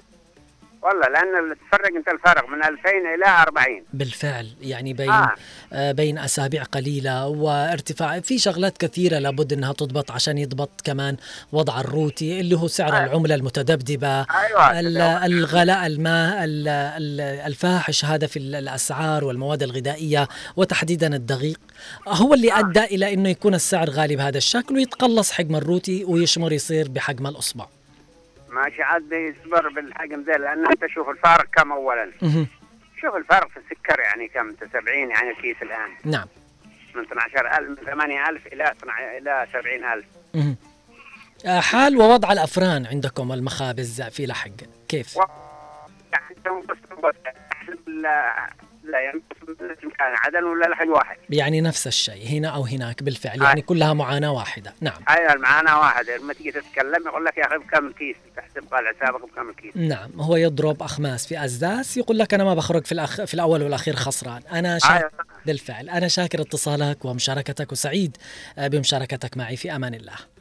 والله 0.86 1.08
لأن 1.08 1.56
تفرق 1.56 1.96
أنت 1.96 2.08
الفرق 2.08 2.50
من 2.50 2.64
2000 2.64 2.90
إلى 2.90 3.26
40 3.48 3.84
بالفعل 3.94 4.48
يعني 4.62 4.94
بين 4.94 5.10
آه. 5.10 5.32
آه 5.74 5.92
بين 5.92 6.18
أسابيع 6.18 6.64
قليلة 6.64 7.28
وارتفاع 7.28 8.20
في 8.20 8.38
شغلات 8.38 8.78
كثيرة 8.78 9.20
لابد 9.20 9.54
إنها 9.54 9.74
تضبط 9.74 10.12
عشان 10.12 10.38
يضبط 10.38 10.82
كمان 10.84 11.18
وضع 11.52 11.80
الروتي 11.80 12.40
اللي 12.40 12.58
هو 12.58 12.68
سعر 12.68 12.94
آه. 12.94 13.06
العملة 13.06 13.36
المتذبذبة 13.36 14.20
أيوة. 14.22 14.80
الغلاء 15.26 15.88
الماء 15.88 16.40
الفاحش 17.48 18.06
هذا 18.06 18.28
في 18.28 18.40
الأسعار 18.40 19.26
والمواد 19.26 19.64
الغذائية 19.64 20.28
وتحديدا 20.56 21.16
الدقيق 21.16 21.60
هو 22.08 22.34
اللي 22.34 22.54
آه. 22.54 22.60
أدى 22.60 22.84
إلى 22.84 23.14
إنه 23.14 23.30
يكون 23.30 23.56
السعر 23.56 23.90
غالي 23.90 24.16
بهذا 24.16 24.38
الشكل 24.38 24.76
ويتقلص 24.76 25.32
حجم 25.32 25.56
الروتي 25.56 26.04
ويشمر 26.04 26.52
يصير 26.52 26.90
بحجم 26.90 27.28
الأصبع 27.28 27.66
ماشي 28.56 28.84
عاد 28.84 29.12
يصبر 29.12 29.70
بالحجم 29.70 30.22
ذا 30.22 30.38
لأن 30.38 30.68
أنت 30.68 30.86
شوف 30.86 31.10
الفارق 31.10 31.46
كم 31.54 31.72
اولا. 31.72 32.12
شوف 33.02 33.16
الفرق 33.16 33.48
في 33.50 33.58
السكر 33.58 34.00
يعني 34.00 34.28
كم 34.28 34.56
70 34.74 35.10
يعني 35.10 35.30
الكيس 35.30 35.58
الآن. 35.62 35.90
نعم. 36.06 36.28
من 36.96 37.02
12000 37.02 37.70
من 37.70 37.76
8000 37.76 38.48
إلى 38.48 38.74
إلى 39.18 39.48
70000 39.54 40.06
آه، 41.46 41.60
حال 41.60 41.98
ووضع 41.98 42.32
الأفران 42.32 42.86
عندكم 42.86 43.32
المخابز 43.32 44.02
في 44.02 44.26
لحج 44.26 44.52
كيف؟ 44.88 45.18
يعني 46.14 46.36
لا 48.92 49.00
يعني 49.00 49.22
كان 49.98 50.16
عدن 50.16 50.44
ولا 50.44 50.66
لحج 50.66 50.88
واحد. 50.88 51.18
يعني 51.30 51.62
نفس 51.62 51.88
الشيء 51.88 52.28
هنا 52.28 52.48
أو 52.48 52.64
هناك 52.64 53.04
بالفعل 53.04 53.42
يعني 53.42 53.62
كلها 53.62 53.94
معاناة 53.94 54.32
واحدة. 54.32 54.74
نعم. 54.82 55.02
أيوه 55.10 55.34
المعاناة 55.34 55.80
واحدة. 55.80 56.18
لما 56.18 56.34
تيجي 56.34 56.52
تتكلم 56.52 57.08
يقول 57.08 57.26
لك 57.26 57.38
يا 57.38 57.48
أخي 57.48 57.58
بكم 57.58 57.92
كيس 57.92 58.16
تحسب 58.36 58.74
قال 58.74 58.96
حسابك 58.96 59.22
بكم 59.22 59.52
كيس 59.52 59.78
نعم. 59.78 60.12
هو 60.22 60.36
يضرب 60.36 60.84
أخماس 60.84 61.28
في 61.28 61.44
ازداس 61.46 61.98
يقول 61.98 62.20
لك 62.20 62.34
أنا 62.34 62.44
ما 62.44 62.54
بخرج 62.54 62.86
في 62.86 62.92
الأخ... 62.92 63.24
في 63.24 63.34
الأول 63.34 63.64
والأخير 63.64 63.96
خسران. 63.96 64.42
أنا 64.52 64.80
شاكر 64.80 64.96
أيوة. 64.96 65.12
بالفعل. 65.46 65.90
أنا 65.90 66.08
شاكر 66.08 66.42
اتصالك 66.42 67.06
ومشاركتك 67.06 67.72
وسعيد 67.72 68.18
آه، 68.58 68.68
بمشاركتك 68.68 69.38
معي 69.38 69.58
في 69.58 69.76
أمان 69.76 69.94
الله. 69.94 70.35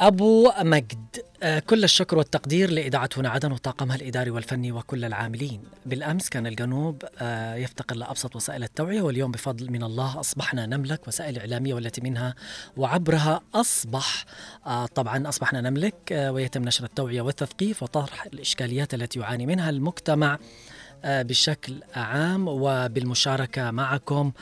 أبو 0.00 0.52
مجد. 0.60 1.06
آه، 1.42 1.58
كل 1.58 1.84
الشكر 1.84 2.18
والتقدير 2.18 2.70
لإذاعة 2.70 3.08
هنا 3.16 3.28
عدن 3.28 3.52
وطاقمها 3.52 3.96
الإداري 3.96 4.30
والفني 4.30 4.72
وكل 4.72 5.04
العاملين. 5.04 5.62
بالأمس 5.86 6.28
كان 6.28 6.46
الجنوب 6.46 7.02
آه، 7.18 7.54
يفتقر 7.54 7.96
لأبسط 7.96 8.36
وسائل 8.36 8.62
التوعية 8.62 9.02
واليوم 9.02 9.30
بفضل 9.30 9.70
من 9.70 9.82
الله 9.82 10.20
أصبحنا 10.20 10.66
نملك 10.66 11.08
وسائل 11.08 11.38
إعلامية 11.38 11.74
والتي 11.74 12.00
منها 12.00 12.34
وعبرها 12.76 13.40
أصبح 13.54 14.24
آه، 14.66 14.86
طبعا 14.86 15.28
أصبحنا 15.28 15.60
نملك 15.60 15.94
ويتم 16.12 16.62
نشر 16.62 16.84
التوعية 16.84 17.20
والتثقيف 17.20 17.82
وطرح 17.82 18.26
الإشكاليات 18.26 18.94
التي 18.94 19.20
يعاني 19.20 19.46
منها 19.46 19.70
المجتمع 19.70 20.38
بشكل 21.04 21.82
عام. 21.94 22.48
وبالمشاركة 22.48 23.70
معكم 23.70 24.32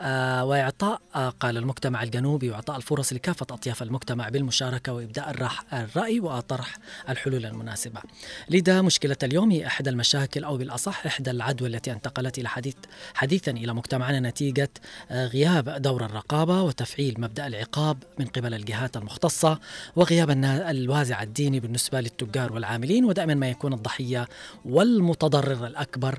وإعطاء 0.00 1.00
آه، 1.14 1.28
قال 1.28 1.56
المجتمع 1.56 2.02
الجنوبي 2.02 2.50
وإعطاء 2.50 2.76
الفرص 2.76 3.12
لكافة 3.12 3.46
أطياف 3.50 3.82
المجتمع 3.82 4.28
بالمشاركة 4.28 4.92
وإبداء 4.92 5.30
الرأي 5.72 6.20
وطرح 6.20 6.76
الحلول 7.08 7.46
المناسبة. 7.46 8.00
لذا 8.48 8.82
مشكلة 8.82 9.16
اليوم 9.22 9.50
هي 9.50 9.66
إحدى 9.66 9.90
المشاكل 9.90 10.44
أو 10.44 10.56
بالأصح 10.56 11.06
إحدى 11.06 11.30
العدوى 11.30 11.68
التي 11.68 11.92
انتقلت 11.92 12.38
إلى 12.38 12.48
حديث 12.48 12.74
حديثا 13.14 13.50
إلى 13.50 13.74
مجتمعنا 13.74 14.20
نتيجة 14.20 14.70
آه، 15.10 15.26
غياب 15.26 15.82
دور 15.82 16.04
الرقابة 16.04 16.62
وتفعيل 16.62 17.20
مبدأ 17.20 17.46
العقاب 17.46 17.98
من 18.18 18.26
قبل 18.26 18.54
الجهات 18.54 18.96
المختصة 18.96 19.58
وغياب 19.96 20.30
الوازع 20.44 21.22
الديني 21.22 21.60
بالنسبة 21.60 22.00
للتجار 22.00 22.52
والعاملين 22.52 23.04
ودائما 23.04 23.34
ما 23.34 23.50
يكون 23.50 23.72
الضحية 23.72 24.28
والمتضرر 24.64 25.66
الأكبر 25.66 26.18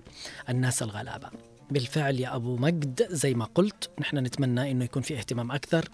الناس 0.49 0.83
الغلابة. 0.83 1.54
بالفعل 1.71 2.19
يا 2.19 2.35
أبو 2.35 2.57
مجد 2.57 3.07
زي 3.09 3.33
ما 3.33 3.45
قلت 3.55 3.89
نحن 3.99 4.17
نتمنى 4.17 4.71
أنه 4.71 4.85
يكون 4.85 5.01
في 5.01 5.17
اهتمام 5.17 5.51
أكثر 5.51 5.89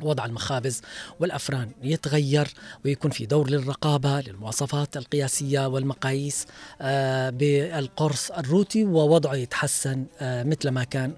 وضع 0.00 0.24
المخابز 0.24 0.82
والأفران 1.20 1.70
يتغير 1.82 2.48
ويكون 2.84 3.10
في 3.10 3.26
دور 3.26 3.50
للرقابة 3.50 4.20
للمواصفات 4.20 4.96
القياسية 4.96 5.66
والمقاييس 5.68 6.46
آه 6.80 7.30
بالقرص 7.30 8.30
الروتي 8.30 8.84
ووضعه 8.84 9.34
يتحسن 9.34 10.06
آه 10.20 10.42
مثل 10.42 10.68
ما 10.68 10.84
كان 10.84 11.14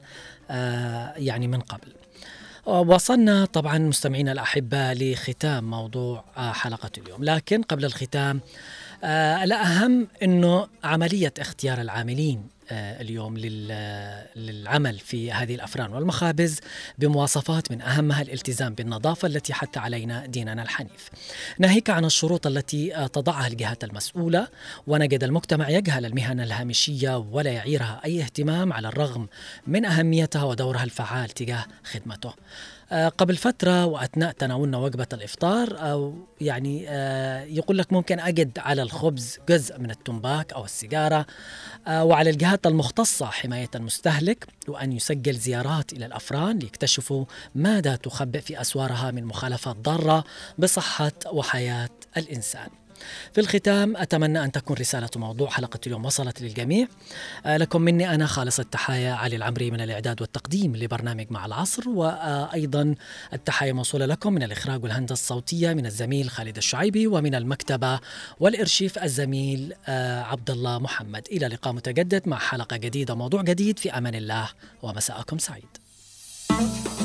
آه 0.51 1.13
يعني 1.17 1.47
من 1.47 1.61
قبل. 1.61 1.93
وصلنا 2.67 3.45
طبعا 3.45 3.79
مستمعينا 3.79 4.33
الاحباء 4.33 4.95
لختام 4.95 5.71
موضوع 5.71 6.25
حلقة 6.37 6.91
اليوم، 6.99 7.25
لكن 7.25 7.63
قبل 7.63 7.85
الختام 7.85 8.41
الأهم 9.45 10.09
أنه 10.23 10.69
عملية 10.85 11.33
اختيار 11.39 11.81
العاملين 11.81 12.43
اليوم 12.71 13.37
للعمل 14.37 14.99
في 14.99 15.33
هذه 15.33 15.55
الأفران 15.55 15.93
والمخابز 15.93 16.61
بمواصفات 16.99 17.73
من 17.73 17.83
أهمها 17.83 18.23
الالتزام 18.23 18.75
بالنظافة 18.75 19.29
التي 19.29 19.55
حتى 19.55 19.79
علينا 19.79 20.27
ديننا 20.27 20.63
الحنيف. 20.63 21.11
ناهيك 21.59 21.91
عن 21.91 22.05
الشروط 22.05 22.47
التي 22.47 22.97
آه، 22.97 23.07
تضعها 23.07 23.47
الجهات 23.47 23.85
المسؤولة 23.85 24.49
ونجد 24.87 25.25
المجتمع 25.25 25.69
يجهل 25.69 26.07
المهن 26.07 26.41
الهامشية 26.41 27.19
ولا 27.19 27.51
يعيرها 27.51 28.01
أي 28.05 28.23
اهتمام 28.23 28.73
على 28.73 28.89
الرغم 28.89 29.29
من 29.67 29.85
أهميتها 29.85 30.43
ودورها 30.43 30.85
الفعال 30.85 31.31
تجاه 31.31 31.65
خدمته. 31.85 32.35
آه، 32.93 33.09
قبل 33.09 33.37
فترة 33.37 33.87
وأثناء 33.87 34.33
تناولنا 34.33 34.79
وجبة 34.79 35.07
الإفطار 35.13 35.91
أو 35.91 36.15
يعني 36.41 36.85
آه، 36.89 37.43
يقول 37.43 37.79
لك 37.79 37.93
ممكن 37.93 38.21
أجد 38.21 38.59
على 38.59 38.83
الخبز 38.83 39.39
جزء 39.49 39.79
من 39.79 39.91
التمباك 39.91 40.53
أو 40.53 40.65
السيجارة 40.65 41.27
آه، 41.87 42.05
وعلى 42.05 42.31
الجهات 42.31 42.67
المختصة 42.67 43.27
حماية 43.27 43.71
المستهلك 43.75 44.47
وأن 44.69 44.93
يسجل 44.93 45.35
زيارات 45.35 45.93
إلى 45.93 46.07
الأفران 46.07 46.59
ليكتشفوا 46.59 47.25
ماذا 47.55 47.97
تخبئ 47.97 48.41
في 48.41 48.61
أسوارها 48.61 49.11
من 49.11 49.25
مخالفات 49.25 49.77
ضارة 49.77 50.25
بصحة 50.59 51.13
وحياة 51.33 51.91
الإنسان. 52.17 52.84
في 53.33 53.41
الختام 53.41 53.97
أتمنى 53.97 54.45
أن 54.45 54.53
تكون 54.53 54.77
رسالة 54.77 55.09
موضوع 55.17 55.51
حلقة 55.51 55.81
اليوم 55.87 56.05
وصلت 56.05 56.43
للجميع. 56.43 56.87
آه، 57.47 57.57
لكم 57.57 57.83
مني 57.83 58.15
أنا 58.15 58.27
خالص 58.27 58.61
التحايا 58.61 59.13
علي 59.13 59.37
العمري 59.37 59.71
من 59.71 59.81
الإعداد 59.81 60.21
والتقديم 60.21 60.77
لبرنامج 60.77 61.27
مع 61.31 61.47
العصر 61.47 61.89
وأيضا 61.89 62.95
التحايا 63.33 63.73
موصولة 63.73 64.07
لكم 64.07 64.33
من 64.33 64.43
الإخراج 64.43 64.83
والهندسة 64.83 65.13
الصوتية 65.13 65.73
من 65.73 65.87
الزميل 65.87 66.31
خالد 66.31 66.57
الشعيبي 66.57 67.07
ومن 67.07 67.35
المكتبة 67.35 68.01
والإرشيف 68.41 68.99
الزميل 68.99 69.75
آه، 69.87 70.23
عبد 70.23 70.51
الله 70.51 70.79
محمد. 70.79 71.29
إلى 71.33 71.47
لقاء 71.47 71.73
متجدد 71.73 72.29
مع 72.29 72.39
حلقة 72.39 72.77
جديدة 72.77 73.15
موضوع 73.15 73.43
جديد. 73.43 73.79
في 73.79 73.91
أمان 73.91 74.15
الله 74.15 74.51
ومساءكم 74.83 75.39
سعيد. 75.39 75.65
thank 76.49 77.01
you 77.01 77.04